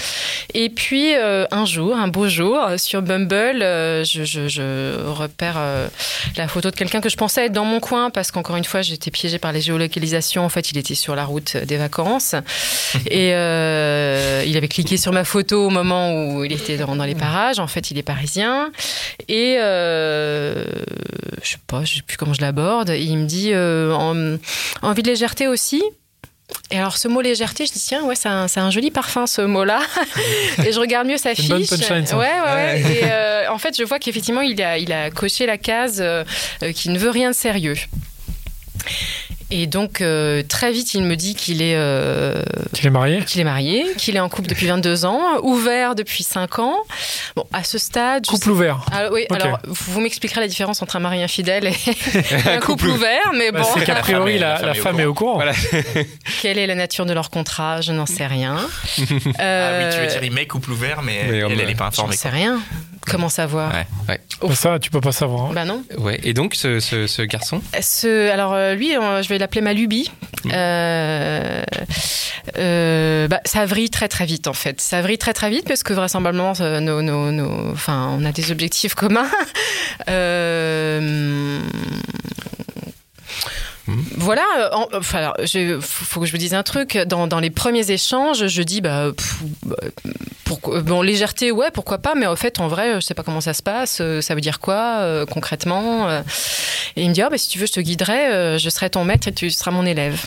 Et 0.53 0.69
puis, 0.69 1.15
euh, 1.15 1.45
un 1.51 1.65
jour, 1.65 1.95
un 1.95 2.07
beau 2.07 2.27
jour, 2.27 2.59
euh, 2.61 2.77
sur 2.77 3.01
Bumble, 3.01 3.61
euh, 3.61 4.03
je, 4.03 4.23
je- 4.23 4.47
je 4.47 5.05
repère 5.07 5.55
euh, 5.57 5.87
la 6.37 6.47
photo 6.47 6.69
de 6.71 6.75
quelqu'un 6.75 7.01
que 7.01 7.09
je 7.09 7.17
pensais 7.17 7.45
être 7.45 7.51
dans 7.53 7.65
mon 7.65 7.79
coin, 7.79 8.09
parce 8.09 8.31
qu'encore 8.31 8.55
une 8.57 8.63
fois, 8.65 8.81
j'étais 8.81 9.11
piégée 9.11 9.39
par 9.39 9.48
les 9.51 9.61
géolocalisations. 9.61 10.43
En 10.45 10.49
fait, 10.49 10.71
il 10.71 10.77
était 10.77 10.95
sur 10.95 11.15
la 11.15 11.25
route 11.25 11.57
des 11.57 11.77
vacances. 11.77 12.35
Et 13.09 13.33
euh, 13.33 14.43
il 14.45 14.55
avait 14.57 14.67
cliqué 14.67 14.97
sur 14.97 15.11
ma 15.11 15.23
photo 15.23 15.65
au 15.67 15.69
moment 15.69 16.13
où 16.13 16.43
il 16.43 16.51
était 16.53 16.77
dans, 16.77 16.95
dans 16.95 17.05
les 17.05 17.15
parages. 17.15 17.59
En 17.59 17.67
fait, 17.67 17.91
il 17.91 17.97
est 17.97 18.03
parisien. 18.03 18.71
Et 19.27 19.57
euh, 19.59 20.63
je 21.43 21.49
sais 21.51 21.57
pas, 21.67 21.83
je 21.85 21.95
sais 21.95 22.01
plus 22.01 22.17
comment 22.17 22.33
je 22.33 22.41
l'aborde. 22.41 22.89
Il 22.89 23.17
me 23.17 23.25
dit 23.25 23.51
euh, 23.53 23.93
en- 23.93 24.37
envie 24.81 25.03
de 25.03 25.07
légèreté 25.09 25.47
aussi. 25.47 25.81
Et 26.71 26.77
alors, 26.79 26.97
ce 26.97 27.07
mot 27.07 27.21
légèreté, 27.21 27.67
je 27.67 27.71
dis 27.73 27.79
tiens, 27.79 28.03
ouais, 28.05 28.15
c'est 28.15 28.27
un, 28.27 28.47
un 28.55 28.71
joli 28.71 28.89
parfum 28.89 29.27
ce 29.27 29.41
mot-là. 29.41 29.81
et 30.65 30.71
je 30.71 30.79
regarde 30.79 31.07
mieux 31.07 31.17
sa 31.17 31.35
fiche. 31.35 31.45
une 31.47 31.57
bonne 31.59 31.67
punchline, 31.67 32.07
ça. 32.07 32.17
Ouais, 32.17 32.25
ouais, 32.25 32.53
ouais. 32.53 32.81
Et 32.81 32.99
euh, 33.03 33.51
en 33.51 33.59
fait, 33.59 33.77
je 33.77 33.83
vois 33.83 33.99
qu'effectivement, 33.99 34.41
il 34.41 34.59
a, 34.63 34.79
il 34.79 34.91
a 34.91 35.11
coché 35.11 35.45
la 35.45 35.59
case 35.59 35.99
euh, 36.01 36.23
qui 36.73 36.89
ne 36.89 36.97
veut 36.97 37.11
rien 37.11 37.29
de 37.29 37.35
sérieux. 37.35 37.75
Et 39.51 39.65
donc, 39.65 40.01
euh, 40.01 40.43
très 40.47 40.71
vite, 40.71 40.93
il 40.93 41.01
me 41.03 41.15
dit 41.15 41.33
qu'il 41.33 41.61
est, 41.63 41.73
euh, 41.75 42.43
Tu 42.73 42.83
l'es 42.83 42.91
marié 42.91 43.23
qu'il 43.25 43.41
est 43.41 43.43
marié, 43.43 43.83
qu'il 43.97 44.15
est 44.15 44.19
en 44.19 44.29
couple 44.29 44.47
depuis 44.47 44.67
22 44.67 45.05
ans, 45.05 45.21
ouvert 45.41 45.95
depuis 45.95 46.23
5 46.23 46.59
ans. 46.59 46.75
Bon, 47.35 47.45
à 47.51 47.63
ce 47.63 47.79
stade... 47.79 48.25
je 48.27 48.31
Couple 48.31 48.51
ouvert. 48.51 48.81
sais- 48.87 48.91
Ah, 48.95 49.09
oui, 49.11 49.25
Ok. 49.29 49.35
alors 49.41 49.59
vous 49.65 50.01
m'expliquerez 50.01 50.41
la 50.41 50.47
différence 50.47 50.81
entre 50.83 50.97
un 50.97 50.99
mari 50.99 51.23
infidèle 51.23 51.65
et, 51.65 51.69
et 51.71 52.49
un 52.49 52.59
couple 52.61 52.87
ouvert, 52.89 53.31
mais 53.35 53.51
Bah, 53.51 53.61
bon, 53.61 53.67
c'est 53.73 53.85
qu'a 53.85 53.95
La 53.95 53.99
priori, 54.01 54.33
femme 54.33 54.37
est- 54.37 54.61
la, 54.61 54.61
la 54.67 54.73
femme 54.75 54.99
est 54.99 55.05
au 55.05 55.13
courant. 55.15 55.35
Voilà. 55.35 55.53
quelle 56.41 56.59
est 56.59 56.67
la 56.67 56.75
nature 56.75 57.07
de 57.07 57.13
leur 57.13 57.31
contrat? 57.31 57.81
Je 57.81 57.91
n'en 57.91 58.05
sais 58.05 58.27
rien. 58.27 58.57
Ah 59.39 59.71
oui, 59.79 59.85
tu 59.95 59.99
veux 60.01 60.07
dire, 60.07 60.23
il 60.23 60.31
met 60.31 60.45
couple 60.45 60.71
ouvert, 60.71 61.01
mais, 61.01 61.23
Mais, 61.27 61.37
elle, 61.37 61.43
euh, 61.45 61.47
elle 61.63 61.69
est 61.69 61.75
pas 61.75 61.87
informée. 61.87 62.15
sais 62.15 62.29
quoi. 62.29 62.37
rien. 62.37 62.59
Comment 63.07 63.29
savoir 63.29 63.73
Ouais. 63.73 64.19
Bah, 64.41 64.55
ça, 64.55 64.77
tu 64.79 64.89
peux 64.91 65.01
pas 65.01 65.11
savoir. 65.11 65.45
hein. 65.45 65.51
Bah 65.53 65.65
non. 65.65 65.83
Ouais. 65.97 66.19
Et 66.23 66.33
donc, 66.33 66.55
ce, 66.55 66.79
ce- 66.79 67.07
ce 67.07 67.21
garçon 67.23 67.61
Ce, 67.81 68.29
alors 68.31 68.53
euh, 68.53 68.75
lui, 68.75 68.95
euh, 68.95 69.21
je 69.23 69.29
vais 69.29 69.37
l'appeler 69.37 69.61
ma 69.61 69.73
lubie. 69.73 70.11
Euh, 70.51 71.63
euh, 72.57 73.27
bah, 73.27 73.41
ça 73.45 73.65
vrille 73.65 73.89
très 73.89 74.07
très 74.07 74.25
vite 74.25 74.47
en 74.47 74.53
fait. 74.53 74.79
Ça 74.79 75.01
vrille 75.01 75.17
très 75.17 75.33
très 75.33 75.49
vite 75.49 75.67
parce 75.67 75.83
que 75.83 75.93
vraisemblablement, 75.93 76.53
euh, 76.61 76.79
nos, 76.79 77.01
nos, 77.01 77.31
nos- 77.31 77.71
enfin, 77.71 78.15
on 78.17 78.23
a 78.25 78.31
des 78.31 78.51
objectifs 78.51 78.95
communs. 78.95 79.29
Euh, 80.09 81.59
Voilà, 84.17 84.43
euh, 84.59 84.69
en- 84.73 84.87
enfin, 84.93 85.17
alors, 85.19 85.35
je- 85.43 85.79
faut 85.81 86.19
que 86.19 86.25
je 86.25 86.31
vous 86.31 86.37
dise 86.37 86.53
un 86.53 86.63
truc. 86.63 86.97
Dans, 86.97 87.27
dans 87.27 87.39
les 87.39 87.49
premiers 87.49 87.89
échanges, 87.91 88.47
je 88.47 88.61
dis, 88.61 88.81
bah, 88.81 89.07
pff, 89.15 89.35
bah, 89.63 89.75
pourquoi, 90.45 90.81
bon, 90.81 91.01
légèreté, 91.01 91.51
ouais, 91.51 91.69
pourquoi 91.71 91.97
pas, 91.99 92.15
mais 92.15 92.25
en 92.25 92.35
fait, 92.35 92.59
en 92.59 92.67
vrai, 92.67 92.95
je 92.95 92.99
sais 93.01 93.13
pas 93.13 93.23
comment 93.23 93.41
ça 93.41 93.53
se 93.53 93.61
passe, 93.63 93.99
euh, 94.01 94.21
ça 94.21 94.33
veut 94.35 94.41
dire 94.41 94.59
quoi 94.59 94.97
euh, 94.99 95.25
concrètement 95.25 96.09
euh. 96.09 96.21
Et 96.95 97.03
il 97.03 97.09
me 97.09 97.13
dit, 97.13 97.21
ah, 97.21 97.29
bah, 97.29 97.37
si 97.37 97.47
tu 97.49 97.59
veux, 97.59 97.67
je 97.67 97.71
te 97.73 97.79
guiderai, 97.79 98.27
euh, 98.31 98.57
je 98.57 98.69
serai 98.69 98.89
ton 98.89 99.03
maître 99.05 99.27
et 99.27 99.31
tu 99.33 99.49
seras 99.51 99.71
mon 99.71 99.85
élève. 99.85 100.19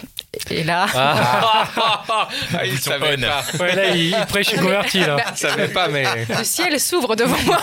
Et 0.51 0.63
là, 0.65 0.87
Ah, 0.95 1.69
il 2.65 2.73
Ils 2.73 2.79
sont 2.79 2.91
savait 2.93 3.17
on. 3.19 3.21
pas. 3.21 3.65
Ouais, 3.65 3.75
là, 3.75 3.89
il, 3.95 4.07
il 4.11 4.27
prêche 4.29 4.55
converti, 4.55 5.01
là. 5.01 5.17
Bah, 5.17 5.25
Il 5.33 5.37
savait 5.39 5.69
pas, 5.69 5.89
mais. 5.89 6.05
le 6.29 6.45
ciel 6.45 6.79
s'ouvre 6.81 7.17
devant 7.17 7.37
moi. 7.45 7.59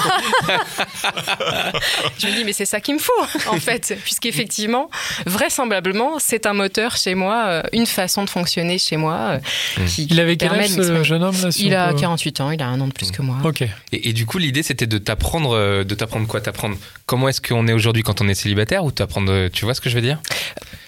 je 2.20 2.28
me 2.28 2.32
dis, 2.36 2.44
mais 2.44 2.54
c'est 2.54 2.66
ça 2.66 2.80
qu'il 2.82 2.96
me 2.96 3.00
faut, 3.00 3.12
en 3.48 3.58
fait, 3.60 3.98
puisqu'effectivement, 4.04 4.90
vraisemblablement, 5.26 5.89
c'est 6.20 6.46
un 6.46 6.54
moteur 6.54 6.96
chez 6.98 7.16
moi, 7.16 7.46
euh, 7.48 7.62
une 7.74 7.86
façon 7.86 8.24
de 8.24 8.30
fonctionner 8.30 8.78
chez 8.78 8.98
moi. 8.98 9.40
euh, 9.80 9.86
qui 9.88 10.06
Il 10.10 10.20
avait 10.20 10.38
quel 10.38 10.52
âge, 10.52 10.76
de 10.76 10.84
ce 10.84 11.04
jeune 11.04 11.24
homme 11.24 11.36
là 11.44 11.52
si 11.52 11.68
Il 11.68 11.76
a 11.76 11.90
peut- 11.90 12.00
48 12.00 12.42
ans, 12.42 12.52
il 12.52 12.62
a 12.62 12.68
un 12.68 12.80
an 12.82 12.88
de 12.88 12.94
plus 12.94 13.12
que 13.12 13.22
moi. 13.22 13.38
Ok. 13.44 13.62
Et, 13.62 14.10
et 14.10 14.14
du 14.14 14.26
coup, 14.26 14.38
l'idée, 14.38 14.64
c'était 14.64 14.88
de 14.88 14.98
t'apprendre, 14.98 15.56
euh, 15.56 15.84
de 15.84 15.96
t'apprendre 15.96 16.28
quoi 16.28 16.42
T'apprendre 16.42 16.76
comment 17.06 17.30
est-ce 17.30 17.42
qu'on 17.42 17.68
est 17.68 17.74
aujourd'hui 17.74 18.04
quand 18.04 18.22
on 18.22 18.28
est 18.28 18.34
célibataire 18.36 18.84
ou 18.84 18.92
t'apprendre, 18.92 19.48
tu 19.50 19.66
vois 19.66 19.74
ce 19.74 19.82
que 19.82 19.90
je 19.90 19.96
veux 19.96 20.02
dire? 20.02 20.20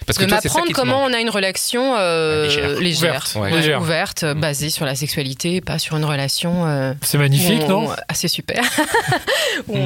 Parce 0.07 0.17
de 0.17 0.25
toi, 0.25 0.39
c'est 0.41 0.49
ça 0.49 0.55
m'apprendre 0.59 0.75
comment 0.75 1.03
on 1.03 1.13
a 1.13 1.19
une 1.21 1.29
relation 1.29 1.95
euh, 1.97 2.45
Légère. 2.47 2.79
légère, 2.79 3.09
Ouverte. 3.11 3.35
Ouais. 3.35 3.41
Ouais, 3.51 3.57
Légère. 3.57 3.81
ouverte, 3.81 4.23
euh, 4.23 4.33
basée 4.33 4.69
sur 4.71 4.83
la 4.85 4.95
sexualité, 4.95 5.61
pas 5.61 5.77
sur 5.79 5.95
une 5.95 6.05
relation. 6.05 6.65
euh, 6.65 6.93
C'est 7.03 7.17
magnifique, 7.19 7.61
on- 7.65 7.69
non? 7.69 7.89
Ah, 8.09 8.13
c'est 8.13 8.27
super. 8.27 8.63
où, 9.67 9.75
on, 9.77 9.79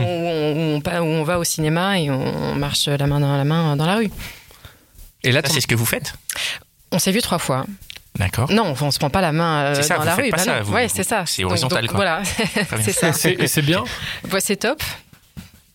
où 0.78 0.82
on- 0.86 1.00
où 1.02 1.06
on 1.06 1.24
va 1.24 1.38
au 1.38 1.44
cinéma 1.44 2.00
et 2.00 2.10
on 2.10 2.56
marche 2.56 2.88
la 2.88 3.06
main 3.08 3.20
dans 3.20 3.36
la 3.36 3.44
main 3.44 3.76
dans 3.76 3.86
la 3.86 3.96
rue. 3.98 4.10
Et 5.26 5.32
là, 5.32 5.42
c'est 5.46 5.62
ce 5.62 5.68
que 5.68 5.76
vous 5.76 5.86
faites 5.86 6.14
On 6.92 7.00
s'est 7.00 7.12
vu 7.12 7.22
trois 7.22 7.40
fois. 7.40 7.66
D'accord. 8.18 8.50
Non, 8.50 8.74
on 8.80 8.92
se 8.92 8.98
prend 9.00 9.10
pas 9.10 9.20
la 9.20 9.34
main 9.34 9.64
euh, 9.64 9.76
C'est 9.76 9.84
ça, 9.84 9.96
dans 9.96 10.02
vous 10.02 10.06
la 10.06 10.16
faites 10.16 10.26
rue. 10.26 10.32
pas 10.32 10.38
bah 10.38 10.44
ça, 10.44 10.62
vous- 10.62 10.74
ouais, 10.74 10.88
c'est 10.88 11.04
ça. 11.04 11.24
c'est 11.26 11.44
horizontal, 11.44 11.82
donc, 11.82 11.90
quoi. 11.96 11.98
Voilà, 11.98 12.22
c'est 12.82 12.94
ça. 12.94 13.10
Et 13.30 13.48
c'est 13.48 13.62
bien 13.62 13.84
Ouais, 14.32 14.40
c'est 14.40 14.56
top. 14.56 14.82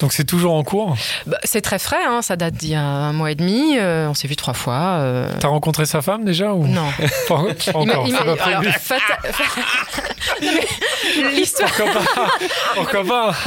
Donc 0.00 0.12
c'est 0.12 0.24
toujours 0.24 0.54
en 0.54 0.62
cours 0.64 0.96
Bah, 1.26 1.38
c'est 1.44 1.60
très 1.60 1.78
frais, 1.78 2.04
hein, 2.06 2.22
ça 2.22 2.36
date 2.36 2.54
d'il 2.54 2.70
y 2.70 2.74
a 2.74 2.80
un 2.80 3.12
mois 3.12 3.30
et 3.30 3.34
demi. 3.34 3.76
euh, 3.78 4.08
on 4.08 4.14
s'est 4.14 4.28
vu 4.28 4.36
trois 4.36 4.54
fois. 4.54 4.98
euh, 5.00 5.28
T'as 5.40 5.48
rencontré 5.48 5.86
sa 5.86 6.02
femme 6.02 6.24
déjà 6.24 6.52
ou? 6.54 6.66
Non. 6.66 6.86
Pas 7.28 7.36
pas 7.36 7.42
Il 7.80 7.86
m'a- 7.86 7.98
encore 7.98 8.06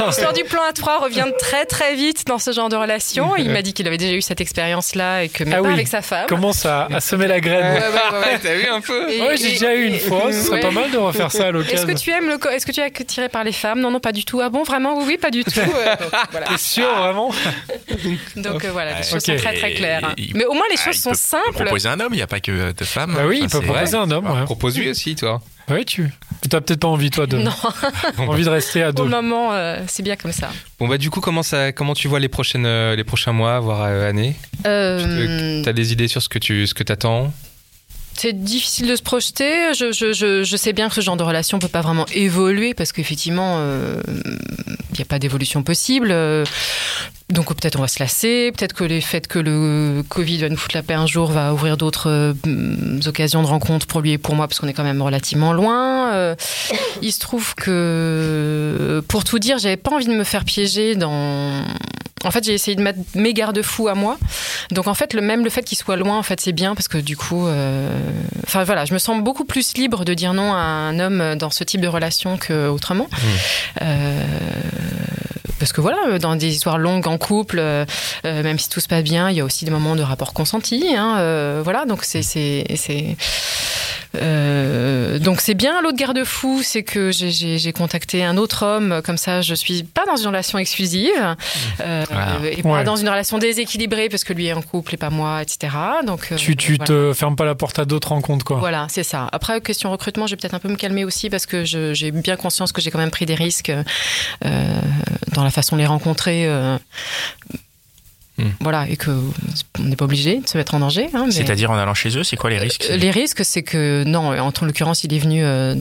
L'histoire 0.06 0.32
du 0.32 0.44
plan 0.44 0.60
A3 0.70 1.02
revient 1.02 1.26
très 1.38 1.64
très 1.64 1.94
vite 1.94 2.26
dans 2.26 2.38
ce 2.38 2.52
genre 2.52 2.68
de 2.68 2.76
relation. 2.76 3.36
Il 3.36 3.50
m'a 3.50 3.62
dit 3.62 3.72
qu'il 3.72 3.86
avait 3.86 3.98
déjà 3.98 4.14
eu 4.14 4.22
cette 4.22 4.40
expérience-là 4.40 5.24
et 5.24 5.28
que 5.28 5.44
mais 5.44 5.54
Ah 5.54 5.62
pas 5.62 5.68
oui. 5.68 5.74
avec 5.74 5.88
sa 5.88 6.02
femme. 6.02 6.26
Commence 6.26 6.66
à, 6.66 6.86
à 6.92 7.00
semer 7.00 7.26
la 7.26 7.40
graine? 7.40 7.74
ouais, 7.74 7.80
ouais, 7.80 8.18
ouais. 8.18 8.38
T'as 8.42 8.54
vu 8.54 8.66
un 8.68 8.80
peu? 8.80 9.10
Et- 9.10 9.20
Ouais, 9.24 9.36
j'ai 9.36 9.50
déjà 9.52 9.74
eu 9.74 9.86
une 9.86 9.98
fois. 9.98 10.32
Ce 10.32 10.42
serait 10.42 10.56
ouais. 10.56 10.60
pas 10.60 10.70
mal 10.70 10.90
de 10.90 10.98
refaire 10.98 11.30
ça 11.32 11.44
à 11.44 11.48
Est-ce 11.48 11.52
l'occasion. 11.52 11.86
que 11.86 11.92
tu 11.98 12.10
aimes 12.10 12.28
le 12.28 12.52
Est-ce 12.52 12.66
que 12.66 12.72
tu 12.72 12.80
es 12.80 12.84
attiré 12.84 13.28
par 13.28 13.44
les 13.44 13.52
femmes? 13.52 13.80
Non, 13.80 13.90
non, 13.90 14.00
pas 14.00 14.12
du 14.12 14.24
tout. 14.24 14.40
Ah 14.42 14.48
bon, 14.50 14.62
vraiment? 14.64 14.98
Oui, 14.98 15.04
oui, 15.06 15.18
pas 15.18 15.30
du 15.30 15.44
tout. 15.44 15.58
Euh, 15.60 15.96
donc, 15.96 16.10
voilà. 16.30 16.43
T'es 16.48 16.58
sûr 16.58 16.94
vraiment 16.96 17.30
Donc 18.36 18.64
euh, 18.64 18.70
voilà, 18.72 18.98
les 18.98 19.02
choses 19.04 19.22
sont 19.24 19.36
très 19.36 19.54
très 19.54 19.72
claires. 19.74 20.04
hein. 20.04 20.14
Mais 20.34 20.44
au 20.44 20.52
moins 20.54 20.64
les 20.70 20.76
Ah, 20.78 20.84
choses 20.84 20.96
il 20.96 21.00
sont 21.00 21.10
peut 21.10 21.16
simples. 21.16 21.52
proposer 21.64 21.88
un 21.88 22.00
homme, 22.00 22.12
il 22.12 22.16
n'y 22.16 22.22
a 22.22 22.26
pas 22.26 22.40
que 22.40 22.72
de 22.72 22.84
femmes. 22.84 23.14
Bah 23.14 23.26
oui, 23.26 23.40
il 23.42 23.48
peut 23.48 23.60
proposer 23.60 23.96
un 23.96 24.10
homme. 24.10 24.26
Ouais. 24.30 24.44
Propose 24.44 24.78
lui 24.78 24.88
aussi, 24.90 25.14
toi. 25.14 25.40
Oui, 25.70 25.84
tu. 25.86 26.10
T'as 26.50 26.60
peut-être 26.60 26.80
pas 26.80 26.88
envie, 26.88 27.10
toi, 27.10 27.26
de. 27.26 27.38
Non, 27.38 27.50
Envie 28.18 28.44
de 28.44 28.50
rester 28.50 28.82
à 28.82 28.92
pour 28.92 29.04
deux. 29.06 29.10
le 29.10 29.16
moment, 29.22 29.52
euh, 29.54 29.78
c'est 29.86 30.02
bien 30.02 30.14
comme 30.16 30.32
ça. 30.32 30.50
Bon, 30.78 30.86
bah, 30.88 30.98
du 30.98 31.08
coup, 31.08 31.20
comment, 31.20 31.42
ça, 31.42 31.72
comment 31.72 31.94
tu 31.94 32.06
vois 32.06 32.20
les, 32.20 32.28
prochaines, 32.28 32.66
euh, 32.66 32.94
les 32.96 33.04
prochains 33.04 33.32
mois, 33.32 33.60
voire 33.60 33.82
euh, 33.84 34.06
années? 34.10 34.36
Euh, 34.66 35.62
T'as 35.64 35.72
des 35.72 35.92
idées 35.92 36.08
sur 36.08 36.20
ce 36.20 36.28
que 36.28 36.38
tu 36.38 36.66
ce 36.66 36.74
que 36.74 36.82
t'attends? 36.82 37.32
C'est 38.16 38.32
difficile 38.32 38.88
de 38.88 38.96
se 38.96 39.02
projeter. 39.02 39.74
Je, 39.74 39.92
je, 39.92 40.12
je, 40.12 40.44
je 40.44 40.56
sais 40.56 40.72
bien 40.72 40.88
que 40.88 40.94
ce 40.94 41.00
genre 41.00 41.16
de 41.16 41.22
relation 41.22 41.58
peut 41.58 41.68
pas 41.68 41.80
vraiment 41.82 42.06
évoluer 42.14 42.74
parce 42.74 42.92
qu'effectivement, 42.92 43.56
euh, 43.58 44.00
il 44.06 44.96
n'y 44.96 45.02
a 45.02 45.04
pas 45.04 45.18
d'évolution 45.18 45.62
possible. 45.62 46.08
Euh, 46.10 46.44
Donc 47.30 47.54
peut-être 47.54 47.78
on 47.78 47.82
va 47.82 47.88
se 47.88 47.98
lasser, 48.00 48.52
peut-être 48.54 48.74
que 48.74 48.84
les 48.84 49.00
faits 49.00 49.26
que 49.26 49.38
le 49.38 50.02
Covid 50.08 50.38
va 50.38 50.48
nous 50.50 50.58
foutre 50.58 50.76
la 50.76 50.82
paix 50.82 50.92
un 50.92 51.06
jour 51.06 51.30
va 51.30 51.54
ouvrir 51.54 51.78
d'autres 51.78 52.10
euh, 52.10 53.00
occasions 53.06 53.42
de 53.42 53.46
rencontres 53.46 53.86
pour 53.86 54.02
lui 54.02 54.12
et 54.12 54.18
pour 54.18 54.34
moi 54.34 54.46
parce 54.46 54.60
qu'on 54.60 54.68
est 54.68 54.74
quand 54.74 54.84
même 54.84 55.00
relativement 55.00 55.54
loin. 55.54 56.12
Euh, 56.12 56.34
il 57.00 57.12
se 57.12 57.20
trouve 57.20 57.54
que, 57.54 59.02
pour 59.08 59.24
tout 59.24 59.38
dire, 59.38 59.58
j'avais 59.58 59.78
pas 59.78 59.92
envie 59.92 60.06
de 60.06 60.12
me 60.12 60.24
faire 60.24 60.44
piéger 60.44 60.96
dans. 60.96 61.64
En 62.24 62.30
fait, 62.30 62.44
j'ai 62.44 62.54
essayé 62.54 62.74
de 62.74 62.82
mettre 62.82 62.98
mes 63.14 63.34
garde-fous 63.34 63.88
à 63.88 63.94
moi. 63.94 64.18
Donc 64.70 64.86
en 64.86 64.94
fait, 64.94 65.12
le, 65.14 65.20
même 65.20 65.44
le 65.44 65.50
fait 65.50 65.62
qu'il 65.62 65.76
soit 65.76 65.96
loin, 65.96 66.18
en 66.18 66.22
fait, 66.22 66.40
c'est 66.40 66.52
bien 66.52 66.74
parce 66.74 66.88
que 66.88 66.98
du 66.98 67.16
coup, 67.16 67.46
euh, 67.46 67.88
enfin 68.44 68.64
voilà, 68.64 68.84
je 68.84 68.94
me 68.94 68.98
sens 68.98 69.22
beaucoup 69.22 69.44
plus 69.44 69.74
libre 69.76 70.04
de 70.04 70.14
dire 70.14 70.32
non 70.34 70.52
à 70.52 70.58
un 70.58 70.98
homme 71.00 71.36
dans 71.36 71.50
ce 71.50 71.64
type 71.64 71.80
de 71.80 71.88
relation 71.88 72.38
qu'autrement. 72.38 73.08
Euh, 73.82 74.24
parce 75.64 75.72
que 75.72 75.80
voilà, 75.80 76.18
dans 76.18 76.36
des 76.36 76.48
histoires 76.48 76.76
longues 76.76 77.08
en 77.08 77.16
couple, 77.16 77.58
euh, 77.58 77.86
euh, 78.26 78.42
même 78.42 78.58
si 78.58 78.68
tout 78.68 78.80
se 78.80 78.86
passe 78.86 79.02
bien, 79.02 79.30
il 79.30 79.36
y 79.38 79.40
a 79.40 79.46
aussi 79.46 79.64
des 79.64 79.70
moments 79.70 79.96
de 79.96 80.02
rapport 80.02 80.34
consenti. 80.34 80.94
Hein, 80.94 81.16
euh, 81.20 81.62
voilà, 81.64 81.86
donc 81.86 82.04
c'est 82.04 82.20
euh, 84.16 85.18
donc 85.18 85.40
c'est 85.40 85.54
bien. 85.54 85.80
L'autre 85.82 85.96
garde-fou, 85.96 86.60
c'est 86.62 86.82
que 86.82 87.10
j'ai- 87.10 87.30
j'ai 87.30 87.58
j'ai 87.58 87.72
contacté 87.72 88.24
un 88.24 88.36
autre 88.36 88.64
homme. 88.64 89.00
Comme 89.04 89.16
ça, 89.16 89.40
je 89.42 89.54
suis 89.54 89.82
pas 89.82 90.04
dans 90.06 90.16
une 90.16 90.26
relation 90.28 90.58
exclusive 90.58 91.10
euh, 91.80 92.04
Voilà. 92.10 92.38
et 92.50 92.62
pas 92.62 92.68
Ouais. 92.68 92.84
dans 92.84 92.96
une 92.96 93.08
relation 93.08 93.38
déséquilibrée 93.38 94.08
parce 94.08 94.24
que 94.24 94.32
lui 94.32 94.46
est 94.46 94.52
en 94.52 94.62
couple 94.62 94.94
et 94.94 94.96
pas 94.98 95.10
moi, 95.10 95.42
etc. 95.42 95.72
Donc 96.06 96.28
euh, 96.32 96.36
Tu, 96.36 96.56
tu 96.56 96.74
voilà. 96.76 96.84
te 96.86 97.12
fermes 97.14 97.36
pas 97.36 97.44
la 97.44 97.54
porte 97.54 97.78
à 97.78 97.84
d'autres 97.84 98.08
rencontres, 98.08 98.44
quoi. 98.44 98.58
Voilà, 98.58 98.86
c'est 98.90 99.02
ça. 99.04 99.28
Après, 99.32 99.60
question 99.60 99.90
recrutement, 99.90 100.26
je 100.26 100.32
vais 100.32 100.36
peut-être 100.36 100.54
un 100.54 100.58
peu 100.60 100.68
me 100.68 100.76
calmer 100.76 101.04
aussi 101.04 101.30
parce 101.30 101.46
que 101.46 101.64
j'ai 101.64 102.10
bien 102.10 102.36
conscience 102.36 102.72
que 102.72 102.80
j'ai 102.80 102.90
quand 102.90 102.98
même 102.98 103.10
pris 103.10 103.26
des 103.26 103.34
risques 103.34 103.70
euh, 103.70 104.80
dans 105.32 105.44
la 105.44 105.50
façon 105.50 105.76
de 105.76 105.80
les 105.80 105.86
rencontrer. 105.86 106.46
Hmm. 108.36 108.48
Voilà, 108.60 108.88
et 108.88 108.96
que 108.96 109.10
on 109.78 109.82
n'est 109.84 109.94
pas 109.96 110.06
obligé 110.06 110.40
de 110.40 110.48
se 110.48 110.58
mettre 110.58 110.74
en 110.74 110.80
danger. 110.80 111.08
hein, 111.14 111.24
mais- 111.26 111.32
C'est-à-dire 111.32 111.70
en 111.70 111.76
allant 111.76 111.94
chez 111.94 112.16
eux, 112.18 112.24
c'est 112.24 112.36
quoi 112.36 112.50
les 112.50 112.58
risques 112.58 112.86
Euh, 112.90 112.96
Les 112.96 113.10
risques, 113.12 113.44
c'est 113.44 113.62
que 113.62 114.02
non, 114.06 114.30
en 114.38 114.48
en 114.48 114.64
l'occurrence, 114.66 115.04
il 115.04 115.14
est 115.14 115.18
venu 115.20 115.44
euh, 115.44 115.76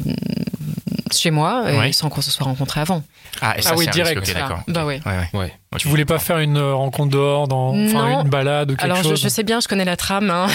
chez 1.12 1.32
moi 1.32 1.66
et 1.88 1.94
sans 1.94 2.10
qu'on 2.10 2.22
se 2.22 2.32
soit 2.32 2.46
rencontré 2.46 2.80
avant. 2.82 3.04
Ah, 3.42 3.56
et 3.58 3.62
ça, 3.62 3.72
Ah 3.74 3.76
oui, 3.78 3.86
c'est 3.92 4.00
un 4.00 4.04
risque, 4.04 4.22
direct. 4.24 4.48
Bah 4.68 4.86
ouais. 4.86 5.02
Ouais, 5.06 5.18
ouais. 5.34 5.40
Ouais. 5.40 5.54
Tu 5.78 5.88
voulais 5.88 6.06
pas 6.06 6.20
faire 6.20 6.40
une 6.40 6.58
euh, 6.58 6.74
rencontre 6.76 7.12
dehors, 7.12 7.48
dans, 7.48 7.74
Non. 7.74 8.22
une 8.22 8.30
balade 8.30 8.72
ou 8.72 8.76
quelque 8.76 8.84
Alors 8.86 8.98
je, 8.98 9.10
chose 9.10 9.22
je 9.22 9.28
sais 9.28 9.44
bien, 9.44 9.60
je 9.60 9.68
connais 9.68 9.86
la 9.86 9.96
trame. 9.98 10.30
hein. 10.30 10.48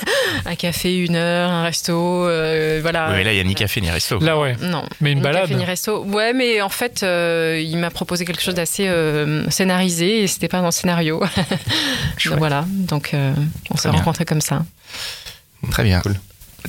un 0.46 0.54
café, 0.54 0.96
une 0.98 1.16
heure, 1.16 1.50
un 1.50 1.62
resto, 1.64 2.26
euh, 2.26 2.78
voilà. 2.82 3.08
Oui, 3.10 3.16
mais 3.16 3.24
là, 3.24 3.32
il 3.32 3.34
n'y 3.36 3.40
a 3.40 3.44
ni 3.44 3.54
café 3.54 3.80
ni 3.80 3.90
resto. 3.90 4.18
Là, 4.20 4.38
ouais. 4.38 4.56
Non. 4.60 4.84
Mais 5.00 5.12
une 5.12 5.18
Ni 5.18 5.24
balade. 5.24 5.42
café, 5.42 5.54
ni 5.54 5.64
resto. 5.64 6.04
Ouais, 6.04 6.32
mais 6.32 6.60
en 6.62 6.68
fait, 6.68 7.02
euh, 7.02 7.60
il 7.62 7.76
m'a 7.78 7.90
proposé 7.90 8.24
quelque 8.24 8.42
chose 8.42 8.54
d'assez 8.54 8.86
euh, 8.88 9.48
scénarisé 9.50 10.22
et 10.22 10.26
c'était 10.26 10.48
pas 10.48 10.58
dans 10.60 10.66
le 10.66 10.70
scénario. 10.72 11.20
Donc 12.26 12.38
voilà. 12.38 12.64
Donc 12.68 13.12
euh, 13.14 13.32
on 13.70 13.76
s'est 13.76 13.88
rencontrés 13.88 14.24
comme 14.24 14.40
ça. 14.40 14.64
Très 15.70 15.84
bien. 15.84 16.00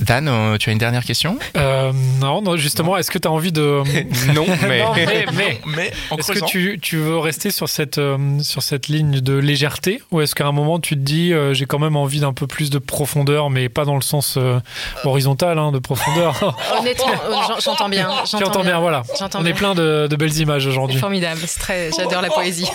Dan, 0.00 0.28
euh, 0.28 0.56
tu 0.58 0.70
as 0.70 0.72
une 0.72 0.78
dernière 0.78 1.04
question? 1.04 1.38
Euh, 1.56 1.92
non, 2.20 2.40
non, 2.42 2.56
justement, 2.56 2.96
est-ce 2.96 3.10
que 3.10 3.18
tu 3.18 3.26
as 3.28 3.30
envie 3.30 3.52
de. 3.52 3.82
Non, 4.34 4.46
mais. 4.68 4.80
Non, 4.82 4.92
mais, 4.94 5.26
mais 5.34 5.60
Mais 5.66 5.90
en 6.10 6.16
est-ce 6.16 6.32
que 6.32 6.44
tu, 6.44 6.78
tu 6.80 6.96
veux 6.98 7.18
rester 7.18 7.50
sur 7.50 7.68
cette, 7.68 7.98
euh, 7.98 8.16
sur 8.40 8.62
cette 8.62 8.88
ligne 8.88 9.20
de 9.20 9.34
légèreté 9.34 10.00
ou 10.10 10.20
est-ce 10.20 10.34
qu'à 10.34 10.46
un 10.46 10.52
moment 10.52 10.78
tu 10.78 10.94
te 10.94 11.00
dis 11.00 11.32
euh, 11.32 11.52
j'ai 11.54 11.66
quand 11.66 11.78
même 11.78 11.96
envie 11.96 12.20
d'un 12.20 12.32
peu 12.32 12.46
plus 12.46 12.70
de 12.70 12.78
profondeur, 12.78 13.50
mais 13.50 13.68
pas 13.68 13.84
dans 13.84 13.94
le 13.96 14.02
sens 14.02 14.34
euh, 14.36 14.58
horizontal 15.04 15.58
hein, 15.58 15.72
de 15.72 15.78
profondeur 15.78 16.54
Honnêtement, 16.78 17.06
euh, 17.10 17.32
j'en- 17.48 17.58
j'entends 17.60 17.88
bien. 17.88 18.08
Tu 18.28 18.36
entends 18.44 18.62
bien, 18.64 18.78
voilà. 18.80 19.02
J'entends 19.18 19.38
On 19.40 19.42
est 19.42 19.52
bien. 19.52 19.54
plein 19.54 19.74
de, 19.74 20.06
de 20.08 20.16
belles 20.16 20.36
images 20.38 20.62
C'est 20.62 20.68
aujourd'hui. 20.68 20.98
formidable. 20.98 21.40
C'est 21.46 21.60
très. 21.60 21.90
J'adore 21.96 22.22
la 22.22 22.30
poésie. 22.30 22.68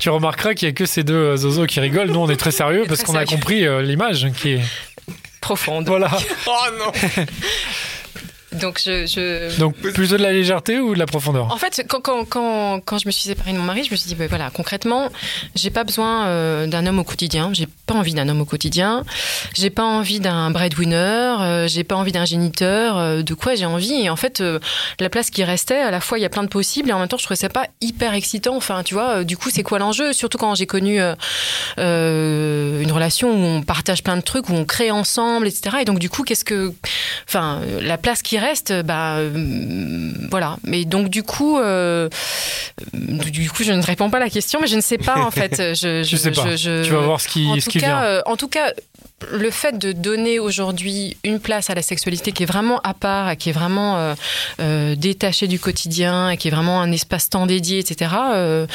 Tu 0.00 0.10
remarqueras 0.10 0.54
qu'il 0.54 0.68
y 0.68 0.70
a 0.70 0.74
que 0.74 0.84
ces 0.86 1.02
deux 1.04 1.14
euh, 1.14 1.36
zozos 1.36 1.66
qui 1.66 1.80
rigolent. 1.80 2.10
Nous, 2.10 2.20
on 2.20 2.28
est 2.28 2.36
très 2.36 2.50
sérieux 2.50 2.84
parce 2.88 3.02
qu'on 3.02 3.14
a 3.14 3.24
compris 3.24 3.66
euh, 3.66 3.82
l'image 3.82 4.28
qui 4.36 4.50
est. 4.52 4.60
Profonde. 5.46 5.86
Voilà. 5.86 6.10
Oh 6.48 6.70
non 6.76 6.90
Donc 8.60 8.80
je. 8.84 9.06
je... 9.06 9.58
Donc 9.58 9.76
plutôt 9.76 10.16
de 10.16 10.22
la 10.22 10.32
légèreté 10.32 10.78
ou 10.80 10.94
de 10.94 10.98
la 10.98 11.06
profondeur 11.06 11.52
En 11.52 11.56
fait, 11.56 11.84
quand, 11.88 12.00
quand, 12.00 12.24
quand, 12.24 12.80
quand 12.84 12.98
je 12.98 13.06
me 13.06 13.12
suis 13.12 13.24
séparée 13.24 13.52
de 13.52 13.58
mon 13.58 13.64
mari, 13.64 13.84
je 13.84 13.90
me 13.90 13.96
suis 13.96 14.08
dit, 14.08 14.14
ben 14.14 14.28
voilà, 14.28 14.50
concrètement, 14.50 15.10
j'ai 15.54 15.70
pas 15.70 15.84
besoin 15.84 16.26
euh, 16.26 16.66
d'un 16.66 16.86
homme 16.86 16.98
au 16.98 17.04
quotidien. 17.04 17.50
J'ai 17.52 17.68
pas 17.86 17.94
envie 17.94 18.14
d'un 18.14 18.28
homme 18.28 18.40
au 18.40 18.44
quotidien. 18.44 19.04
J'ai 19.54 19.70
pas 19.70 19.84
envie 19.84 20.20
d'un 20.20 20.50
breadwinner. 20.50 21.36
Euh, 21.40 21.68
j'ai 21.68 21.84
pas 21.84 21.96
envie 21.96 22.12
d'un 22.12 22.24
géniteur. 22.24 22.98
Euh, 22.98 23.22
de 23.22 23.34
quoi 23.34 23.54
j'ai 23.54 23.66
envie? 23.66 23.94
Et 23.94 24.10
en 24.10 24.16
fait, 24.16 24.40
euh, 24.40 24.58
la 25.00 25.08
place 25.08 25.30
qui 25.30 25.44
restait, 25.44 25.78
à 25.78 25.90
la 25.90 26.00
fois, 26.00 26.18
il 26.18 26.22
y 26.22 26.24
a 26.24 26.28
plein 26.28 26.42
de 26.42 26.48
possibles 26.48 26.90
et 26.90 26.92
en 26.92 26.98
même 26.98 27.08
temps, 27.08 27.18
je 27.18 27.24
trouvais 27.24 27.36
ça 27.36 27.48
pas 27.48 27.66
hyper 27.80 28.14
excitant. 28.14 28.56
Enfin, 28.56 28.82
tu 28.82 28.94
vois, 28.94 29.24
du 29.24 29.36
coup, 29.36 29.50
c'est 29.50 29.62
quoi 29.62 29.78
l'enjeu? 29.78 30.12
Surtout 30.12 30.38
quand 30.38 30.54
j'ai 30.54 30.66
connu 30.66 31.00
une 31.00 32.92
relation 32.92 33.30
où 33.30 33.44
on 33.44 33.62
partage 33.62 34.02
plein 34.02 34.16
de 34.16 34.22
trucs, 34.22 34.48
où 34.48 34.54
on 34.54 34.64
crée 34.64 34.90
ensemble, 34.90 35.46
etc. 35.46 35.78
Et 35.80 35.84
donc, 35.84 35.98
du 35.98 36.10
coup, 36.10 36.22
qu'est-ce 36.22 36.44
que, 36.44 36.72
enfin, 37.28 37.60
la 37.80 37.98
place 37.98 38.22
qui 38.22 38.38
reste, 38.38 38.45
bah, 38.84 39.16
euh, 39.16 40.12
voilà. 40.30 40.56
Mais 40.64 40.84
donc, 40.84 41.08
du 41.08 41.22
coup, 41.22 41.58
euh, 41.58 42.08
du 42.92 43.50
coup, 43.50 43.62
je 43.64 43.72
ne 43.72 43.82
réponds 43.82 44.10
pas 44.10 44.18
à 44.18 44.20
la 44.20 44.30
question, 44.30 44.58
mais 44.60 44.66
je 44.66 44.76
ne 44.76 44.80
sais 44.80 44.98
pas 44.98 45.18
en 45.18 45.30
fait. 45.30 45.56
Je, 45.74 46.02
Je 46.02 46.16
sais 46.16 46.30
pas. 46.30 46.56
je- 46.56 46.84
Tu 46.84 46.90
vas 46.92 47.00
voir 47.00 47.20
ce 47.20 47.28
qui, 47.28 47.46
en 47.46 47.56
ce 47.56 47.64
tout 47.64 47.70
qui 47.70 47.78
cas, 47.80 47.86
vient. 47.86 48.02
euh, 48.02 48.22
en 48.26 48.36
tout 48.36 48.48
cas, 48.48 48.72
le 49.32 49.50
fait 49.50 49.78
de 49.78 49.92
donner 49.92 50.38
aujourd'hui 50.38 51.16
une 51.24 51.40
place 51.40 51.70
à 51.70 51.74
la 51.74 51.80
sexualité 51.80 52.32
qui 52.32 52.42
est 52.42 52.46
vraiment 52.46 52.80
à 52.84 52.92
part, 52.92 53.34
qui 53.38 53.48
est 53.48 53.52
vraiment 53.52 53.96
euh, 53.96 54.14
euh, 54.60 54.94
détachée 54.94 55.46
du 55.48 55.58
quotidien, 55.58 56.28
et 56.30 56.36
qui 56.36 56.48
est 56.48 56.50
vraiment 56.50 56.82
un 56.82 56.92
espace-temps 56.92 57.46
dédié, 57.46 57.78
etc. 57.78 58.10
euh, 58.34 58.66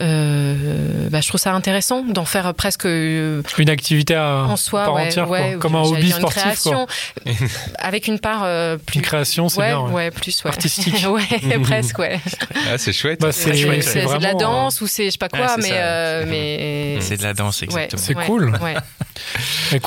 euh, 0.00 1.08
bah, 1.10 1.20
je 1.20 1.28
trouve 1.28 1.40
ça 1.40 1.52
intéressant 1.52 2.02
d'en 2.02 2.24
faire 2.24 2.54
presque 2.54 2.86
euh, 2.86 3.42
Une 3.58 3.68
activité 3.68 4.14
à 4.14 4.44
en 4.48 4.56
soi, 4.56 4.84
part 4.84 4.94
ouais, 4.94 5.06
entière, 5.08 5.26
quoi. 5.26 5.38
ouais, 5.40 5.56
comme 5.60 5.74
un 5.76 5.82
hobby 5.82 6.06
une 6.06 6.12
sportif. 6.12 6.62
quoi. 6.62 6.86
avec 7.78 8.06
une 8.06 8.18
part 8.18 8.42
euh, 8.44 8.78
plus 8.78 8.96
Une 8.96 9.02
création, 9.04 9.48
c'est 9.50 9.60
ouais, 9.60 9.68
bien. 9.68 9.80
ouais. 9.80 9.92
ouais, 9.92 10.10
plus 10.10 10.42
ouais. 10.44 10.48
Artistique. 10.50 11.06
ouais, 11.10 11.58
presque, 11.62 11.98
ouais. 11.98 12.18
Ah, 12.72 12.78
c'est 12.78 12.94
chouette. 12.94 13.20
Bah, 13.20 13.32
c'est 13.32 13.50
Ouais, 13.50 13.56
chouette, 13.56 13.82
c'est 13.82 14.00
C'est 14.02 14.06
c'est 14.08 14.18
de 14.18 14.22
la 14.22 14.34
danse 14.34 14.80
ou 14.80 14.86
c'est 14.86 15.06
je 15.06 15.10
sais 15.10 15.18
pas 15.18 15.28
quoi, 15.28 15.48
c'est 15.56 15.62
mais, 15.62 15.72
euh, 15.72 17.00
C'est 17.00 17.18
de 17.18 17.22
la 17.22 17.34
danse, 17.34 17.62
exactement. 17.62 18.00
C'est 18.02 18.16
ouais, 18.16 18.24
cool. 18.26 18.52
ouais. 18.62 18.74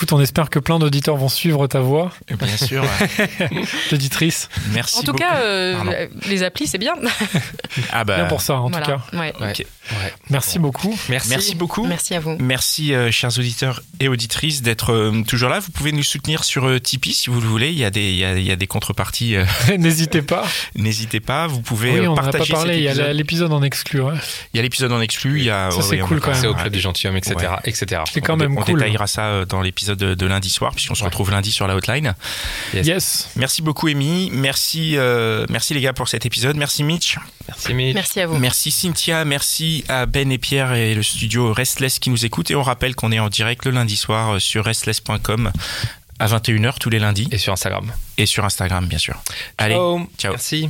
Écoute, 0.04 0.12
on 0.18 0.22
espère 0.22 0.50
que 0.50 0.60
plein 0.60 0.80
d'auditeurs 0.80 1.16
vont 1.16 1.30
suivre 1.30 1.66
ta 1.68 1.80
voix, 1.80 2.12
Bien 2.38 2.58
sûr. 2.58 2.84
d'auditrice. 3.90 4.50
Merci 4.74 4.98
En 4.98 5.02
tout 5.04 5.14
beaucoup. 5.14 5.20
cas, 5.24 5.38
euh, 5.38 6.08
les 6.28 6.44
applis, 6.44 6.68
c'est 6.68 6.78
bien. 6.78 6.94
ah 7.94 8.04
bah, 8.04 8.18
Bien 8.18 8.26
pour 8.26 8.42
ça, 8.42 8.56
en 8.56 8.70
Voilà, 8.70 8.86
tout 8.86 8.92
cas. 8.92 9.18
ouais. 9.18 9.34
Ouais. 9.40 9.54
Merci 10.30 10.60
beaucoup. 10.60 10.98
Merci. 11.08 11.30
Merci 11.30 11.56
beaucoup. 11.56 11.86
Merci 11.86 12.16
à 12.16 12.20
vous. 12.20 12.36
Merci, 12.38 12.94
euh, 12.94 13.12
chers 13.12 13.38
auditeurs 13.40 13.82
et 14.02 14.10
auditrices, 14.10 14.62
d'être 14.62 14.92
euh, 14.92 15.24
toujours 15.26 15.50
là. 15.50 15.60
Vous 15.60 15.72
pouvez 15.72 15.94
nous 15.94 16.04
soutenir 16.04 16.44
sur 16.44 16.68
euh, 16.68 16.80
Tipeee 16.80 17.14
si 17.14 17.30
vous 17.30 17.40
le 17.40 17.48
voulez. 17.48 17.70
Il 17.70 17.78
y 17.78 17.86
a 17.86 17.90
des, 17.90 18.10
il 18.12 18.18
y 18.18 18.26
a, 18.26 18.38
il 18.38 18.46
y 18.46 18.52
a 18.52 18.56
des 18.58 18.68
contreparties. 18.68 19.36
euh, 19.38 19.46
N'hésitez 19.78 20.22
pas. 20.22 20.46
N'hésitez 20.76 21.20
pas. 21.22 21.48
Vous 21.48 21.62
pouvez 21.62 22.00
Oui, 22.00 22.08
on 22.08 22.16
n'en 22.16 22.18
a 22.18 22.24
pas 22.24 22.32
partager 22.32 22.54
parlé. 22.54 22.74
cet 22.74 22.80
Il 22.80 22.84
y 22.84 22.88
a 22.88 22.92
épisode. 22.92 23.16
l'épisode 23.16 23.54
en 23.54 23.64
exclu. 23.64 24.02
ouais. 24.02 24.14
Il 24.54 24.58
y 24.58 24.60
a 24.60 24.64
l'épisode 24.64 24.92
en 24.92 25.00
exclu. 25.02 25.40
Il 25.40 25.46
y 25.46 25.50
a, 25.50 25.72
Ça, 25.72 25.82
c'est 25.82 26.02
on 26.02 26.08
cool 26.08 26.20
quand 26.20 26.32
pas- 26.32 26.38
C'est 26.38 26.48
au 26.48 26.54
même. 26.54 26.62
club 26.62 26.74
du 26.74 26.80
gentilhomme, 26.82 27.16
etc. 27.18 27.36
Ouais. 27.38 27.48
etc. 27.66 28.02
C'est 28.12 28.22
quand 28.22 28.34
on, 28.34 28.38
même 28.38 28.58
on 28.58 28.62
cool. 28.62 28.76
détaillera 28.80 29.08
ça 29.08 29.46
dans 29.46 29.62
l'épisode 29.62 29.93
de, 29.96 30.14
de 30.16 30.26
lundi 30.26 30.50
soir, 30.50 30.74
puisqu'on 30.74 30.96
se 30.96 31.04
retrouve 31.04 31.32
lundi 31.32 31.52
sur 31.52 31.68
la 31.68 31.76
hotline. 31.76 32.16
Yes. 32.74 32.88
Yes. 32.88 33.30
Merci 33.36 33.62
beaucoup, 33.62 33.88
Amy. 33.88 34.30
Merci, 34.32 34.98
euh, 34.98 35.46
merci 35.50 35.74
les 35.74 35.82
gars 35.82 35.94
pour 35.94 36.08
cet 36.08 36.26
épisode. 36.26 36.56
Merci, 36.56 36.84
Mitch. 36.84 37.18
Merci, 37.48 37.74
Mitch. 37.74 37.94
Merci 37.96 38.20
à 38.22 38.28
vous. 38.28 38.38
Merci, 38.38 38.72
Cynthia. 38.72 39.26
Merci 39.26 39.84
à 39.88 40.06
Ben 40.06 40.32
et 40.32 40.38
Pierre 40.38 40.74
et 40.74 40.94
le 40.96 41.04
studio 41.04 41.54
Restless 41.54 42.00
qui 42.00 42.10
nous 42.10 42.26
écoutent. 42.26 42.52
Et 42.52 42.56
on 42.56 42.64
rappelle 42.64 42.96
qu'on 42.96 43.12
est 43.12 43.20
en 43.20 43.30
direct 43.30 43.66
le 43.66 43.72
lundi 43.72 43.96
soir 43.98 44.36
euh, 44.36 44.40
sur 44.40 44.66
restless.com 44.66 45.52
à 46.20 46.28
21h 46.28 46.78
tous 46.80 46.90
les 46.90 47.00
lundis 47.00 47.28
Et 47.32 47.38
sur 47.38 47.54
Instagram. 47.54 47.92
et 48.18 48.26
sur 48.26 48.46
Instagram, 48.46 48.86
bien 48.86 49.00
sûr. 49.00 49.16
Allez, 49.58 49.76
ciao. 49.76 50.32
Merci. 50.32 50.70